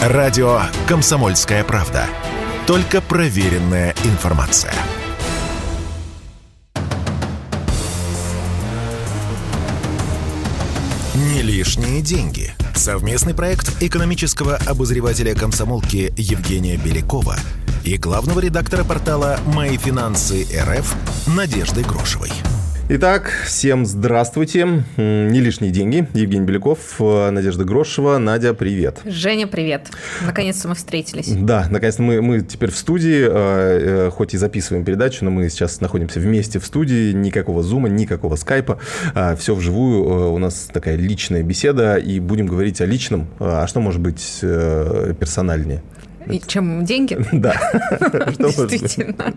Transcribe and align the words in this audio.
Радио 0.00 0.62
«Комсомольская 0.88 1.62
правда». 1.62 2.06
Только 2.66 3.02
проверенная 3.02 3.94
информация. 4.04 4.72
Не 11.14 11.42
лишние 11.42 12.00
деньги. 12.00 12.54
Совместный 12.74 13.34
проект 13.34 13.82
экономического 13.82 14.56
обозревателя 14.66 15.34
комсомолки 15.34 16.14
Евгения 16.16 16.78
Белякова 16.78 17.36
и 17.84 17.98
главного 17.98 18.40
редактора 18.40 18.84
портала 18.84 19.38
«Мои 19.48 19.76
финансы 19.76 20.46
РФ» 20.58 20.94
Надежды 21.26 21.82
Грошевой. 21.82 22.32
Итак, 22.92 23.30
всем 23.46 23.86
здравствуйте. 23.86 24.66
Не 24.96 25.40
лишние 25.40 25.70
деньги. 25.70 26.08
Евгений 26.12 26.44
Беляков, 26.44 26.96
э, 26.98 27.30
Надежда 27.30 27.62
Грошева. 27.62 28.18
Надя, 28.18 28.52
привет. 28.52 28.98
Женя, 29.04 29.46
привет. 29.46 29.92
Наконец-то 30.26 30.66
мы 30.66 30.74
встретились. 30.74 31.28
Да, 31.28 31.68
наконец-то 31.70 32.02
мы, 32.02 32.20
мы 32.20 32.40
теперь 32.40 32.72
в 32.72 32.76
студии, 32.76 33.28
э, 33.28 33.28
э, 34.08 34.10
хоть 34.10 34.34
и 34.34 34.38
записываем 34.38 34.84
передачу, 34.84 35.24
но 35.24 35.30
мы 35.30 35.48
сейчас 35.50 35.80
находимся 35.80 36.18
вместе 36.18 36.58
в 36.58 36.66
студии. 36.66 37.12
Никакого 37.12 37.62
зума, 37.62 37.88
никакого 37.88 38.34
скайпа. 38.34 38.80
Все 39.38 39.54
вживую. 39.54 40.32
У 40.32 40.38
нас 40.38 40.68
такая 40.72 40.96
личная 40.96 41.44
беседа, 41.44 41.94
и 41.94 42.18
будем 42.18 42.46
говорить 42.46 42.80
о 42.80 42.86
личном. 42.86 43.28
А 43.38 43.68
что 43.68 43.78
может 43.78 44.00
быть 44.00 44.38
персональнее? 44.40 45.80
И 46.30 46.40
чем 46.46 46.84
деньги? 46.84 47.18
Да. 47.32 47.54
Действительно. 48.38 49.34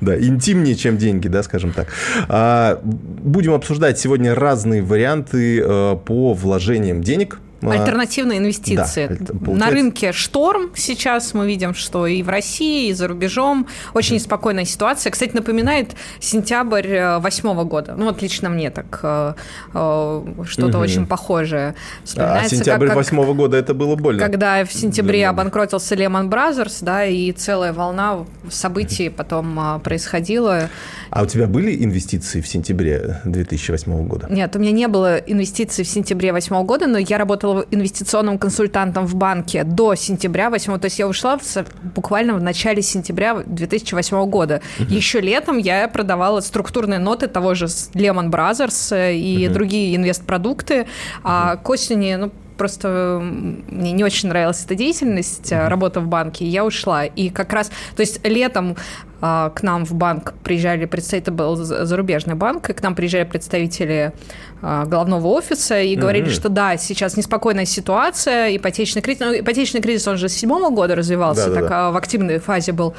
Да, 0.00 0.18
интимнее, 0.18 0.74
чем 0.74 0.96
деньги, 0.98 1.28
да, 1.28 1.42
скажем 1.42 1.72
так. 1.72 1.88
А, 2.28 2.80
будем 2.82 3.52
обсуждать 3.52 3.98
сегодня 3.98 4.34
разные 4.34 4.82
варианты 4.82 5.60
э, 5.60 5.96
по 6.04 6.32
вложениям 6.32 7.02
денег 7.02 7.38
Альтернативные 7.72 8.38
инвестиции. 8.38 9.06
Да, 9.08 9.26
получается... 9.26 9.54
На 9.54 9.70
рынке 9.70 10.12
шторм 10.12 10.70
сейчас 10.74 11.34
мы 11.34 11.46
видим, 11.46 11.74
что 11.74 12.06
и 12.06 12.22
в 12.22 12.28
России, 12.28 12.88
и 12.88 12.92
за 12.92 13.08
рубежом 13.08 13.66
очень 13.92 14.18
спокойная 14.20 14.64
ситуация. 14.64 15.10
Кстати, 15.10 15.32
напоминает 15.34 15.92
сентябрь 16.20 17.18
восьмого 17.18 17.64
года. 17.64 17.94
Ну 17.96 18.06
вот 18.06 18.22
лично 18.22 18.48
мне 18.48 18.70
так 18.70 19.00
э, 19.02 19.34
э, 19.74 20.24
что-то 20.46 20.78
угу. 20.78 20.84
очень 20.84 21.06
похожее 21.06 21.74
А 22.16 22.48
сентябрь 22.48 22.88
восьмого 22.88 23.34
года 23.34 23.56
это 23.56 23.74
было 23.74 23.96
больно. 23.96 24.22
Когда 24.22 24.64
в 24.64 24.72
сентябре 24.72 25.28
обанкротился 25.28 25.94
Lehman 25.94 26.28
Brothers, 26.28 26.78
да, 26.82 27.04
и 27.04 27.32
целая 27.32 27.72
волна 27.72 28.24
событий 28.50 29.08
потом 29.08 29.58
э, 29.58 29.78
происходила. 29.80 30.68
А 31.10 31.22
у 31.22 31.26
тебя 31.26 31.46
были 31.46 31.84
инвестиции 31.84 32.40
в 32.40 32.48
сентябре 32.48 33.20
2008 33.24 34.06
года? 34.06 34.26
Нет, 34.30 34.54
у 34.56 34.58
меня 34.58 34.72
не 34.72 34.88
было 34.88 35.16
инвестиций 35.16 35.84
в 35.84 35.88
сентябре 35.88 36.32
2008 36.32 36.66
года, 36.66 36.86
но 36.86 36.98
я 36.98 37.18
работала 37.18 37.53
инвестиционным 37.70 38.38
консультантом 38.38 39.06
в 39.06 39.14
банке 39.14 39.64
до 39.64 39.94
сентября 39.94 40.48
2008. 40.50 40.80
То 40.80 40.84
есть 40.86 40.98
я 40.98 41.08
ушла 41.08 41.38
в, 41.38 41.42
буквально 41.94 42.34
в 42.34 42.42
начале 42.42 42.82
сентября 42.82 43.42
2008 43.46 44.24
года. 44.26 44.60
Угу. 44.78 44.92
Еще 44.92 45.20
летом 45.20 45.58
я 45.58 45.88
продавала 45.88 46.40
структурные 46.40 46.98
ноты 46.98 47.26
того 47.26 47.54
же 47.54 47.66
Lehman 47.66 48.30
Brothers 48.30 49.14
и 49.16 49.46
угу. 49.46 49.54
другие 49.54 49.96
инвестпродукты. 49.96 50.82
Угу. 50.82 50.88
А 51.24 51.56
к 51.56 51.68
осени, 51.68 52.14
ну, 52.14 52.32
просто 52.56 53.20
мне 53.20 53.92
не 53.92 54.04
очень 54.04 54.28
нравилась 54.28 54.64
эта 54.64 54.74
деятельность, 54.74 55.52
mm-hmm. 55.52 55.68
работа 55.68 56.00
в 56.00 56.06
банке, 56.06 56.44
и 56.44 56.48
я 56.48 56.64
ушла. 56.64 57.04
И 57.04 57.30
как 57.30 57.52
раз, 57.52 57.70
то 57.96 58.00
есть 58.00 58.26
летом 58.26 58.76
к 59.20 59.62
нам 59.62 59.84
в 59.84 59.94
банк 59.94 60.34
приезжали 60.42 60.84
представители, 60.84 61.22
это 61.22 61.32
был 61.32 61.56
зарубежный 61.56 62.34
банк, 62.34 62.68
и 62.70 62.72
к 62.72 62.82
нам 62.82 62.94
приезжали 62.94 63.24
представители 63.24 64.12
а, 64.60 64.84
главного 64.86 65.28
офиса 65.28 65.80
и 65.80 65.94
говорили, 65.94 66.26
mm-hmm. 66.26 66.30
что 66.30 66.48
да, 66.48 66.76
сейчас 66.76 67.16
неспокойная 67.16 67.64
ситуация, 67.64 68.56
ипотечный 68.56 69.02
кризис, 69.02 69.20
ну, 69.20 69.38
ипотечный 69.38 69.80
кризис, 69.80 70.08
он 70.08 70.16
же 70.16 70.28
с 70.28 70.32
седьмого 70.32 70.70
года 70.70 70.94
развивался, 70.94 71.48
Да-да-да. 71.48 71.60
так 71.60 71.70
а, 71.70 71.90
в 71.90 71.96
активной 71.96 72.38
фазе 72.38 72.72
был. 72.72 72.94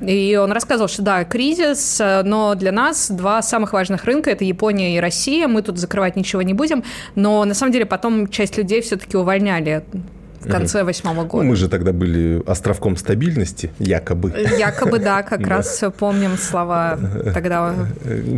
И 0.00 0.36
он 0.36 0.52
рассказывал, 0.52 0.88
что 0.88 1.02
да, 1.02 1.24
кризис, 1.24 2.00
но 2.24 2.54
для 2.54 2.72
нас 2.72 3.10
два 3.10 3.42
самых 3.42 3.72
важных 3.72 4.04
рынка– 4.04 4.30
это 4.32 4.44
Япония 4.44 4.96
и 4.96 5.00
Россия, 5.00 5.46
мы 5.48 5.62
тут 5.62 5.78
закрывать 5.78 6.16
ничего 6.16 6.42
не 6.42 6.54
будем, 6.54 6.84
но 7.14 7.44
на 7.44 7.54
самом 7.54 7.72
деле 7.72 7.86
потом 7.86 8.28
часть 8.28 8.56
людей 8.56 8.80
все-таки 8.80 9.16
увольняли 9.16 9.84
в 10.40 10.48
конце 10.48 10.84
восьмого 10.84 11.24
года. 11.24 11.44
Ну, 11.44 11.50
мы 11.50 11.56
же 11.56 11.68
тогда 11.68 11.92
были 11.92 12.42
островком 12.46 12.96
стабильности, 12.96 13.70
якобы. 13.78 14.32
Якобы, 14.58 14.98
да, 14.98 15.22
как 15.22 15.46
раз 15.46 15.82
помним 15.98 16.36
слова 16.36 16.98
тогда, 17.34 17.74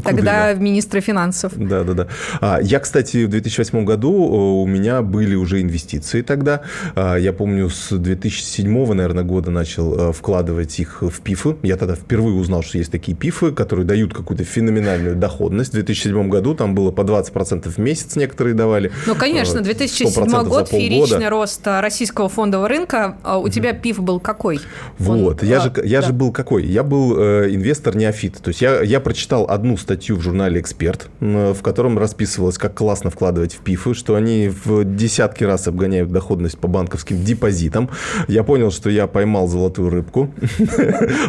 тогда 0.04 0.54
министра 0.54 1.00
финансов. 1.00 1.52
Да, 1.56 1.84
да, 1.84 1.92
да. 1.94 2.08
А, 2.40 2.58
я, 2.60 2.80
кстати, 2.80 3.24
в 3.24 3.30
2008 3.30 3.84
году 3.84 4.12
у 4.12 4.66
меня 4.66 5.02
были 5.02 5.34
уже 5.34 5.60
инвестиции 5.62 6.22
тогда. 6.22 6.62
А, 6.94 7.16
я 7.16 7.32
помню, 7.32 7.70
с 7.70 7.96
2007, 7.96 8.92
наверное, 8.92 9.24
года 9.24 9.50
начал 9.50 10.10
э, 10.10 10.12
вкладывать 10.12 10.78
их 10.80 11.02
в 11.02 11.20
пифы. 11.20 11.56
Я 11.62 11.76
тогда 11.76 11.94
впервые 11.94 12.36
узнал, 12.36 12.62
что 12.62 12.78
есть 12.78 12.90
такие 12.90 13.16
пифы, 13.16 13.52
которые 13.52 13.86
дают 13.86 14.12
какую-то 14.14 14.44
феноменальную 14.44 15.16
доходность. 15.16 15.70
В 15.70 15.74
2007 15.74 16.28
году 16.28 16.54
там 16.54 16.74
было 16.74 16.90
по 16.90 17.02
20% 17.02 17.68
в 17.68 17.78
месяц 17.78 18.16
некоторые 18.16 18.54
давали. 18.54 18.90
Ну, 19.06 19.14
конечно, 19.14 19.60
2007 19.60 20.44
год, 20.44 20.68
фееричный 20.68 21.28
рост 21.28 21.66
российского 21.92 22.30
фондового 22.30 22.68
рынка. 22.68 23.18
А 23.22 23.38
у 23.38 23.48
тебя 23.48 23.74
пив 23.74 24.00
был 24.00 24.18
какой? 24.18 24.60
Вот, 24.98 25.42
Он, 25.42 25.48
я, 25.48 25.58
а, 25.58 25.60
же, 25.60 25.72
я 25.84 26.00
да. 26.00 26.06
же 26.06 26.12
был 26.14 26.32
какой? 26.32 26.64
Я 26.64 26.82
был 26.82 27.18
э, 27.18 27.54
инвестор 27.54 27.94
неофит. 27.94 28.38
То 28.42 28.48
есть 28.48 28.62
я, 28.62 28.80
я 28.80 28.98
прочитал 28.98 29.44
одну 29.48 29.76
статью 29.76 30.16
в 30.16 30.22
журнале 30.22 30.60
«Эксперт», 30.60 31.08
в 31.20 31.60
котором 31.62 31.98
расписывалось, 31.98 32.56
как 32.56 32.74
классно 32.74 33.10
вкладывать 33.10 33.54
в 33.54 33.58
пифы, 33.58 33.92
что 33.92 34.14
они 34.14 34.48
в 34.48 34.84
десятки 34.84 35.44
раз 35.44 35.68
обгоняют 35.68 36.10
доходность 36.10 36.58
по 36.58 36.66
банковским 36.66 37.22
депозитам. 37.22 37.90
Я 38.26 38.42
понял, 38.42 38.70
что 38.70 38.88
я 38.88 39.06
поймал 39.06 39.48
золотую 39.48 39.90
рыбку. 39.90 40.32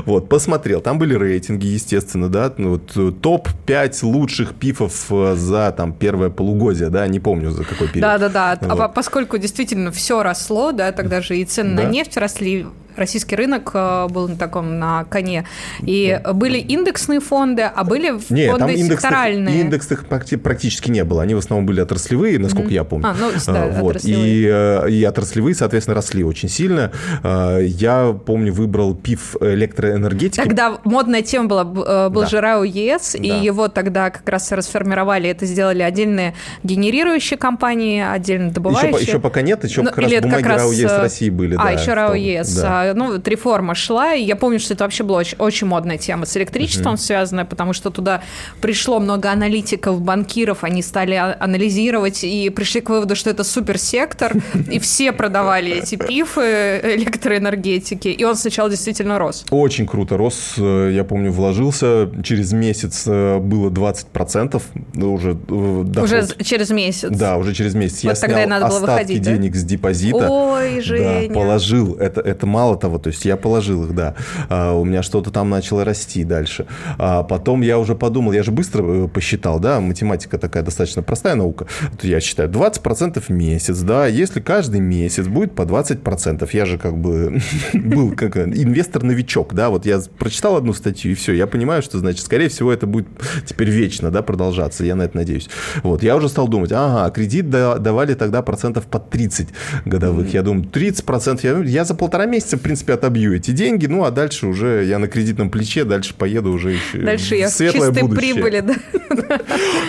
Вот, 0.06 0.30
посмотрел. 0.30 0.82
Там 0.82 1.00
были 1.00 1.16
рейтинги, 1.16 1.66
естественно, 1.68 2.30
да. 2.30 2.54
Ну 2.58 2.72
вот, 2.72 2.92
э, 2.96 3.12
топ-5 3.12 4.06
лучших 4.06 4.54
пифов 4.56 5.06
э, 5.10 5.36
за 5.36 5.74
там 5.76 5.94
первое 5.94 6.30
полугодие, 6.30 6.90
да, 6.90 7.08
не 7.08 7.20
помню 7.20 7.52
за 7.52 7.64
какой 7.64 7.88
период. 7.88 8.02
Да-да-да. 8.02 8.58
А 8.62 8.88
поскольку 8.88 9.38
действительно 9.38 9.92
все 9.92 10.24
росло, 10.24 10.53
да, 10.72 10.92
тогда 10.92 11.22
же 11.22 11.38
и 11.38 11.46
цены 11.46 11.76
да. 11.76 11.84
на 11.84 11.90
нефть 11.90 12.18
росли, 12.18 12.66
российский 12.96 13.36
рынок 13.36 13.72
э, 13.74 14.08
был 14.10 14.28
на 14.28 14.36
таком 14.36 14.80
на 14.80 15.06
коне. 15.06 15.46
И 15.82 16.20
да. 16.24 16.34
были 16.34 16.58
индексные 16.58 17.20
фонды, 17.20 17.64
а 17.64 17.84
были 17.84 18.12
не, 18.30 18.48
фонды 18.48 18.60
там 18.60 18.70
индексных, 18.70 19.00
секторальные. 19.00 19.62
Индексных 19.62 20.06
практически 20.06 20.92
не 20.92 21.04
было. 21.04 21.22
Они 21.24 21.36
в 21.36 21.40
основном 21.40 21.66
были 21.66 21.82
отраслевые, 21.82 22.40
насколько 22.40 22.70
mm-hmm. 22.70 22.74
я 22.74 22.84
помню. 22.84 23.08
А, 23.08 23.16
ну, 23.20 23.32
да, 23.48 23.68
вот. 23.68 23.96
отраслевые. 23.96 24.28
И, 24.28 24.48
э, 24.52 24.90
и 24.90 25.04
отраслевые, 25.04 25.56
соответственно, 25.56 25.96
росли 25.96 26.24
очень 26.24 26.50
сильно. 26.50 26.92
Э, 27.24 27.60
я 27.64 28.14
помню, 28.26 28.54
выбрал 28.54 28.96
ПИФ 28.96 29.38
электроэнергетики. 29.42 30.42
Тогда 30.42 30.78
модная 30.84 31.22
тема 31.22 31.48
была, 31.48 31.64
был 31.64 32.22
да. 32.22 32.28
же 32.28 32.42
РАО 32.42 32.64
ЕС, 32.64 33.14
да. 33.14 33.20
и 33.20 33.44
его 33.44 33.68
тогда 33.68 34.10
как 34.10 34.28
раз 34.28 34.52
расформировали, 34.52 35.30
это 35.30 35.46
сделали 35.46 35.82
отдельные 35.82 36.34
генерирующие 36.64 37.38
компании, 37.38 38.02
отдельно 38.02 38.52
добывающие. 38.52 38.92
Еще, 38.92 39.12
еще 39.12 39.20
пока 39.20 39.42
нет, 39.42 39.64
еще 39.64 39.82
ну, 39.82 39.90
как 39.90 39.98
раз 40.00 40.12
бумаги 40.22 40.44
как 40.44 40.46
раз... 40.46 40.62
РАО 40.62 40.72
ЕС 40.72 40.92
России 40.92 41.30
были. 41.30 41.56
А, 41.56 41.64
да, 41.64 41.72
еще 41.72 41.94
РАО 41.94 42.14
ЕС. 42.14 42.56
Да 42.56 42.83
ну, 42.94 43.14
вот 43.14 43.28
реформа 43.28 43.76
шла, 43.76 44.14
и 44.14 44.24
я 44.24 44.36
помню, 44.36 44.60
что 44.60 44.74
это 44.74 44.84
вообще 44.84 45.04
была 45.04 45.20
очень, 45.20 45.38
очень 45.38 45.68
модная 45.68 45.98
тема 45.98 46.26
с 46.26 46.36
электричеством 46.38 46.96
uh-huh. 46.96 46.98
связанная, 46.98 47.46
потому 47.46 47.74
что 47.74 47.90
туда 47.90 48.22
пришло 48.62 49.00
много 49.00 49.32
аналитиков, 49.32 50.02
банкиров, 50.02 50.64
они 50.64 50.82
стали 50.82 51.16
а, 51.16 51.38
анализировать 51.40 52.24
и 52.24 52.50
пришли 52.50 52.82
к 52.82 52.90
выводу, 52.90 53.16
что 53.16 53.30
это 53.30 53.44
суперсектор, 53.44 54.34
и 54.72 54.80
все 54.80 55.12
продавали 55.12 55.72
эти 55.72 55.96
пифы 55.96 56.80
электроэнергетики, 56.96 58.08
и 58.08 58.24
он 58.24 58.36
сначала 58.36 58.70
действительно 58.70 59.20
рос. 59.20 59.46
Очень 59.50 59.88
круто 59.88 60.18
рос, 60.18 60.56
я 60.58 61.04
помню, 61.04 61.32
вложился, 61.32 62.10
через 62.24 62.54
месяц 62.54 63.04
э, 63.08 63.40
было 63.40 63.70
20%, 63.70 64.62
ну, 64.94 65.14
уже 65.14 65.32
э, 65.32 65.84
доход. 65.86 66.04
Уже 66.04 66.28
через 66.44 66.70
месяц? 66.70 67.10
Да, 67.10 67.38
уже 67.38 67.54
через 67.54 67.74
месяц. 67.76 68.04
Вот 68.04 68.16
я 68.16 68.22
тогда 68.22 68.44
снял 68.44 68.50
надо 68.50 68.68
было 68.68 68.78
остатки 68.78 69.14
выходить, 69.14 69.22
денег 69.22 69.54
да? 69.54 69.60
с 69.60 69.64
депозита. 69.64 70.28
Ой, 70.30 70.82
Женя. 70.82 71.28
Да, 71.28 71.34
положил. 71.34 71.96
Это, 71.96 72.22
это 72.22 72.46
мало 72.46 72.73
того, 72.76 72.98
то 72.98 73.08
есть 73.08 73.26
я 73.26 73.38
положил 73.38 73.86
их, 73.86 73.96
да. 73.96 74.16
А, 74.50 74.74
у 74.74 74.86
меня 74.86 75.04
что-то 75.04 75.32
там 75.32 75.50
начало 75.50 75.84
расти 75.84 76.24
дальше. 76.24 76.66
А 76.98 77.24
потом 77.24 77.62
я 77.62 77.80
уже 77.80 77.96
подумал, 77.96 78.34
я 78.34 78.44
же 78.44 78.52
быстро 78.52 78.84
э, 78.84 79.08
посчитал, 79.08 79.60
да, 79.60 79.80
математика 79.80 80.38
такая 80.38 80.64
достаточно 80.64 81.02
простая 81.02 81.36
наука. 81.36 81.68
Я 82.02 82.20
считаю, 82.20 82.50
20% 82.50 83.22
в 83.22 83.30
месяц, 83.30 83.80
да, 83.80 84.08
если 84.08 84.40
каждый 84.40 84.80
месяц 84.80 85.28
будет 85.28 85.54
по 85.54 85.64
20%, 85.64 86.50
я 86.54 86.66
же 86.66 86.78
как 86.78 86.98
бы 86.98 87.40
был 87.74 88.12
как 88.16 88.38
инвестор-новичок, 88.38 89.54
да, 89.54 89.70
вот 89.70 89.86
я 89.86 90.00
прочитал 90.18 90.56
одну 90.56 90.74
статью, 90.74 91.12
и 91.12 91.16
все, 91.16 91.34
я 91.34 91.48
понимаю, 91.48 91.82
что, 91.82 92.00
значит, 92.00 92.26
скорее 92.26 92.50
всего, 92.50 92.72
это 92.72 92.88
будет 92.88 93.08
теперь 93.46 93.70
вечно, 93.70 94.12
да, 94.12 94.22
продолжаться, 94.22 94.84
я 94.84 94.96
на 94.96 95.04
это 95.04 95.18
надеюсь. 95.18 95.50
Вот, 95.84 96.04
я 96.04 96.16
уже 96.16 96.30
стал 96.30 96.48
думать, 96.48 96.72
ага, 96.72 97.10
кредит 97.12 97.50
давали 97.50 98.14
тогда 98.14 98.42
процентов 98.42 98.86
под 98.86 99.10
30 99.10 99.50
годовых. 99.86 100.34
Я 100.34 100.44
думаю, 100.44 100.66
30 100.66 101.06
процентов, 101.06 101.44
я, 101.44 101.58
я 101.60 101.86
за 101.86 101.96
полтора 101.96 102.26
месяца 102.26 102.58
принципе, 102.64 102.94
отобью 102.94 103.36
эти 103.36 103.52
деньги, 103.52 103.86
ну, 103.86 104.04
а 104.04 104.12
дальше 104.12 104.48
уже 104.48 104.84
я 104.86 105.00
на 105.00 105.08
кредитном 105.08 105.50
плече, 105.50 105.84
дальше 105.84 106.14
поеду 106.16 106.52
уже 106.52 106.72
еще 106.72 107.00
Дальше 107.00 107.36
я 107.36 107.50
в 107.50 107.52
чистой 107.58 107.92
будущее. 107.92 108.34
прибыли, 108.34 108.60
да. 108.62 109.40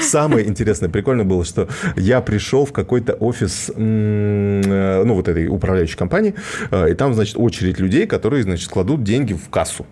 Самое 0.03 0.47
интересное, 0.47 0.89
прикольно 0.89 1.25
было, 1.25 1.45
что 1.45 1.69
я 1.97 2.21
пришел 2.21 2.67
в 2.67 2.73
какой-то 2.73 3.15
офис, 3.15 3.71
ну, 3.77 5.15
вот 5.15 5.29
этой 5.29 5.49
управляющей 5.49 5.97
компании, 5.97 6.35
э, 6.71 6.91
и 6.93 6.95
там, 6.95 7.15
значит, 7.15 7.37
очередь 7.37 7.79
людей, 7.79 8.07
которые, 8.07 8.43
значит, 8.43 8.69
кладут 8.69 9.03
деньги 9.03 9.33
в 9.33 9.49
кассу. 9.49 9.87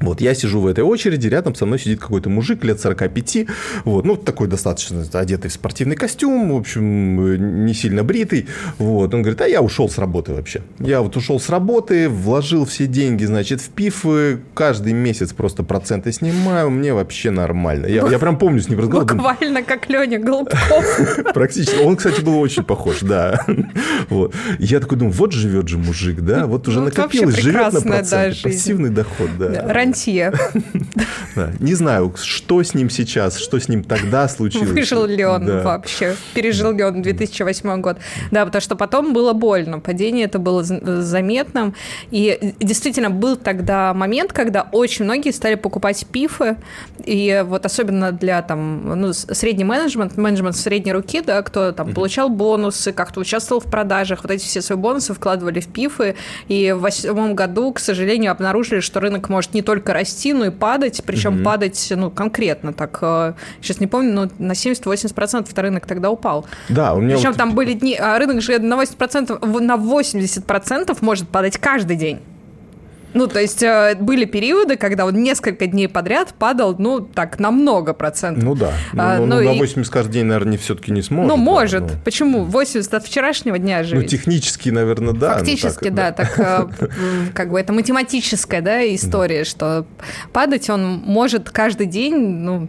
Вот 0.00 0.20
я 0.20 0.34
сижу 0.34 0.60
в 0.60 0.66
этой 0.66 0.82
очереди, 0.82 1.28
рядом 1.28 1.54
со 1.54 1.66
мной 1.66 1.78
сидит 1.78 2.00
какой-то 2.00 2.28
мужик 2.28 2.64
лет 2.64 2.80
45, 2.80 3.46
вот, 3.84 4.04
ну, 4.04 4.16
такой 4.16 4.48
достаточно 4.48 5.04
одетый 5.12 5.50
в 5.50 5.54
спортивный 5.54 5.96
костюм, 5.96 6.52
в 6.52 6.56
общем, 6.56 7.64
не 7.64 7.74
сильно 7.74 8.02
бритый, 8.02 8.46
вот, 8.78 9.14
он 9.14 9.22
говорит, 9.22 9.40
а 9.40 9.46
я 9.46 9.62
ушел 9.62 9.88
с 9.88 9.98
работы 9.98 10.34
вообще. 10.34 10.62
Я 10.80 11.00
вот 11.00 11.16
ушел 11.16 11.38
с 11.38 11.48
работы, 11.48 12.08
вложил 12.08 12.64
все 12.64 12.86
деньги, 12.86 13.24
значит, 13.24 13.60
в 13.60 13.68
пифы, 13.70 14.40
каждый 14.54 14.92
месяц 14.92 15.32
просто 15.32 15.62
проценты 15.62 16.12
снимаю, 16.12 16.70
мне 16.70 16.92
вообще 16.92 17.30
нормально. 17.30 17.86
Я, 17.86 18.06
я 18.08 18.18
прям 18.18 18.38
помню 18.38 18.60
с 18.60 18.68
ним 18.68 18.80
разговор. 18.80 19.14
Буквально 19.14 19.62
как 19.62 19.88
Леня 19.88 20.18
Голубков. 20.18 21.00
Практически. 21.34 21.82
Он, 21.82 21.96
кстати, 21.96 22.20
был 22.20 22.38
очень 22.38 22.64
похож, 22.64 23.00
да. 23.00 23.44
Вот. 24.08 24.34
Я 24.58 24.80
такой 24.80 24.98
думаю, 24.98 25.14
вот 25.14 25.32
живет 25.32 25.68
же 25.68 25.78
мужик, 25.78 26.20
да, 26.20 26.46
вот 26.46 26.68
уже 26.68 26.80
накопилось, 26.80 27.36
живет 27.36 27.72
на 27.72 27.80
проценты, 27.80 28.42
пассивный 28.42 28.90
доход, 28.90 29.30
да 29.38 29.83
гарантия. 29.84 30.32
Не 31.60 31.74
знаю, 31.74 32.14
что 32.16 32.62
с 32.62 32.74
ним 32.74 32.90
сейчас, 32.90 33.38
что 33.38 33.58
с 33.58 33.68
ним 33.68 33.82
тогда 33.82 34.28
случилось. 34.28 34.70
Выжил 34.70 35.04
ли 35.06 35.24
он 35.24 35.62
вообще, 35.62 36.16
пережил 36.34 36.72
ли 36.72 36.84
он 36.84 37.02
2008 37.02 37.80
год. 37.80 37.98
Да, 38.30 38.44
потому 38.44 38.62
что 38.62 38.76
потом 38.76 39.12
было 39.12 39.32
больно, 39.32 39.80
падение 39.80 40.26
это 40.26 40.38
было 40.38 40.62
заметным. 40.62 41.74
И 42.10 42.54
действительно 42.60 43.10
был 43.10 43.36
тогда 43.36 43.92
момент, 43.94 44.32
когда 44.32 44.68
очень 44.72 45.04
многие 45.04 45.32
стали 45.32 45.54
покупать 45.56 46.06
пифы, 46.10 46.56
и 47.04 47.44
вот 47.46 47.66
особенно 47.66 48.12
для 48.12 48.42
там, 48.42 49.00
ну, 49.00 49.12
средний 49.12 49.64
менеджмент, 49.64 50.16
менеджмент 50.16 50.56
средней 50.56 50.92
руки, 50.92 51.20
да, 51.20 51.42
кто 51.42 51.72
там 51.72 51.92
получал 51.92 52.28
бонусы, 52.28 52.92
как-то 52.92 53.20
участвовал 53.20 53.60
в 53.60 53.70
продажах, 53.70 54.22
вот 54.22 54.30
эти 54.30 54.44
все 54.44 54.62
свои 54.62 54.78
бонусы 54.78 55.14
вкладывали 55.14 55.60
в 55.60 55.68
пифы, 55.68 56.14
и 56.48 56.72
в 56.72 56.80
восьмом 56.80 57.34
году, 57.34 57.72
к 57.72 57.80
сожалению, 57.80 58.30
обнаружили, 58.32 58.80
что 58.80 59.00
рынок 59.00 59.28
может 59.28 59.54
не 59.54 59.62
только 59.62 59.73
только 59.74 59.92
расти, 59.92 60.32
но 60.32 60.46
и 60.46 60.50
падать, 60.50 61.02
причем 61.04 61.36
угу. 61.36 61.44
падать, 61.44 61.92
ну, 61.96 62.10
конкретно 62.10 62.72
так, 62.72 62.98
сейчас 63.60 63.78
э, 63.78 63.80
не 63.80 63.86
помню, 63.88 64.12
но 64.12 64.28
на 64.38 64.52
70-80% 64.52 65.60
рынок 65.60 65.86
тогда 65.86 66.10
упал. 66.10 66.46
Да, 66.68 66.94
у 66.94 67.00
меня... 67.00 67.16
Причем 67.16 67.30
вот... 67.30 67.38
там 67.38 67.54
были 67.54 67.72
дни, 67.72 67.96
а 67.98 68.16
рынок 68.18 68.40
же 68.40 68.60
на 68.60 68.74
80%, 68.74 69.60
на 69.60 69.74
80% 69.74 70.98
может 71.00 71.28
падать 71.28 71.58
каждый 71.58 71.96
день. 71.96 72.20
Ну, 73.14 73.28
то 73.28 73.40
есть 73.40 73.62
э, 73.62 73.96
были 73.98 74.24
периоды, 74.24 74.76
когда 74.76 75.06
он 75.06 75.22
несколько 75.22 75.66
дней 75.66 75.88
подряд 75.88 76.34
падал, 76.38 76.74
ну, 76.78 77.00
так, 77.00 77.38
на 77.38 77.50
много 77.50 77.94
процентов. 77.94 78.42
Ну 78.42 78.54
да. 78.54 78.72
А, 78.96 79.18
ну, 79.18 79.26
ну, 79.26 79.36
ну, 79.40 79.44
на 79.44 79.52
80 79.54 79.90
каждый 79.92 80.12
день, 80.12 80.24
наверное, 80.26 80.58
все-таки 80.58 80.92
не 80.92 81.02
сможет. 81.02 81.28
Ну, 81.28 81.36
может. 81.36 81.86
Да, 81.86 81.94
ну. 81.94 82.00
Почему? 82.04 82.44
80 82.44 82.92
от 82.92 83.04
вчерашнего 83.06 83.58
дня 83.58 83.84
же. 83.84 83.94
Ну, 83.94 84.02
технически, 84.02 84.70
наверное, 84.70 85.14
да. 85.14 85.38
Фактически, 85.38 85.88
ну, 85.88 85.96
так, 85.96 86.16
да. 86.16 86.24
Так, 86.24 86.38
э, 86.38 87.30
как 87.32 87.50
бы 87.50 87.60
это 87.60 87.72
математическая, 87.72 88.60
да, 88.62 88.82
история, 88.94 89.44
что 89.44 89.86
падать 90.32 90.68
он 90.68 91.02
может 91.04 91.50
каждый 91.50 91.86
день, 91.86 92.16
ну, 92.16 92.68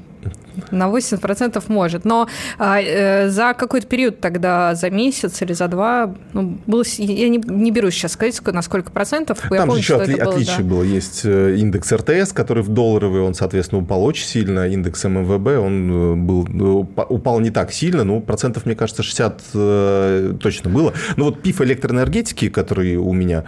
на 0.72 0.88
80% 0.88 1.64
может. 1.68 2.06
Но 2.06 2.28
а, 2.58 2.80
э, 2.82 3.30
за 3.30 3.54
какой-то 3.54 3.88
период 3.88 4.20
тогда, 4.20 4.76
за 4.76 4.90
месяц 4.90 5.42
или 5.42 5.54
за 5.54 5.68
два, 5.68 6.14
ну, 6.34 6.58
было, 6.66 6.84
я 6.98 7.30
не, 7.30 7.38
не 7.38 7.72
берусь 7.72 7.94
сейчас 7.94 8.14
сказать, 8.14 8.40
на 8.46 8.62
сколько 8.62 8.92
процентов. 8.92 9.40
Там 9.40 9.54
я 9.54 9.66
помню, 9.66 9.82
же 9.82 9.94
еще 9.94 9.96
отли- 9.96 10.18
было, 10.18 10.34
отличие 10.34 10.58
да. 10.58 10.64
было. 10.64 10.84
Есть 10.84 11.22
э, 11.24 11.56
индекс 11.58 11.92
РТС, 11.92 12.34
который 12.34 12.64
в 12.64 12.70
долларовый, 12.70 13.22
он, 13.22 13.34
соответственно, 13.34 13.82
упал 13.82 14.04
очень 14.04 14.26
сильно. 14.26 14.68
Индекс 14.68 15.04
ММВБ, 15.04 15.48
он 15.60 15.92
э, 15.92 16.16
был, 16.16 16.48
э, 16.48 17.04
упал 17.10 17.40
не 17.40 17.52
так 17.52 17.72
сильно, 17.72 18.04
но 18.04 18.20
процентов, 18.20 18.66
мне 18.66 18.76
кажется, 18.76 19.04
60 19.04 19.42
э, 19.54 20.34
точно 20.40 20.70
было. 20.70 20.94
Но 21.18 21.26
вот 21.26 21.42
ПИФ 21.42 21.62
электроэнергетики, 21.62 22.50
который 22.50 22.96
у 22.98 23.14
меня, 23.14 23.44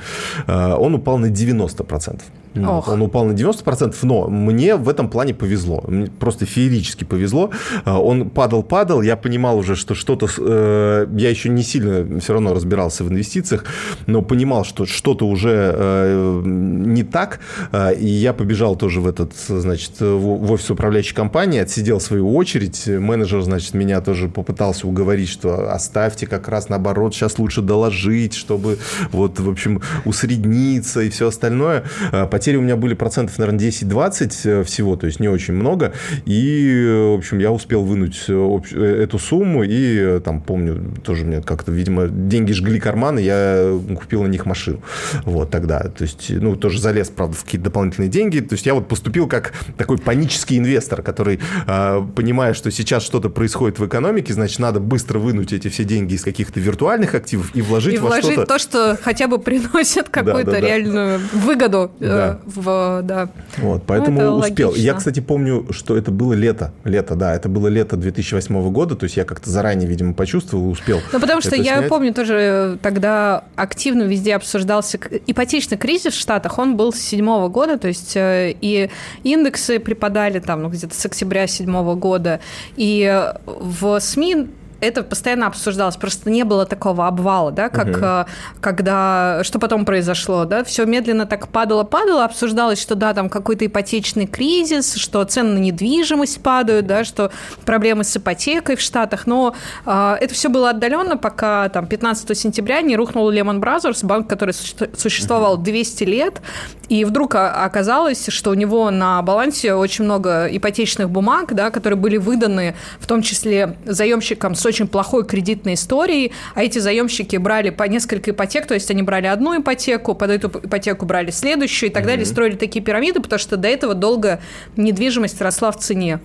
э, 0.48 0.74
он 0.74 0.96
упал 0.96 1.18
на 1.18 1.28
90%. 1.28 2.22
Ох. 2.66 2.88
Он 2.88 3.02
упал 3.02 3.26
на 3.26 3.34
90%, 3.34 3.96
но 4.04 4.28
мне 4.28 4.76
в 4.76 4.90
этом 4.90 5.10
плане 5.10 5.34
повезло. 5.34 5.84
Мне 5.88 6.08
просто 6.08 6.46
феерически 6.46 7.04
повезло. 7.04 7.52
А, 7.86 8.00
он 8.00 8.30
падал-падал, 8.30 9.02
я 9.02 9.18
понимал 9.18 9.58
уже, 9.58 9.76
что 9.76 9.96
что-то... 9.96 10.28
Э, 10.38 11.08
я 11.18 11.30
еще 11.30 11.50
не 11.50 11.64
сильно 11.64 12.20
все 12.20 12.34
равно 12.34 12.54
разбирался 12.54 13.04
в 13.04 13.10
инвестициях, 13.10 13.66
но 14.06 14.22
понимал, 14.22 14.64
что 14.64 14.86
что-то 14.86 15.28
уже 15.28 15.74
э, 15.76 16.42
не 16.46 17.04
так, 17.04 17.40
а, 17.72 17.92
и 17.92 18.08
я 18.08 18.34
побежал 18.34 18.76
тоже 18.76 19.02
в 19.02 19.08
этот, 19.08 19.34
значит, 19.48 20.00
в 20.00 20.52
офис 20.52 20.70
управляющей 20.70 21.16
компании, 21.16 21.60
отсидел 21.60 22.00
свою 22.00 22.34
очередь, 22.36 22.88
менеджер, 22.88 23.42
значит, 23.42 23.74
меня 23.74 24.02
тоже 24.02 24.30
попытался 24.30 24.88
уговорить, 24.88 25.30
что 25.30 25.72
оставьте 25.72 26.28
как 26.28 26.48
раз 26.48 26.70
наоборот, 26.70 27.14
сейчас 27.14 27.40
лучше 27.40 27.62
доложить, 27.62 28.34
чтобы 28.34 28.78
вот, 29.12 29.40
в 29.40 29.50
общем, 29.50 29.82
усредниться 30.06 31.02
и 31.02 31.10
все 31.10 31.28
остальное. 31.28 31.84
Потери 32.32 32.47
потери 32.48 32.56
у 32.56 32.62
меня 32.62 32.78
были 32.78 32.94
процентов, 32.94 33.38
наверное, 33.40 33.60
10-20 33.60 34.62
э, 34.62 34.64
всего, 34.64 34.96
то 34.96 35.06
есть 35.06 35.20
не 35.20 35.28
очень 35.28 35.54
много. 35.54 35.92
И, 36.26 36.86
э, 36.88 37.12
в 37.12 37.18
общем, 37.18 37.40
я 37.40 37.52
успел 37.52 37.84
вынуть 37.84 38.24
э, 38.30 39.04
эту 39.04 39.20
сумму, 39.20 39.64
и 39.66 40.22
там, 40.22 40.40
помню, 40.40 40.94
тоже 41.04 41.26
мне 41.26 41.42
как-то, 41.42 41.74
видимо, 41.74 42.08
деньги 42.08 42.54
жгли 42.54 42.80
карманы, 42.80 43.20
я 43.20 43.78
купил 44.00 44.24
на 44.24 44.28
них 44.28 44.46
машину. 44.46 44.80
Вот 45.26 45.52
тогда. 45.52 45.80
То 45.80 46.04
есть, 46.04 46.30
ну, 46.30 46.56
тоже 46.56 46.80
залез, 46.80 47.10
правда, 47.10 47.36
в 47.36 47.44
какие-то 47.44 47.66
дополнительные 47.66 48.10
деньги. 48.10 48.40
То 48.40 48.54
есть 48.54 48.66
я 48.66 48.74
вот 48.74 48.88
поступил 48.88 49.28
как 49.28 49.52
такой 49.78 49.98
панический 49.98 50.58
инвестор, 50.58 51.02
который, 51.02 51.42
понимая, 51.66 52.54
что 52.54 52.72
сейчас 52.72 53.04
что-то 53.04 53.30
происходит 53.30 53.78
в 53.78 53.86
экономике, 53.86 54.32
значит, 54.32 54.60
надо 54.60 54.80
быстро 54.80 55.20
вынуть 55.20 55.52
эти 55.52 55.68
все 55.68 55.84
деньги 55.84 56.14
из 56.14 56.24
каких-то 56.24 56.62
виртуальных 56.62 57.14
активов 57.14 57.54
и 57.54 57.62
вложить 57.62 57.96
и 57.96 57.98
во 57.98 58.08
вложить 58.08 58.32
что-то... 58.32 58.46
то, 58.46 58.58
что 58.58 58.98
хотя 59.02 59.28
бы 59.28 59.38
приносит 59.38 60.08
какую-то 60.08 60.52
да, 60.52 60.62
да, 60.62 60.68
реальную 60.68 61.20
да. 61.20 61.40
выгоду 61.40 61.92
да 62.00 62.37
в, 62.46 63.02
да. 63.04 63.30
Вот, 63.58 63.84
поэтому 63.86 64.22
ну, 64.22 64.36
успел. 64.38 64.70
Логично. 64.70 64.86
Я, 64.86 64.94
кстати, 64.94 65.20
помню, 65.20 65.68
что 65.72 65.98
это 65.98 66.12
было 66.12 66.34
лето. 66.34 66.72
Лето, 66.84 67.16
да, 67.16 67.34
это 67.34 67.50
было 67.50 67.68
лето 67.68 67.98
2008 67.98 68.72
года, 68.72 68.96
то 68.96 69.06
есть 69.06 69.18
я 69.18 69.26
как-то 69.26 69.50
заранее, 69.50 69.88
видимо, 69.88 70.14
почувствовал 70.14 70.68
и 70.68 70.72
успел. 70.72 71.00
Ну, 71.12 71.20
потому 71.20 71.42
что 71.42 71.56
я 71.56 71.78
снять. 71.78 71.90
помню 71.90 72.14
тоже 72.14 72.78
тогда 72.82 73.44
активно 73.56 74.04
везде 74.04 74.36
обсуждался 74.36 75.00
ипотечный 75.26 75.78
кризис 75.78 76.14
в 76.14 76.20
Штатах, 76.20 76.58
он 76.58 76.78
был 76.78 76.94
с 76.94 77.00
седьмого 77.00 77.48
года, 77.50 77.78
то 77.78 77.88
есть 77.88 78.16
э, 78.16 78.56
и 78.60 78.90
индексы 79.24 79.80
припадали 79.80 80.40
там 80.40 80.64
ну, 80.64 80.70
где-то 80.70 80.96
с 80.96 81.06
октября 81.06 81.48
седьмого 81.48 81.96
года, 81.96 82.40
и 82.76 83.32
в 83.46 84.00
СМИ 84.00 84.48
это 84.80 85.04
постоянно 85.04 85.48
обсуждалось, 85.48 85.96
просто 85.96 86.30
не 86.30 86.44
было 86.44 86.66
такого 86.66 87.08
обвала, 87.08 87.52
да, 87.52 87.70
как 87.70 87.88
угу. 87.88 88.32
когда, 88.62 89.42
что 89.44 89.60
потом 89.60 89.86
произошло, 89.86 90.46
да, 90.46 90.64
все 90.64 90.86
медленно 90.86 91.26
так 91.26 91.48
падало-падало, 91.48 92.26
обсуждалось, 92.26 92.82
что 92.82 92.96
да, 92.96 93.14
там 93.14 93.30
какой-то 93.30 93.66
ипотечный 93.66 94.28
кризис, 94.28 94.96
что 94.96 95.24
цены 95.24 95.54
на 95.54 95.58
недвижимость 95.60 96.42
падают, 96.42 96.86
да, 96.86 97.04
что 97.04 97.32
проблемы 97.66 98.04
с 98.04 98.16
ипотекой 98.16 98.76
в 98.76 98.82
Штатах, 98.82 99.26
но 99.26 99.56
э, 99.86 100.18
это 100.22 100.34
все 100.34 100.50
было 100.50 100.70
отдаленно, 100.70 101.18
пока 101.18 101.70
там 101.70 101.88
15 101.88 102.38
сентября 102.38 102.82
не 102.82 102.96
рухнул 102.96 103.32
Lehman 103.32 103.60
Brothers, 103.60 104.06
банк, 104.06 104.28
который 104.28 104.54
существовал 104.54 105.58
200 105.58 106.04
лет, 106.04 106.42
и 106.90 107.04
вдруг 107.04 107.36
оказалось, 107.36 108.28
что 108.30 108.52
у 108.52 108.54
него 108.54 108.92
на 108.92 109.22
балансе 109.22 109.74
очень 109.74 110.06
много 110.06 110.48
ипотечных 110.50 111.10
бумаг, 111.10 111.54
да, 111.54 111.72
которые 111.72 111.98
были 111.98 112.18
выданы 112.18 112.76
в 113.00 113.08
том 113.08 113.22
числе 113.22 113.76
заемщикам 113.86 114.56
с 114.56 114.66
очень 114.68 114.88
плохой 114.88 115.26
кредитной 115.26 115.76
историей, 115.76 116.32
а 116.56 116.64
эти 116.64 116.80
заемщики 116.80 117.36
брали 117.38 117.70
по 117.70 117.84
несколько 117.84 118.32
ипотек, 118.32 118.68
то 118.68 118.74
есть 118.74 118.90
они 118.92 119.04
брали 119.04 119.28
одну 119.28 119.60
ипотеку, 119.60 120.16
под 120.16 120.32
эту 120.32 120.48
ипотеку 120.48 121.06
брали 121.06 121.32
следующую 121.32 121.90
и 121.90 121.94
так 121.94 122.04
mm-hmm. 122.04 122.08
далее, 122.08 122.26
строили 122.26 122.56
такие 122.56 122.84
пирамиды, 122.84 123.20
потому 123.20 123.40
что 123.40 123.58
до 123.58 123.68
этого 123.68 123.94
долго 123.94 124.42
недвижимость 124.76 125.42
росла 125.42 125.72
в 125.72 125.78
цене 125.78 126.20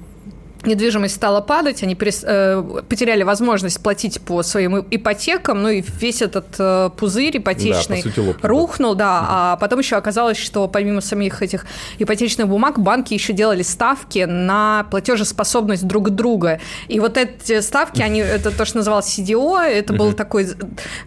недвижимость 0.67 1.15
стала 1.15 1.41
падать, 1.41 1.83
они 1.83 1.95
перес, 1.95 2.25
э, 2.27 2.63
потеряли 2.89 3.23
возможность 3.23 3.83
платить 3.83 4.21
по 4.21 4.43
своим 4.43 4.85
ипотекам, 4.91 5.63
ну 5.63 5.69
и 5.69 5.83
весь 6.01 6.23
этот 6.23 6.47
э, 6.59 6.91
пузырь 6.97 7.39
ипотечный 7.39 8.03
да, 8.05 8.23
лопнул, 8.23 8.49
рухнул, 8.49 8.95
да, 8.95 9.05
да. 9.05 9.27
а 9.29 9.57
потом 9.57 9.81
еще 9.81 9.97
оказалось, 9.97 10.37
что 10.37 10.69
помимо 10.69 11.01
самих 11.01 11.43
этих 11.43 11.67
ипотечных 11.99 12.49
бумаг 12.49 12.79
банки 12.79 13.15
еще 13.15 13.33
делали 13.33 13.63
ставки 13.63 14.25
на 14.29 14.87
платежеспособность 14.91 15.87
друг 15.87 16.11
друга, 16.11 16.61
и 16.89 17.01
вот 17.01 17.17
эти 17.17 17.61
ставки, 17.61 18.03
они, 18.03 18.21
это 18.21 18.51
то, 18.51 18.65
что 18.65 18.79
называлось 18.79 19.19
CDO, 19.19 19.61
это 19.61 19.93
был 19.93 20.13
такой 20.13 20.49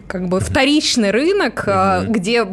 как 0.08 0.28
бы 0.28 0.40
вторичный 0.40 1.12
рынок, 1.12 1.68
где 2.08 2.46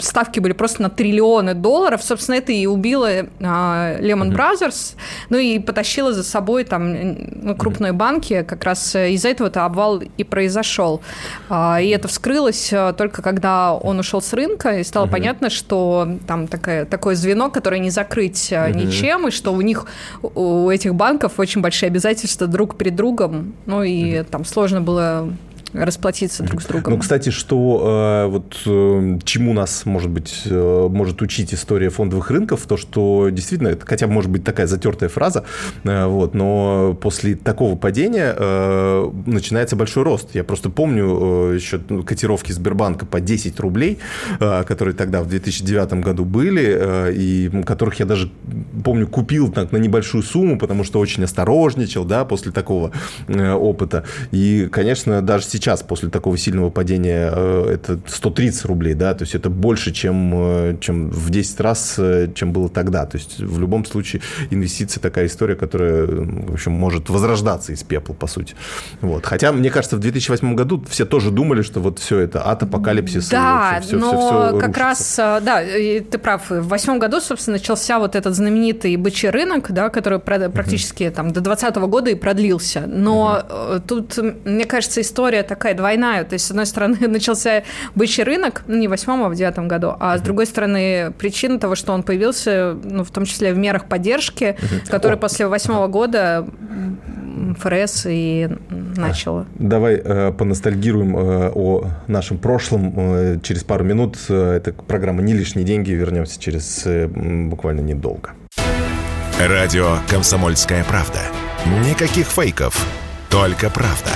ставки 0.00 0.40
были 0.40 0.52
просто 0.52 0.82
на 0.82 0.90
триллионы 0.90 1.54
долларов. 1.54 2.02
Собственно, 2.02 2.36
это 2.36 2.52
и 2.52 2.66
убило 2.66 3.08
а, 3.40 3.98
Lehman 3.98 4.34
Brothers, 4.34 4.96
ну 5.28 5.38
и 5.38 5.58
потащило 5.58 6.12
за 6.12 6.22
собой 6.22 6.64
там 6.64 6.94
ну, 7.42 7.54
крупные 7.56 7.92
банки. 7.92 8.44
Как 8.46 8.64
раз 8.64 8.94
из-за 8.94 9.28
этого-то 9.28 9.64
обвал 9.64 10.00
и 10.00 10.24
произошел. 10.24 11.00
А, 11.48 11.80
и 11.80 11.88
это 11.88 12.08
вскрылось 12.08 12.72
только 12.96 13.22
когда 13.22 13.74
он 13.74 13.98
ушел 13.98 14.22
с 14.22 14.32
рынка, 14.32 14.78
и 14.78 14.84
стало 14.84 15.06
понятно, 15.06 15.50
что 15.50 16.08
там 16.26 16.46
такое, 16.46 16.84
такое 16.84 17.14
звено, 17.14 17.50
которое 17.50 17.78
не 17.78 17.90
закрыть 17.90 18.50
ничем, 18.50 19.28
и 19.28 19.30
что 19.30 19.52
у 19.52 19.60
них, 19.60 19.86
у 20.22 20.70
этих 20.70 20.94
банков 20.94 21.38
очень 21.38 21.60
большие 21.60 21.88
обязательства 21.88 22.46
друг 22.46 22.76
перед 22.76 22.94
другом, 22.94 23.54
ну 23.66 23.82
и 23.82 24.22
там 24.24 24.44
сложно 24.44 24.80
было 24.80 25.32
расплатиться 25.72 26.42
друг 26.42 26.62
с 26.62 26.66
другом. 26.66 26.94
Ну, 26.94 26.98
кстати, 26.98 27.30
что 27.30 28.24
э, 28.26 28.30
вот 28.30 28.56
э, 28.66 29.18
чему 29.24 29.52
нас, 29.52 29.86
может 29.86 30.10
быть, 30.10 30.42
э, 30.46 30.88
может 30.90 31.22
учить 31.22 31.54
история 31.54 31.90
фондовых 31.90 32.30
рынков, 32.30 32.62
то, 32.66 32.76
что 32.76 33.28
действительно, 33.30 33.68
это 33.68 33.86
хотя 33.86 34.06
бы 34.06 34.12
может 34.12 34.30
быть 34.30 34.44
такая 34.44 34.66
затертая 34.66 35.08
фраза, 35.08 35.44
вот, 35.84 36.34
но 36.34 36.96
после 37.00 37.36
такого 37.36 37.76
падения 37.76 38.34
начинается 39.26 39.76
большой 39.76 40.02
рост. 40.02 40.34
Я 40.34 40.44
просто 40.44 40.70
помню 40.70 41.52
еще 41.52 41.78
котировки 41.78 42.52
Сбербанка 42.52 43.06
по 43.06 43.20
10 43.20 43.58
рублей, 43.60 43.98
которые 44.38 44.94
тогда 44.94 45.22
в 45.22 45.28
2009 45.28 45.94
году 45.94 46.24
были, 46.24 47.12
и 47.12 47.50
которых 47.64 48.00
я 48.00 48.06
даже, 48.06 48.30
помню, 48.84 49.06
купил 49.06 49.50
так, 49.50 49.72
на 49.72 49.76
небольшую 49.76 50.22
сумму, 50.22 50.58
потому 50.58 50.84
что 50.84 50.98
очень 51.00 51.24
осторожничал, 51.24 52.04
да, 52.04 52.24
после 52.24 52.52
такого 52.52 52.92
опыта. 53.28 54.04
И, 54.30 54.68
конечно, 54.70 55.22
даже 55.22 55.44
сейчас 55.44 55.59
сейчас 55.60 55.82
после 55.82 56.08
такого 56.08 56.38
сильного 56.38 56.70
падения 56.70 57.30
э, 57.32 57.74
это 57.74 58.00
130 58.06 58.64
рублей, 58.64 58.94
да, 58.94 59.14
то 59.14 59.22
есть 59.22 59.34
это 59.34 59.50
больше, 59.50 59.92
чем, 59.92 60.32
э, 60.34 60.76
чем 60.80 61.10
в 61.10 61.30
10 61.30 61.60
раз, 61.60 61.96
э, 61.98 62.28
чем 62.34 62.52
было 62.52 62.68
тогда. 62.68 63.04
То 63.04 63.18
есть 63.18 63.38
в 63.38 63.60
любом 63.60 63.84
случае 63.84 64.22
инвестиции 64.50 65.00
такая 65.00 65.26
история, 65.26 65.56
которая, 65.56 66.06
в 66.06 66.54
общем, 66.54 66.72
может 66.72 67.10
возрождаться 67.10 67.72
из 67.72 67.82
пепла, 67.82 68.14
по 68.14 68.26
сути. 68.26 68.54
Вот. 69.02 69.26
Хотя, 69.26 69.52
мне 69.52 69.70
кажется, 69.70 69.96
в 69.96 70.00
2008 70.00 70.54
году 70.54 70.82
все 70.88 71.04
тоже 71.04 71.30
думали, 71.30 71.62
что 71.62 71.80
вот 71.80 71.98
все 71.98 72.18
это 72.18 72.48
ад, 72.48 72.62
апокалипсис. 72.62 73.28
Да, 73.28 73.80
все, 73.82 73.96
но 73.96 74.08
все, 74.08 74.48
все 74.48 74.58
как 74.58 74.76
раз, 74.78 75.14
да, 75.16 75.62
ты 75.62 76.18
прав, 76.18 76.48
в 76.48 76.68
восьмом 76.68 76.98
году, 76.98 77.20
собственно, 77.20 77.58
начался 77.58 77.98
вот 77.98 78.16
этот 78.16 78.34
знаменитый 78.34 78.96
бычий 78.96 79.28
рынок, 79.28 79.70
да, 79.70 79.90
который 79.90 80.18
практически 80.18 81.04
uh-huh. 81.04 81.10
там 81.10 81.32
до 81.32 81.40
2020 81.40 81.76
года 81.90 82.10
и 82.10 82.14
продлился. 82.14 82.84
Но 82.86 83.42
uh-huh. 83.42 83.82
тут, 83.86 84.18
мне 84.44 84.64
кажется, 84.64 85.00
история 85.00 85.42
такая 85.50 85.74
двойная. 85.74 86.24
То 86.24 86.34
есть, 86.34 86.46
с 86.46 86.50
одной 86.50 86.64
стороны, 86.64 86.96
начался 87.08 87.64
бычий 87.94 88.22
рынок, 88.22 88.62
ну, 88.66 88.76
не 88.76 88.86
в 88.86 88.90
восьмом, 88.90 89.24
а 89.24 89.28
в 89.28 89.34
девятом 89.34 89.68
году, 89.68 89.94
а 89.98 90.16
с 90.16 90.22
другой 90.22 90.46
стороны, 90.46 91.12
причина 91.18 91.58
того, 91.58 91.74
что 91.74 91.92
он 91.92 92.04
появился, 92.04 92.76
ну, 92.84 93.02
в 93.04 93.10
том 93.10 93.24
числе 93.24 93.52
в 93.52 93.58
мерах 93.58 93.86
поддержки, 93.86 94.56
которые 94.88 95.18
после 95.18 95.46
восьмого 95.48 95.88
года 95.88 96.46
ФРС 97.58 98.06
и 98.08 98.48
начала. 98.96 99.46
Давай 99.58 100.00
э, 100.02 100.32
поностальгируем 100.32 101.16
э, 101.16 101.50
о 101.54 101.86
нашем 102.06 102.38
прошлом 102.38 102.94
э, 102.96 103.38
через 103.42 103.64
пару 103.64 103.84
минут. 103.84 104.16
Э, 104.28 104.56
это 104.56 104.72
программа 104.72 105.22
«Не 105.22 105.34
лишние 105.34 105.66
деньги». 105.66 105.90
Вернемся 105.90 106.40
через 106.40 106.86
э, 106.86 107.06
буквально 107.08 107.80
недолго. 107.80 108.30
Радио 109.40 109.96
«Комсомольская 110.08 110.84
правда». 110.84 111.20
Никаких 111.84 112.26
фейков, 112.26 112.86
только 113.28 113.68
правда. 113.70 114.10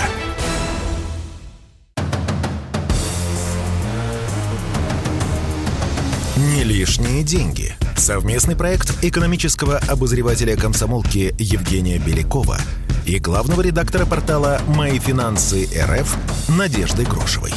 Лишние 6.64 7.22
деньги. 7.22 7.74
Совместный 7.96 8.56
проект 8.56 9.04
экономического 9.04 9.78
обозревателя 9.86 10.56
комсомолки 10.56 11.34
Евгения 11.38 11.98
Белякова 11.98 12.58
и 13.04 13.18
главного 13.18 13.60
редактора 13.60 14.06
портала 14.06 14.60
«Мои 14.68 14.98
финансы 14.98 15.68
РФ» 15.78 16.16
Надежды 16.48 17.04
Грошевой. 17.04 17.52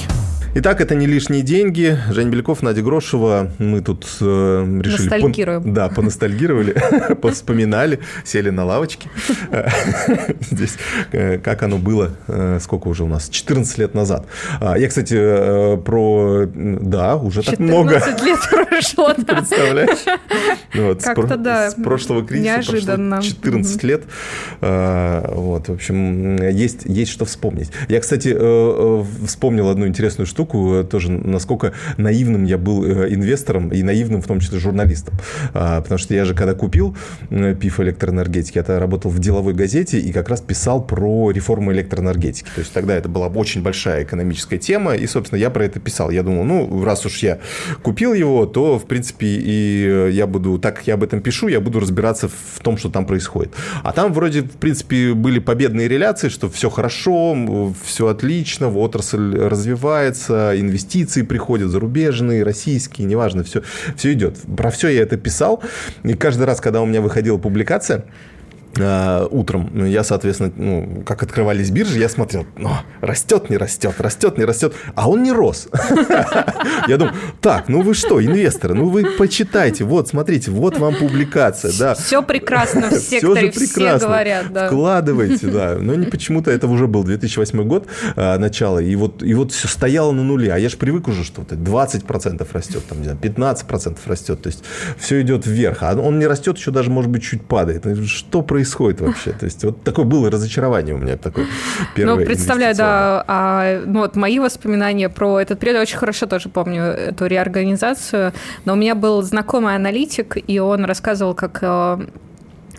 Итак, 0.59 0.81
это 0.81 0.95
не 0.95 1.05
лишние 1.05 1.43
деньги. 1.43 1.99
Женя 2.09 2.31
Беляков, 2.31 2.63
Надя 2.63 2.81
Грошева. 2.81 3.51
Мы 3.59 3.81
тут 3.81 4.07
э, 4.21 4.79
решили... 4.83 5.03
Ностальгируем. 5.03 5.61
Пон... 5.61 5.73
Да, 5.75 5.87
поностальгировали, 5.87 6.75
повспоминали, 7.21 7.99
сели 8.25 8.49
на 8.49 8.65
лавочке. 8.65 9.07
Здесь 10.49 10.79
э, 11.11 11.37
как 11.37 11.61
оно 11.61 11.77
было, 11.77 12.17
э, 12.27 12.57
сколько 12.59 12.87
уже 12.87 13.03
у 13.03 13.07
нас? 13.07 13.29
14 13.29 13.77
лет 13.77 13.93
назад. 13.93 14.25
А, 14.59 14.79
я, 14.79 14.87
кстати, 14.87 15.15
э, 15.15 15.77
про... 15.77 16.47
Да, 16.47 17.17
уже 17.17 17.43
так 17.43 17.59
много. 17.59 17.99
14 17.99 18.23
лет 18.25 18.39
прошло, 18.67 19.13
да. 19.15 19.35
Представляешь? 19.35 20.05
Вот, 20.73 21.03
Как-то 21.03 21.37
да. 21.37 21.69
С 21.69 21.75
прошлого 21.75 22.25
кризиса 22.25 22.55
Неожиданно. 22.55 23.17
прошло 23.17 23.31
14 23.31 23.83
лет. 23.83 24.03
А, 24.61 25.31
вот, 25.35 25.67
в 25.67 25.73
общем, 25.73 26.35
есть, 26.49 26.79
есть 26.85 27.11
что 27.11 27.25
вспомнить. 27.25 27.69
Я, 27.89 27.99
кстати, 27.99 28.35
вспомнил 29.23 29.69
одну 29.69 29.85
интересную 29.85 30.25
штуку 30.25 30.46
штуку 30.47 30.75
э, 30.75 30.83
тоже, 30.83 31.11
насколько 31.11 31.73
наивным 31.97 32.45
я 32.45 32.57
был 32.57 32.85
э, 32.85 33.13
инвестором 33.13 33.69
и 33.69 33.83
наивным 33.83 34.21
в 34.21 34.27
том 34.27 34.39
числе 34.39 34.59
журналистом. 34.59 35.13
А, 35.53 35.81
потому 35.81 35.97
что 35.97 36.13
я 36.13 36.25
же 36.25 36.33
когда 36.33 36.53
купил 36.53 36.95
э, 37.29 37.55
ПИФ 37.55 37.79
электроэнергетики, 37.81 38.57
я 38.57 38.79
работал 38.79 39.11
в 39.11 39.19
деловой 39.19 39.53
газете 39.53 39.99
и 39.99 40.11
как 40.11 40.29
раз 40.29 40.41
писал 40.41 40.81
про 40.81 41.31
реформу 41.31 41.71
электроэнергетики. 41.73 42.47
То 42.55 42.61
есть 42.61 42.73
тогда 42.73 42.95
это 42.95 43.09
была 43.09 43.27
очень 43.27 43.61
большая 43.61 44.03
экономическая 44.03 44.57
тема, 44.57 44.95
и, 44.95 45.07
собственно, 45.07 45.39
я 45.39 45.49
про 45.49 45.65
это 45.65 45.79
писал. 45.79 46.11
Я 46.11 46.23
думал, 46.23 46.43
ну, 46.43 46.83
раз 46.83 47.05
уж 47.05 47.17
я 47.23 47.39
купил 47.83 48.13
его, 48.13 48.45
то, 48.45 48.79
в 48.79 48.85
принципе, 48.85 49.27
и 49.27 50.09
я 50.11 50.27
буду, 50.27 50.57
так 50.59 50.77
как 50.77 50.87
я 50.87 50.93
об 50.93 51.03
этом 51.03 51.21
пишу, 51.21 51.47
я 51.47 51.59
буду 51.59 51.79
разбираться 51.79 52.27
в 52.27 52.59
том, 52.61 52.77
что 52.77 52.89
там 52.89 53.05
происходит. 53.05 53.53
А 53.83 53.91
там 53.91 54.13
вроде, 54.13 54.41
в 54.41 54.57
принципе, 54.57 55.13
были 55.13 55.39
победные 55.39 55.87
реляции, 55.87 56.29
что 56.29 56.49
все 56.49 56.69
хорошо, 56.69 57.73
все 57.83 58.07
отлично, 58.07 58.69
отрасль 58.69 59.35
развивается, 59.35 60.36
инвестиции 60.55 61.21
приходят, 61.21 61.69
зарубежные, 61.69 62.43
российские, 62.43 63.07
неважно, 63.07 63.43
все, 63.43 63.63
все 63.95 64.13
идет. 64.13 64.37
Про 64.55 64.71
все 64.71 64.89
я 64.89 65.01
это 65.01 65.17
писал, 65.17 65.63
и 66.03 66.13
каждый 66.13 66.43
раз, 66.43 66.61
когда 66.61 66.81
у 66.81 66.85
меня 66.85 67.01
выходила 67.01 67.37
публикация, 67.37 68.05
утром. 69.31 69.69
Ну, 69.73 69.85
я, 69.85 70.03
соответственно, 70.03 70.51
ну, 70.55 71.03
как 71.05 71.23
открывались 71.23 71.71
биржи, 71.71 71.99
я 71.99 72.09
смотрел, 72.09 72.45
ну, 72.57 72.71
растет, 73.01 73.49
не 73.49 73.57
растет, 73.57 73.95
растет, 73.99 74.37
не 74.37 74.45
растет, 74.45 74.73
а 74.95 75.09
он 75.09 75.23
не 75.23 75.31
рос. 75.31 75.67
Я 76.87 76.97
думаю, 76.97 77.15
так, 77.41 77.69
ну 77.69 77.81
вы 77.81 77.93
что, 77.93 78.23
инвесторы, 78.23 78.73
ну 78.73 78.89
вы 78.89 79.05
почитайте, 79.17 79.83
вот, 79.83 80.07
смотрите, 80.07 80.51
вот 80.51 80.77
вам 80.77 80.95
публикация, 80.95 81.71
да. 81.77 81.95
Все 82.07 82.21
прекрасно 82.21 82.89
в 82.89 82.93
секторе, 82.93 83.51
все 83.51 83.97
говорят, 83.97 84.53
да. 84.53 84.67
Вкладывайте, 84.67 85.47
да. 85.47 85.77
Но 85.79 85.95
не 85.95 86.05
почему-то 86.05 86.51
это 86.51 86.67
уже 86.67 86.87
был 86.87 87.03
2008 87.03 87.63
год, 87.67 87.87
э, 88.15 88.37
начало, 88.37 88.79
и 88.79 88.95
вот, 88.95 89.23
и 89.23 89.33
вот 89.33 89.51
все 89.51 89.67
стояло 89.67 90.11
на 90.11 90.23
нуле, 90.23 90.53
а 90.53 90.57
я 90.57 90.69
же 90.69 90.77
привык 90.77 91.07
уже 91.07 91.23
что-то, 91.23 91.55
20% 91.55 92.47
растет, 92.53 92.83
там, 92.87 92.99
не 92.99 93.05
знаю, 93.05 93.19
15% 93.21 93.97
растет, 94.05 94.41
то 94.41 94.47
есть 94.47 94.63
все 94.97 95.21
идет 95.21 95.45
вверх, 95.45 95.79
а 95.81 95.95
он 95.95 96.19
не 96.19 96.27
растет, 96.27 96.57
еще 96.57 96.71
даже, 96.71 96.89
может 96.89 97.09
быть, 97.09 97.23
чуть 97.23 97.43
падает. 97.43 97.85
Что 98.07 98.41
происходит? 98.41 98.66
Происходит 98.67 99.01
вообще? 99.01 99.31
То 99.31 99.45
есть 99.45 99.63
вот 99.63 99.83
такое 99.83 100.05
было 100.05 100.29
разочарование 100.29 100.95
у 100.95 100.97
меня 100.97 101.17
такое 101.17 101.45
первое. 101.95 102.19
Ну, 102.19 102.25
представляю, 102.25 102.75
да, 102.75 103.23
а, 103.27 103.81
ну, 103.85 103.99
вот 103.99 104.15
мои 104.15 104.39
воспоминания 104.39 105.09
про 105.09 105.39
этот 105.39 105.59
период, 105.59 105.75
я 105.75 105.81
очень 105.81 105.97
хорошо 105.97 106.25
тоже 106.25 106.49
помню 106.49 106.83
эту 106.83 107.25
реорганизацию, 107.25 108.33
но 108.65 108.73
у 108.73 108.75
меня 108.75 108.95
был 108.95 109.21
знакомый 109.21 109.75
аналитик, 109.75 110.37
и 110.47 110.59
он 110.59 110.85
рассказывал, 110.85 111.33
как 111.33 111.59
э, 111.61 112.07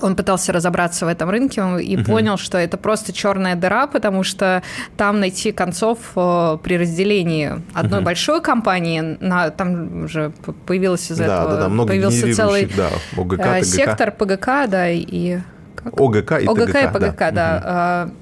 он 0.01 0.17
пытался 0.17 0.53
разобраться 0.53 1.07
в 1.07 1.09
этом 1.09 1.31
рынке 1.31 1.63
и 1.83 1.97
угу. 1.97 2.05
понял, 2.05 2.37
что 2.37 2.59
это 2.59 2.77
просто 2.77 3.13
черная 3.13 3.57
дыра, 3.57 3.87
потому 3.87 4.23
что 4.23 4.63
там 4.97 5.21
найти 5.21 5.53
концов 5.53 5.99
э, 6.17 6.59
при 6.63 6.79
разделении 6.79 7.63
одной 7.75 8.01
угу. 8.01 8.07
большой 8.07 8.41
компании, 8.41 9.17
на, 9.21 9.51
там 9.51 10.05
уже 10.05 10.33
появилось 10.67 11.11
из 11.11 11.19
да, 11.19 11.25
этого 11.25 11.51
да, 11.55 11.61
да, 11.63 11.69
много 11.69 11.89
появился 11.89 12.35
целый 12.35 12.71
да, 12.77 12.91
ОГК, 13.17 13.41
э, 13.41 13.65
сектор 13.65 14.13
ПГК, 14.13 14.67
да, 14.67 14.91
и 14.91 15.39
как? 15.83 16.01
ОГК 16.01 16.33
и 16.41 16.47
ОГК 16.47 16.67
ТГК, 16.67 16.81
и 16.81 16.87
ПГК, 16.89 17.31
да. 17.31 17.33
да. 17.33 18.05
Угу. 18.05 18.15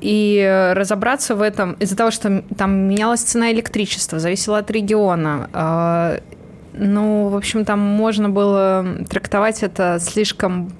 И 0.00 0.72
разобраться 0.74 1.34
в 1.34 1.40
этом 1.40 1.72
из-за 1.74 1.96
того, 1.96 2.10
что 2.10 2.42
там 2.56 2.88
менялась 2.88 3.20
цена 3.20 3.52
электричества, 3.52 4.18
зависело 4.18 4.58
от 4.58 4.70
региона. 4.70 5.48
А, 5.52 6.20
ну, 6.74 7.28
в 7.28 7.36
общем, 7.36 7.64
там 7.64 7.78
можно 7.78 8.28
было 8.28 8.84
трактовать 9.08 9.62
это 9.62 9.98
слишком 9.98 10.72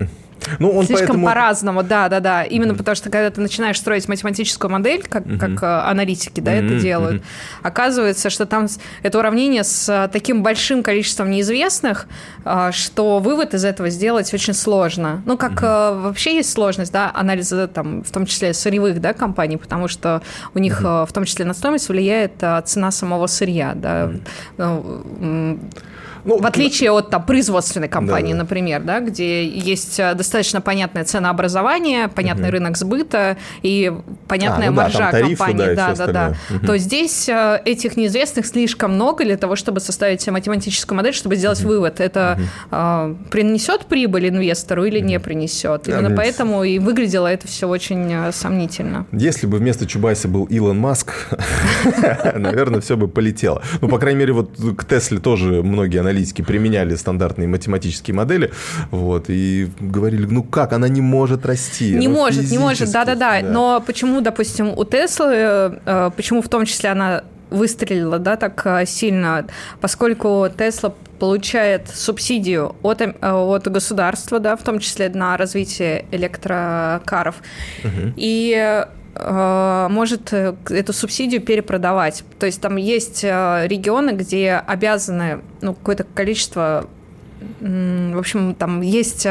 ну, 0.58 0.70
он 0.70 0.86
слишком 0.86 1.08
поэтому... 1.08 1.26
по-разному, 1.26 1.82
да-да-да. 1.82 2.42
Именно 2.44 2.72
mm-hmm. 2.72 2.76
потому 2.76 2.94
что 2.94 3.10
когда 3.10 3.30
ты 3.30 3.40
начинаешь 3.40 3.78
строить 3.78 4.08
математическую 4.08 4.70
модель, 4.70 5.02
как, 5.02 5.24
mm-hmm. 5.24 5.38
как 5.38 5.62
э, 5.62 5.90
аналитики 5.90 6.40
да, 6.40 6.52
mm-hmm. 6.52 6.66
это 6.66 6.80
делают, 6.80 7.22
mm-hmm. 7.22 7.60
оказывается, 7.62 8.30
что 8.30 8.46
там 8.46 8.66
это 9.02 9.18
уравнение 9.18 9.64
с 9.64 10.10
таким 10.12 10.42
большим 10.42 10.82
количеством 10.82 11.30
неизвестных, 11.30 12.06
что 12.72 13.18
вывод 13.18 13.54
из 13.54 13.64
этого 13.64 13.90
сделать 13.90 14.32
очень 14.34 14.54
сложно. 14.54 15.22
Ну, 15.26 15.36
как 15.36 15.62
mm-hmm. 15.62 16.02
вообще 16.02 16.36
есть 16.36 16.52
сложность, 16.52 16.92
да, 16.92 17.10
анализа 17.14 17.68
там, 17.68 18.02
в 18.02 18.10
том 18.10 18.26
числе 18.26 18.54
сырьевых, 18.54 19.00
да, 19.00 19.12
компаний, 19.12 19.56
потому 19.56 19.88
что 19.88 20.22
у 20.54 20.58
них 20.58 20.82
mm-hmm. 20.82 21.06
в 21.06 21.12
том 21.12 21.24
числе 21.24 21.44
на 21.44 21.54
стоимость 21.54 21.88
влияет 21.88 22.32
цена 22.64 22.90
самого 22.90 23.26
сырья, 23.26 23.72
да. 23.74 24.12
Mm-hmm. 24.56 25.91
Ну, 26.24 26.38
в 26.38 26.46
отличие 26.46 26.90
от 26.92 27.10
там, 27.10 27.24
производственной 27.24 27.88
компании, 27.88 28.32
да, 28.32 28.38
например, 28.40 28.82
да, 28.82 29.00
где 29.00 29.46
есть 29.46 29.98
э, 29.98 30.14
достаточно 30.14 30.60
понятное 30.60 31.04
ценообразование, 31.04 32.08
понятный 32.08 32.44
угу. 32.44 32.52
рынок 32.52 32.76
сбыта 32.76 33.36
и 33.62 33.92
понятная 34.28 34.68
а, 34.68 34.70
ну 34.70 34.76
маржа 34.76 34.98
да, 34.98 35.10
тарифы, 35.10 35.36
компании. 35.36 35.74
Да, 35.74 35.94
да, 35.94 36.06
да. 36.06 36.12
да. 36.12 36.36
Угу. 36.56 36.66
То 36.66 36.78
здесь 36.78 37.28
э, 37.28 37.60
этих 37.64 37.96
неизвестных 37.96 38.46
слишком 38.46 38.94
много 38.94 39.24
для 39.24 39.36
того, 39.36 39.56
чтобы 39.56 39.80
составить 39.80 40.26
математическую 40.28 40.96
модель, 40.96 41.12
чтобы 41.12 41.36
сделать 41.36 41.60
угу. 41.60 41.68
вывод, 41.68 41.98
это 42.00 42.38
угу. 42.38 42.48
э, 42.70 43.14
принесет 43.30 43.86
прибыль 43.86 44.28
инвестору 44.28 44.84
или 44.84 44.98
угу. 44.98 45.06
не 45.06 45.20
принесет. 45.20 45.88
Именно 45.88 46.10
да, 46.10 46.16
поэтому 46.16 46.62
и 46.62 46.78
выглядело 46.78 47.26
это 47.26 47.48
все 47.48 47.68
очень 47.68 48.08
э, 48.12 48.32
сомнительно. 48.32 49.06
Если 49.10 49.46
бы 49.46 49.58
вместо 49.58 49.86
Чубайса 49.86 50.28
был 50.28 50.44
Илон 50.44 50.78
Маск, 50.78 51.12
наверное, 52.34 52.80
все 52.80 52.96
бы 52.96 53.08
полетело. 53.08 53.62
Ну, 53.80 53.88
по 53.88 53.98
крайней 53.98 54.20
мере, 54.20 54.32
вот 54.32 54.50
к 54.78 54.84
Тесле 54.84 55.18
тоже 55.18 55.62
многие 55.62 55.98
аналитики 55.98 56.11
аналитики 56.12 56.42
применяли 56.42 56.94
стандартные 56.94 57.48
математические 57.48 58.14
модели, 58.14 58.52
вот, 58.90 59.24
и 59.28 59.68
говорили, 59.80 60.26
ну 60.26 60.42
как, 60.42 60.72
она 60.72 60.88
не 60.88 61.00
может 61.00 61.46
расти. 61.46 61.94
Не 61.94 62.08
может, 62.08 62.50
не 62.50 62.58
может, 62.58 62.92
да-да-да. 62.92 63.40
Но 63.42 63.82
почему, 63.84 64.20
допустим, 64.20 64.68
у 64.76 64.84
Теслы, 64.84 65.80
э, 65.84 66.10
почему 66.16 66.42
в 66.42 66.48
том 66.48 66.64
числе 66.64 66.90
она 66.90 67.24
выстрелила, 67.50 68.18
да, 68.18 68.36
так 68.36 68.62
э, 68.64 68.86
сильно, 68.86 69.46
поскольку 69.80 70.48
Тесла 70.56 70.94
получает 71.18 71.88
субсидию 71.88 72.74
от, 72.82 73.00
э, 73.00 73.12
от 73.20 73.68
государства, 73.68 74.38
да, 74.38 74.56
в 74.56 74.62
том 74.62 74.78
числе 74.78 75.08
на 75.08 75.36
развитие 75.36 76.04
электрокаров. 76.10 77.36
Угу. 77.84 78.14
И 78.16 78.54
Э, 78.54 78.86
может 79.14 80.32
э, 80.32 80.54
эту 80.70 80.92
субсидию 80.92 81.42
перепродавать. 81.42 82.24
То 82.38 82.46
есть 82.46 82.60
там 82.60 82.76
есть 82.76 83.24
э, 83.24 83.66
регионы, 83.66 84.10
где 84.12 84.54
обязаны 84.54 85.42
ну, 85.60 85.74
какое-то 85.74 86.04
количество 86.04 86.88
в 87.60 88.18
общем, 88.18 88.54
там 88.54 88.82
есть 88.82 89.26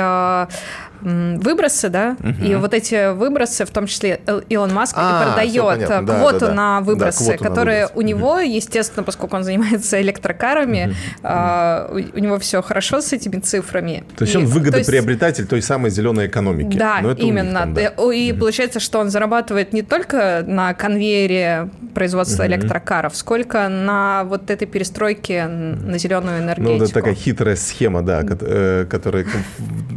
выбросы, 1.02 1.90
да, 1.90 2.16
угу. 2.20 2.44
и 2.44 2.56
вот 2.56 2.74
эти 2.74 3.14
выбросы, 3.14 3.66
в 3.66 3.72
том 3.72 3.88
числе 3.88 4.22
Илон 4.50 4.74
Маск, 4.74 4.96
а, 4.98 5.24
продает 5.24 5.88
да, 5.88 6.02
квоту 6.02 6.40
да, 6.40 6.48
да. 6.48 6.54
на 6.54 6.82
выбросы, 6.82 7.38
да, 7.38 7.38
которые 7.38 7.82
на 7.82 7.88
выбросы. 7.88 8.00
у 8.00 8.02
него, 8.02 8.40
естественно, 8.40 9.04
поскольку 9.04 9.36
он 9.36 9.44
занимается 9.44 10.02
электрокарами, 10.02 10.88
угу. 10.88 10.96
а, 11.24 11.90
у, 11.92 12.18
у 12.18 12.20
него 12.20 12.40
все 12.40 12.62
хорошо 12.62 13.02
с 13.02 13.14
этими 13.14 13.40
цифрами. 13.40 14.04
То 14.16 14.24
есть 14.24 14.36
и, 14.36 14.38
он 14.38 14.46
выгодоприобретатель 14.46 15.46
то 15.46 15.56
есть, 15.56 15.68
той 15.68 15.76
самой 15.76 15.92
зеленой 15.92 16.28
экономики. 16.28 16.78
Да, 16.78 17.02
именно. 17.18 17.62
Там, 17.62 17.74
да. 17.74 17.88
И 18.14 18.32
угу. 18.32 18.40
получается, 18.40 18.80
что 18.80 19.00
он 19.00 19.10
зарабатывает 19.10 19.74
не 19.74 19.82
только 19.82 20.44
на 20.46 20.74
конвейере 20.74 21.70
производства 21.94 22.44
угу. 22.44 22.52
электрокаров, 22.52 23.16
сколько 23.16 23.68
на 23.70 24.24
вот 24.26 24.50
этой 24.50 24.68
перестройке 24.68 25.48
на 25.48 25.98
зеленую 25.98 26.40
энергетику. 26.40 26.78
Ну, 26.78 26.84
это 26.84 26.94
такая 26.94 27.16
хитрая 27.16 27.56
схема, 27.56 28.02
да, 28.02 28.24
э, 28.24 28.86
которая 28.90 29.26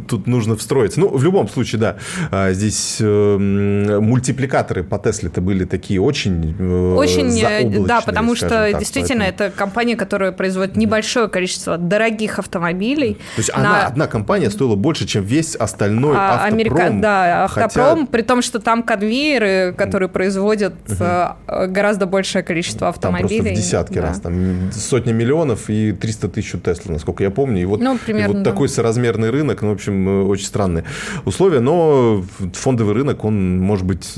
тут 0.07 0.27
нужно 0.27 0.55
встроить 0.55 0.94
получается. 0.95 1.13
Ну, 1.13 1.17
в 1.17 1.23
любом 1.23 1.47
случае, 1.47 1.79
да, 1.79 1.95
а, 2.31 2.51
здесь 2.51 2.97
э, 2.99 3.37
мультипликаторы 3.37 4.83
по 4.83 4.97
Тесле-то 4.97 5.41
были 5.41 5.65
такие 5.65 6.01
очень 6.01 6.55
э, 6.57 6.93
Очень, 6.95 7.39
э, 7.41 7.85
да, 7.85 8.01
потому 8.01 8.35
что 8.35 8.49
так, 8.49 8.79
действительно 8.79 9.25
поэтому... 9.25 9.49
это 9.49 9.57
компания, 9.57 9.95
которая 9.95 10.31
производит 10.31 10.75
небольшое 10.75 11.27
количество 11.27 11.77
дорогих 11.77 12.39
автомобилей. 12.39 13.15
То 13.35 13.39
есть 13.39 13.53
на... 13.53 13.59
она, 13.59 13.87
одна 13.87 14.07
компания 14.07 14.49
стоила 14.49 14.75
больше, 14.75 15.05
чем 15.05 15.23
весь 15.23 15.55
остальной 15.55 16.15
а, 16.17 16.35
автопром. 16.35 16.53
Америка... 16.53 16.89
Да, 17.01 17.43
автопром, 17.45 17.99
хотя... 17.99 18.11
при 18.11 18.21
том, 18.21 18.41
что 18.41 18.59
там 18.59 18.83
конвейеры, 18.83 19.73
которые 19.77 20.09
производят 20.09 20.73
угу. 20.87 21.67
гораздо 21.67 22.05
большее 22.05 22.43
количество 22.43 22.89
автомобилей. 22.89 23.37
Там 23.37 23.45
просто 23.45 23.61
в 23.61 23.63
десятки 23.63 23.95
да. 23.95 24.01
раз, 24.01 24.19
там 24.19 24.71
сотни 24.71 25.11
миллионов 25.11 25.69
и 25.69 25.91
300 25.91 26.29
тысяч 26.29 26.55
Тесла, 26.63 26.93
насколько 26.93 27.23
я 27.23 27.31
помню. 27.31 27.61
И 27.61 27.65
вот, 27.65 27.81
ну, 27.81 27.97
примерно, 27.97 28.31
и 28.31 28.35
вот 28.35 28.43
да. 28.43 28.51
такой 28.51 28.69
соразмерный 28.69 29.29
рынок, 29.29 29.61
ну, 29.61 29.69
в 29.69 29.73
общем, 29.73 30.27
очень 30.29 30.45
странный 30.45 30.84
условия, 31.25 31.59
но 31.59 32.23
фондовый 32.53 32.93
рынок, 32.93 33.25
он 33.25 33.59
может 33.59 33.85
быть 33.85 34.15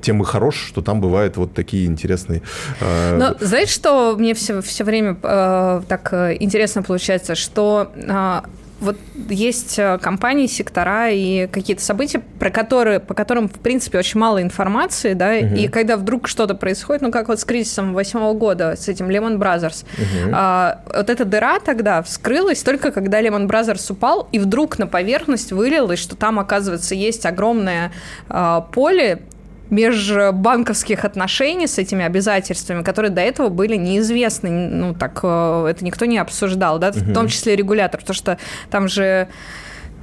тем 0.00 0.22
и 0.22 0.24
хорош, 0.24 0.56
что 0.68 0.82
там 0.82 1.00
бывают 1.00 1.36
вот 1.36 1.54
такие 1.54 1.86
интересные... 1.86 2.42
Э... 2.80 3.16
Но 3.18 3.36
знаешь, 3.40 3.70
что 3.70 4.16
мне 4.16 4.34
все, 4.34 4.60
все 4.60 4.84
время 4.84 5.16
э, 5.22 5.82
так 5.88 6.12
э, 6.12 6.36
интересно 6.38 6.82
получается, 6.82 7.34
что 7.34 7.90
э, 7.94 8.40
вот 8.80 8.96
есть 9.28 9.78
э, 9.78 9.98
компании, 9.98 10.46
сектора 10.46 11.10
и 11.10 11.46
какие-то 11.46 11.82
события, 11.82 12.20
про 12.38 12.50
которые, 12.50 13.00
по 13.00 13.14
которым, 13.14 13.48
в 13.48 13.58
принципе, 13.58 13.98
очень 13.98 14.20
мало 14.20 14.42
информации, 14.42 15.14
да, 15.14 15.32
угу. 15.34 15.54
и 15.54 15.68
когда 15.68 15.96
вдруг 15.96 16.28
что-то 16.28 16.54
происходит, 16.54 17.02
ну, 17.02 17.10
как 17.10 17.28
вот 17.28 17.40
с 17.40 17.44
кризисом 17.44 17.94
восьмого 17.94 18.34
года, 18.34 18.76
с 18.76 18.88
этим 18.88 19.08
Lehman 19.08 19.38
Brothers, 19.38 19.84
угу. 19.94 20.32
а, 20.34 20.82
вот 20.94 21.08
эта 21.08 21.24
дыра 21.24 21.58
тогда 21.58 22.02
вскрылась 22.02 22.62
только 22.62 22.92
когда 22.92 23.22
Lehman 23.22 23.48
Brothers 23.48 23.90
упал, 23.90 24.28
и 24.32 24.38
вдруг 24.38 24.78
на 24.78 24.86
поверхность 24.86 25.52
вылилось, 25.52 25.98
что 25.98 26.14
там, 26.14 26.38
оказывается, 26.38 26.94
есть 26.94 27.24
огромное 27.24 27.92
а, 28.28 28.60
поле 28.60 29.22
межбанковских 29.70 31.04
отношений 31.04 31.66
с 31.66 31.78
этими 31.78 32.04
обязательствами, 32.04 32.82
которые 32.82 33.10
до 33.10 33.20
этого 33.20 33.48
были 33.48 33.76
неизвестны. 33.76 34.50
Ну, 34.50 34.94
так 34.94 35.20
э, 35.22 35.66
это 35.70 35.84
никто 35.84 36.04
не 36.04 36.18
обсуждал, 36.18 36.78
да, 36.78 36.90
угу. 36.90 36.98
в 36.98 37.12
том 37.12 37.28
числе 37.28 37.56
регулятор, 37.56 38.00
потому 38.00 38.14
что 38.14 38.38
там 38.70 38.88
же 38.88 39.28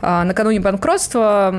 а, 0.02 0.26
накануне 0.26 0.60
банкротства 0.60 1.50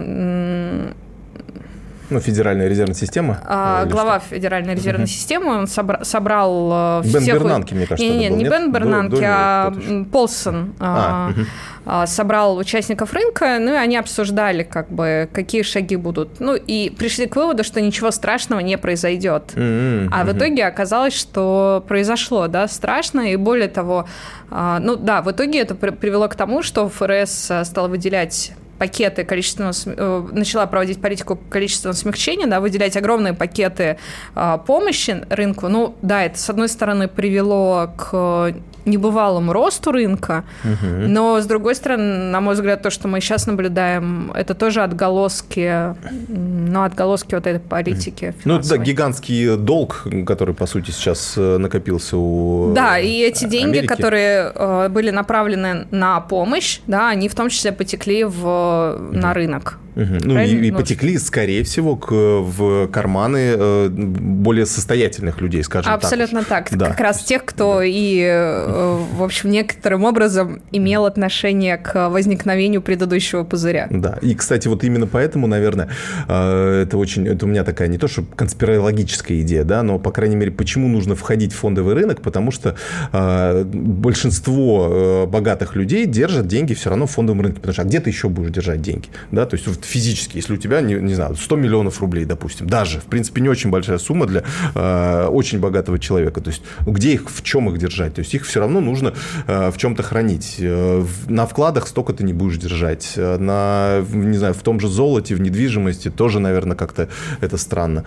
ну, 2.10 2.20
Федеральная 2.20 2.68
резервная 2.68 2.94
система. 2.94 3.40
А, 3.44 3.86
глава 3.86 4.20
что? 4.20 4.34
Федеральной 4.34 4.74
резервной 4.74 5.04
угу. 5.04 5.10
системы, 5.10 5.56
он 5.56 5.64
собра- 5.64 6.04
собрал 6.04 7.02
Бен 7.02 7.22
всех... 7.22 7.34
Бернанке, 7.34 7.74
мне 7.74 7.86
кажется, 7.86 8.12
Не, 8.12 8.28
не, 8.28 8.36
не 8.36 8.44
Бен 8.44 8.72
Бернанке, 8.72 9.24
а 9.26 9.72
Полсон. 10.12 10.74
А, 10.80 11.30
угу. 11.30 12.06
собрал 12.06 12.58
участников 12.58 13.12
рынка, 13.14 13.58
ну 13.58 13.72
и 13.72 13.76
они 13.76 13.96
обсуждали, 13.96 14.64
как 14.64 14.90
бы, 14.90 15.28
какие 15.32 15.62
шаги 15.62 15.96
будут. 15.96 16.40
Ну 16.40 16.54
и 16.54 16.90
пришли 16.90 17.26
к 17.26 17.36
выводу, 17.36 17.64
что 17.64 17.80
ничего 17.80 18.10
страшного 18.10 18.60
не 18.60 18.76
произойдет. 18.76 19.52
Mm-hmm. 19.54 20.08
А 20.12 20.24
в 20.24 20.36
итоге 20.36 20.66
оказалось, 20.66 21.14
что 21.14 21.84
произошло, 21.88 22.48
да, 22.48 22.68
страшно, 22.68 23.32
и 23.32 23.36
более 23.36 23.68
того, 23.68 24.06
а, 24.50 24.78
ну 24.78 24.96
да, 24.96 25.22
в 25.22 25.30
итоге 25.30 25.60
это 25.60 25.74
привело 25.74 26.28
к 26.28 26.34
тому, 26.34 26.62
что 26.62 26.88
ФРС 26.88 27.50
стал 27.64 27.88
выделять 27.88 28.52
пакеты 28.84 29.24
количественного, 29.24 29.72
э, 29.86 30.28
начала 30.32 30.66
проводить 30.66 31.00
политику 31.00 31.36
количественного 31.48 31.96
смягчения, 31.96 32.46
да, 32.46 32.60
выделять 32.60 32.98
огромные 32.98 33.32
пакеты 33.32 33.96
а, 34.34 34.58
помощи 34.58 35.24
рынку. 35.30 35.68
Ну, 35.68 35.96
да, 36.02 36.24
это, 36.24 36.36
с 36.38 36.50
одной 36.50 36.68
стороны, 36.68 37.08
привело 37.08 37.90
к 37.96 38.54
небывалому 38.84 39.52
росту 39.52 39.92
рынка, 39.92 40.44
угу. 40.64 40.86
но, 41.06 41.40
с 41.40 41.46
другой 41.46 41.74
стороны, 41.74 42.30
на 42.30 42.40
мой 42.40 42.54
взгляд, 42.54 42.82
то, 42.82 42.90
что 42.90 43.08
мы 43.08 43.20
сейчас 43.20 43.46
наблюдаем, 43.46 44.32
это 44.34 44.54
тоже 44.54 44.82
отголоски, 44.82 45.94
ну, 46.28 46.82
отголоски 46.82 47.34
вот 47.34 47.46
этой 47.46 47.60
политики 47.60 48.34
Ну, 48.44 48.60
да, 48.60 48.76
гигантский 48.76 49.56
долг, 49.56 50.06
который, 50.26 50.54
по 50.54 50.66
сути, 50.66 50.90
сейчас 50.90 51.34
э, 51.36 51.58
накопился 51.58 52.16
у 52.16 52.72
Да, 52.74 52.98
и 52.98 53.20
эти 53.20 53.44
деньги, 53.44 53.78
Америки. 53.78 53.86
которые 53.86 54.52
э, 54.54 54.88
были 54.88 55.10
направлены 55.10 55.86
на 55.90 56.20
помощь, 56.20 56.80
да, 56.86 57.08
они 57.08 57.28
в 57.28 57.34
том 57.34 57.48
числе 57.48 57.72
потекли 57.72 58.24
в, 58.24 58.96
угу. 58.96 59.16
на 59.16 59.34
рынок. 59.34 59.78
Угу. 59.96 60.18
Ну 60.24 60.40
и, 60.40 60.66
и 60.66 60.70
ну, 60.70 60.78
потекли, 60.78 61.18
скорее 61.18 61.62
всего, 61.62 61.96
к, 61.96 62.10
в 62.12 62.88
карманы 62.88 63.54
э, 63.56 63.88
более 63.88 64.66
состоятельных 64.66 65.40
людей, 65.40 65.62
скажем 65.62 65.92
Абсолютно 65.92 66.42
так. 66.42 66.68
так. 66.68 66.78
Да. 66.78 66.88
Как 66.88 67.00
раз 67.00 67.22
тех, 67.22 67.44
кто 67.44 67.78
да. 67.78 67.84
и, 67.84 68.20
э, 68.20 68.73
в 68.74 69.22
общем, 69.22 69.50
некоторым 69.50 70.04
образом 70.04 70.62
имел 70.72 71.06
отношение 71.06 71.76
к 71.76 72.08
возникновению 72.08 72.82
предыдущего 72.82 73.44
пузыря. 73.44 73.86
Да. 73.90 74.18
И, 74.22 74.34
кстати, 74.34 74.68
вот 74.68 74.84
именно 74.84 75.06
поэтому, 75.06 75.46
наверное, 75.46 75.88
э, 76.28 76.82
это 76.82 76.98
очень, 76.98 77.26
это 77.28 77.46
у 77.46 77.48
меня 77.48 77.64
такая 77.64 77.88
не 77.88 77.98
то, 77.98 78.08
что 78.08 78.22
конспирологическая 78.22 79.40
идея, 79.40 79.64
да, 79.64 79.82
но, 79.82 79.98
по 79.98 80.10
крайней 80.10 80.36
мере, 80.36 80.50
почему 80.50 80.88
нужно 80.88 81.14
входить 81.14 81.52
в 81.52 81.56
фондовый 81.56 81.94
рынок, 81.94 82.22
потому 82.22 82.50
что 82.50 82.76
большинство 83.12 85.26
богатых 85.26 85.76
людей 85.76 86.06
держат 86.06 86.46
деньги 86.46 86.74
все 86.74 86.90
равно 86.90 87.06
в 87.06 87.10
фондовом 87.10 87.42
рынке, 87.42 87.60
потому 87.60 87.72
что 87.72 87.82
а 87.82 87.84
где 87.84 88.00
ты 88.00 88.10
еще 88.10 88.28
будешь 88.28 88.50
держать 88.50 88.82
деньги, 88.82 89.08
да, 89.30 89.46
то 89.46 89.56
есть 89.56 89.84
физически, 89.84 90.36
если 90.36 90.54
у 90.54 90.56
тебя, 90.56 90.80
не, 90.80 90.94
не 90.94 91.14
знаю, 91.14 91.36
100 91.36 91.56
миллионов 91.56 92.00
рублей, 92.00 92.24
допустим, 92.24 92.68
даже, 92.68 93.00
в 93.00 93.04
принципе, 93.04 93.40
не 93.40 93.48
очень 93.48 93.70
большая 93.70 93.98
сумма 93.98 94.26
для 94.26 94.42
э, 94.74 95.26
очень 95.26 95.60
богатого 95.60 95.98
человека. 95.98 96.40
То 96.40 96.50
есть, 96.50 96.62
где 96.86 97.12
их, 97.12 97.30
в 97.30 97.42
чем 97.42 97.68
их 97.70 97.78
держать? 97.78 98.14
То 98.14 98.20
есть, 98.20 98.34
их 98.34 98.46
все 98.46 98.60
равно 98.64 98.80
нужно 98.80 99.14
э, 99.46 99.70
в 99.70 99.76
чем-то 99.76 100.02
хранить. 100.02 100.56
Э, 100.58 101.04
на 101.26 101.46
вкладах 101.46 101.86
столько 101.88 102.12
ты 102.12 102.24
не 102.24 102.32
будешь 102.32 102.58
держать. 102.58 103.12
Э, 103.16 103.38
на, 103.38 104.04
не 104.12 104.36
знаю, 104.36 104.54
в 104.54 104.62
том 104.62 104.80
же 104.80 104.88
золоте, 104.88 105.34
в 105.34 105.40
недвижимости 105.40 106.10
тоже, 106.10 106.40
наверное, 106.40 106.76
как-то 106.76 107.08
это 107.40 107.56
странно. 107.56 108.04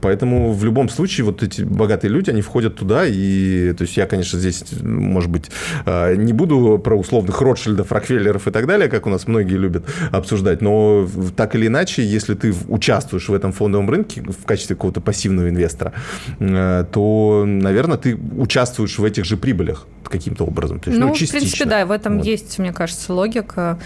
Поэтому 0.00 0.52
в 0.52 0.64
любом 0.64 0.88
случае 0.88 1.24
вот 1.24 1.42
эти 1.42 1.62
богатые 1.62 2.10
люди, 2.10 2.30
они 2.30 2.42
входят 2.42 2.76
туда, 2.76 3.04
и 3.06 3.72
то 3.72 3.82
есть 3.82 3.96
я, 3.96 4.06
конечно, 4.06 4.38
здесь, 4.38 4.64
может 4.82 5.30
быть, 5.30 5.50
не 5.86 6.32
буду 6.32 6.78
про 6.78 6.96
условных 6.96 7.40
Ротшильдов, 7.40 7.92
Рокфеллеров 7.92 8.48
и 8.48 8.50
так 8.50 8.66
далее, 8.66 8.88
как 8.88 9.06
у 9.06 9.10
нас 9.10 9.26
многие 9.26 9.56
любят 9.56 9.84
обсуждать, 10.12 10.60
но 10.62 11.08
так 11.36 11.54
или 11.54 11.66
иначе, 11.66 12.04
если 12.04 12.34
ты 12.34 12.54
участвуешь 12.68 13.28
в 13.28 13.34
этом 13.34 13.52
фондовом 13.52 13.90
рынке 13.90 14.22
в 14.22 14.44
качестве 14.46 14.76
какого-то 14.76 15.00
пассивного 15.00 15.48
инвестора, 15.48 15.92
то, 16.38 17.44
наверное, 17.46 17.98
ты 17.98 18.16
участвуешь 18.16 18.98
в 18.98 19.04
этих 19.04 19.24
же 19.24 19.36
прибылях 19.36 19.65
каким-то 20.08 20.44
образом. 20.44 20.80
То 20.80 20.90
есть, 20.90 21.00
ну, 21.00 21.08
ну, 21.08 21.14
частично. 21.14 21.38
в 21.38 21.40
принципе, 21.40 21.64
да, 21.64 21.86
в 21.86 21.90
этом 21.90 22.18
вот. 22.18 22.26
есть, 22.26 22.58
мне 22.58 22.72
кажется, 22.72 23.12
логика. 23.12 23.78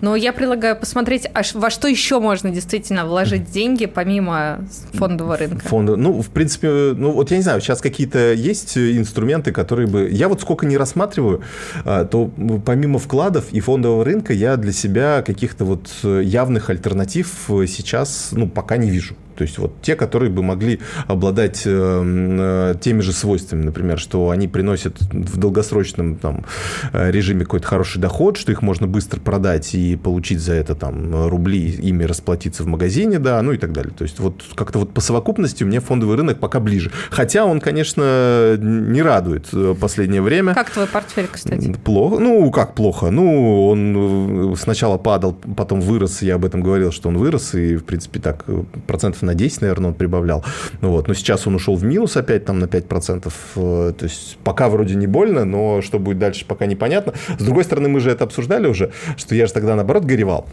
Но 0.00 0.16
я 0.16 0.32
предлагаю 0.32 0.76
посмотреть, 0.76 1.26
а 1.32 1.42
во 1.54 1.70
что 1.70 1.88
еще 1.88 2.20
можно 2.20 2.50
действительно 2.50 3.06
вложить 3.06 3.50
деньги, 3.50 3.86
помимо 3.86 4.64
фондового 4.92 5.36
рынка. 5.36 5.68
Фонда, 5.68 5.96
ну, 5.96 6.20
в 6.20 6.28
принципе, 6.30 6.94
ну, 6.96 7.12
вот 7.12 7.30
я 7.30 7.36
не 7.36 7.42
знаю, 7.42 7.60
сейчас 7.60 7.80
какие-то 7.80 8.32
есть 8.32 8.76
инструменты, 8.76 9.52
которые 9.52 9.86
бы... 9.86 10.08
Я 10.10 10.28
вот 10.28 10.40
сколько 10.40 10.66
не 10.66 10.76
рассматриваю, 10.76 11.42
а, 11.84 12.04
то 12.04 12.30
помимо 12.64 12.98
вкладов 12.98 13.46
и 13.52 13.60
фондового 13.60 14.04
рынка 14.04 14.32
я 14.32 14.56
для 14.56 14.72
себя 14.72 15.22
каких-то 15.22 15.64
вот 15.64 15.88
явных 16.02 16.70
альтернатив 16.70 17.28
сейчас, 17.66 18.30
ну, 18.32 18.48
пока 18.48 18.76
не 18.76 18.90
вижу. 18.90 19.14
То 19.38 19.42
есть 19.42 19.56
вот 19.58 19.80
те, 19.82 19.94
которые 19.94 20.32
бы 20.32 20.42
могли 20.42 20.80
обладать 21.06 21.62
э, 21.64 21.70
э, 21.70 22.74
теми 22.80 23.02
же 23.02 23.12
свойствами, 23.12 23.62
например, 23.62 23.96
что 23.96 24.30
они 24.30 24.48
приносят 24.48 25.00
в 25.00 25.36
долгосрочном 25.36 26.16
там, 26.16 26.44
э, 26.92 27.12
режиме 27.12 27.44
какой-то 27.44 27.68
хороший 27.68 28.00
доход, 28.00 28.36
что 28.36 28.50
их 28.50 28.62
можно 28.62 28.88
быстро 28.88 29.20
продать 29.20 29.76
и 29.76 29.94
получить 29.94 30.40
за 30.40 30.54
это 30.54 30.74
там 30.74 31.28
рубли, 31.28 31.70
ими 31.70 32.02
расплатиться 32.02 32.64
в 32.64 32.66
магазине, 32.66 33.20
да, 33.20 33.40
ну 33.40 33.52
и 33.52 33.58
так 33.58 33.72
далее. 33.72 33.92
То 33.96 34.02
есть 34.02 34.18
вот 34.18 34.42
как-то 34.56 34.80
вот 34.80 34.92
по 34.92 35.00
совокупности 35.00 35.62
мне 35.62 35.78
фондовый 35.78 36.16
рынок 36.16 36.40
пока 36.40 36.58
ближе. 36.58 36.90
Хотя 37.10 37.44
он, 37.44 37.60
конечно, 37.60 38.56
не 38.58 39.02
радует 39.02 39.46
последнее 39.80 40.20
время. 40.20 40.52
Как 40.52 40.70
твой 40.70 40.88
портфель, 40.88 41.28
кстати? 41.30 41.76
Плохо. 41.84 42.18
Ну, 42.18 42.50
как 42.50 42.74
плохо? 42.74 43.10
Ну, 43.10 43.68
он 43.68 44.56
сначала 44.56 44.98
падал, 44.98 45.32
потом 45.32 45.80
вырос. 45.80 46.22
Я 46.22 46.34
об 46.34 46.44
этом 46.44 46.60
говорил, 46.60 46.90
что 46.90 47.08
он 47.08 47.18
вырос. 47.18 47.54
И, 47.54 47.76
в 47.76 47.84
принципе, 47.84 48.18
так, 48.18 48.44
процентов 48.88 49.22
на 49.28 49.34
10, 49.34 49.60
наверное, 49.60 49.88
он 49.88 49.94
прибавлял. 49.94 50.44
Ну, 50.80 50.90
вот. 50.90 51.08
Но 51.08 51.14
сейчас 51.14 51.46
он 51.46 51.54
ушел 51.54 51.76
в 51.76 51.84
минус 51.84 52.16
опять 52.16 52.44
там 52.44 52.58
на 52.58 52.64
5%. 52.64 53.32
Э, 53.56 53.92
то 53.96 54.04
есть 54.04 54.38
пока 54.42 54.68
вроде 54.68 54.94
не 54.94 55.06
больно, 55.06 55.44
но 55.44 55.82
что 55.82 55.98
будет 55.98 56.18
дальше, 56.18 56.44
пока 56.46 56.66
непонятно. 56.66 57.12
С 57.38 57.44
другой 57.44 57.64
стороны, 57.64 57.88
мы 57.88 58.00
же 58.00 58.10
это 58.10 58.24
обсуждали 58.24 58.66
уже, 58.66 58.90
что 59.16 59.34
я 59.34 59.46
же 59.46 59.52
тогда, 59.52 59.74
наоборот, 59.74 60.04
горевал. 60.04 60.46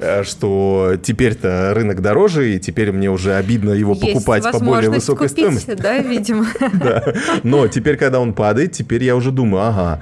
Э, 0.00 0.24
что 0.24 0.94
теперь-то 1.02 1.72
рынок 1.74 2.00
дороже, 2.00 2.54
и 2.54 2.58
теперь 2.58 2.90
мне 2.90 3.10
уже 3.10 3.34
обидно 3.34 3.72
его 3.72 3.92
Есть 3.92 4.06
покупать 4.06 4.50
по 4.50 4.58
более 4.58 4.88
высокой 4.88 5.28
купить, 5.28 5.58
стоимости. 5.58 5.74
да, 5.80 5.98
видимо. 5.98 6.46
Да. 6.80 7.14
Но 7.42 7.68
теперь, 7.68 7.96
когда 7.96 8.20
он 8.20 8.32
падает, 8.32 8.72
теперь 8.72 9.04
я 9.04 9.14
уже 9.14 9.32
думаю, 9.32 9.64
ага, 9.64 10.00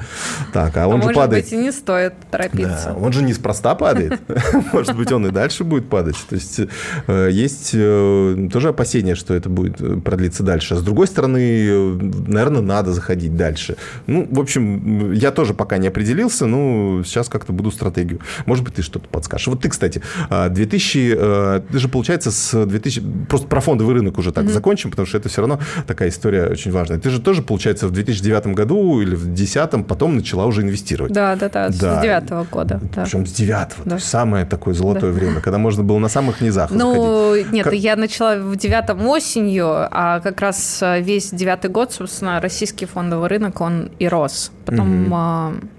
так, 0.52 0.76
а, 0.76 0.84
а 0.84 0.87
он 0.87 1.02
же 1.02 1.11
падает. 1.11 1.44
быть, 1.44 1.52
и 1.52 1.56
не 1.56 1.72
стоит 1.72 2.14
торопиться. 2.30 2.94
Да, 2.94 2.94
он 2.94 3.12
же 3.12 3.22
неспроста 3.22 3.74
падает. 3.74 4.20
Может 4.72 4.96
быть, 4.96 5.11
он 5.11 5.26
и 5.26 5.30
дальше 5.30 5.64
будет 5.64 5.88
падать. 5.88 6.16
То 6.28 6.37
есть 6.37 6.61
э, 7.06 7.28
есть 7.32 7.70
э, 7.74 8.48
тоже 8.52 8.68
опасение, 8.68 9.16
что 9.16 9.34
это 9.34 9.48
будет 9.48 10.04
продлиться 10.04 10.42
дальше. 10.42 10.74
А 10.74 10.76
с 10.76 10.82
другой 10.82 11.08
стороны, 11.08 11.96
наверное, 12.28 12.62
надо 12.62 12.92
заходить 12.92 13.34
дальше. 13.37 13.76
Ну, 14.06 14.28
в 14.30 14.38
общем, 14.38 15.12
я 15.12 15.32
тоже 15.32 15.54
пока 15.54 15.78
не 15.78 15.88
определился, 15.88 16.46
но 16.46 17.02
сейчас 17.04 17.28
как-то 17.28 17.52
буду 17.52 17.70
стратегию. 17.70 18.20
Может 18.46 18.64
быть, 18.64 18.74
ты 18.74 18.82
что-то 18.82 19.08
подскажешь. 19.08 19.48
Вот 19.48 19.62
ты, 19.62 19.68
кстати, 19.68 19.88
кстати, 19.88 20.03
2000, 20.51 21.16
а, 21.18 21.57
это 21.59 21.79
же 21.79 21.88
получается 21.88 22.31
с 22.31 22.66
2000, 22.66 23.03
просто 23.29 23.46
про 23.46 23.61
фондовый 23.61 23.94
рынок 23.94 24.18
уже 24.18 24.33
так 24.33 24.44
mm-hmm. 24.44 24.53
закончим, 24.53 24.90
потому 24.90 25.07
что 25.07 25.18
это 25.18 25.29
все 25.29 25.40
равно 25.40 25.61
такая 25.87 26.09
история 26.09 26.46
очень 26.46 26.70
важная. 26.70 26.98
Ты 26.98 27.11
же 27.11 27.20
тоже, 27.20 27.42
получается, 27.42 27.88
в 27.88 27.90
2009 27.90 28.48
году 28.48 29.01
или 29.01 29.14
в 29.14 29.24
2010 29.24 29.87
потом 29.87 30.16
начала 30.16 30.46
уже 30.46 30.62
инвестировать. 30.62 31.12
Да, 31.12 31.37
да, 31.37 31.48
да, 31.48 31.70
с 31.70 31.79
2009 31.79 32.51
года. 32.51 32.81
Да. 32.94 33.05
Причем 33.05 33.27
с 33.27 33.33
9 33.33 33.68
да. 33.85 33.98
самое 33.98 34.44
такое 34.44 34.74
золотое 34.74 35.12
да. 35.12 35.18
время, 35.18 35.40
когда 35.40 35.59
можно 35.59 35.83
было 35.83 35.98
на 35.98 36.09
самых 36.09 36.40
низах 36.40 36.70
Ну, 36.70 37.31
заходить. 37.31 37.53
нет, 37.53 37.64
как... 37.64 37.74
я 37.74 37.96
начала 37.96 38.37
в 38.37 38.57
9 38.57 39.07
осенью, 39.07 39.66
а 39.68 40.20
как 40.20 40.40
раз 40.40 40.83
весь 41.01 41.31
девятый 41.31 41.70
год, 41.70 41.92
собственно, 41.92 42.40
российский 42.40 42.87
фондовый 42.87 43.29
рынок, 43.29 43.61
он 43.61 43.90
и 43.98 44.09
рос. 44.09 44.53
Потом... 44.64 45.07
Mm-hmm 45.07 45.77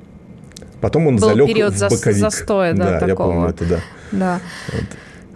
Потом 0.82 1.08
он 1.08 1.18
Был 1.18 1.28
залег 1.30 1.48
период 1.48 1.74
в 1.74 1.82
боковик. 1.82 2.18
застоя, 2.18 2.74
да, 2.74 3.00
да 3.00 3.00
такого. 3.08 3.10
я 3.10 3.16
помню 3.16 3.50
это, 3.50 3.66
да. 3.66 3.80
Да. 4.12 4.40
Вот. 4.72 4.84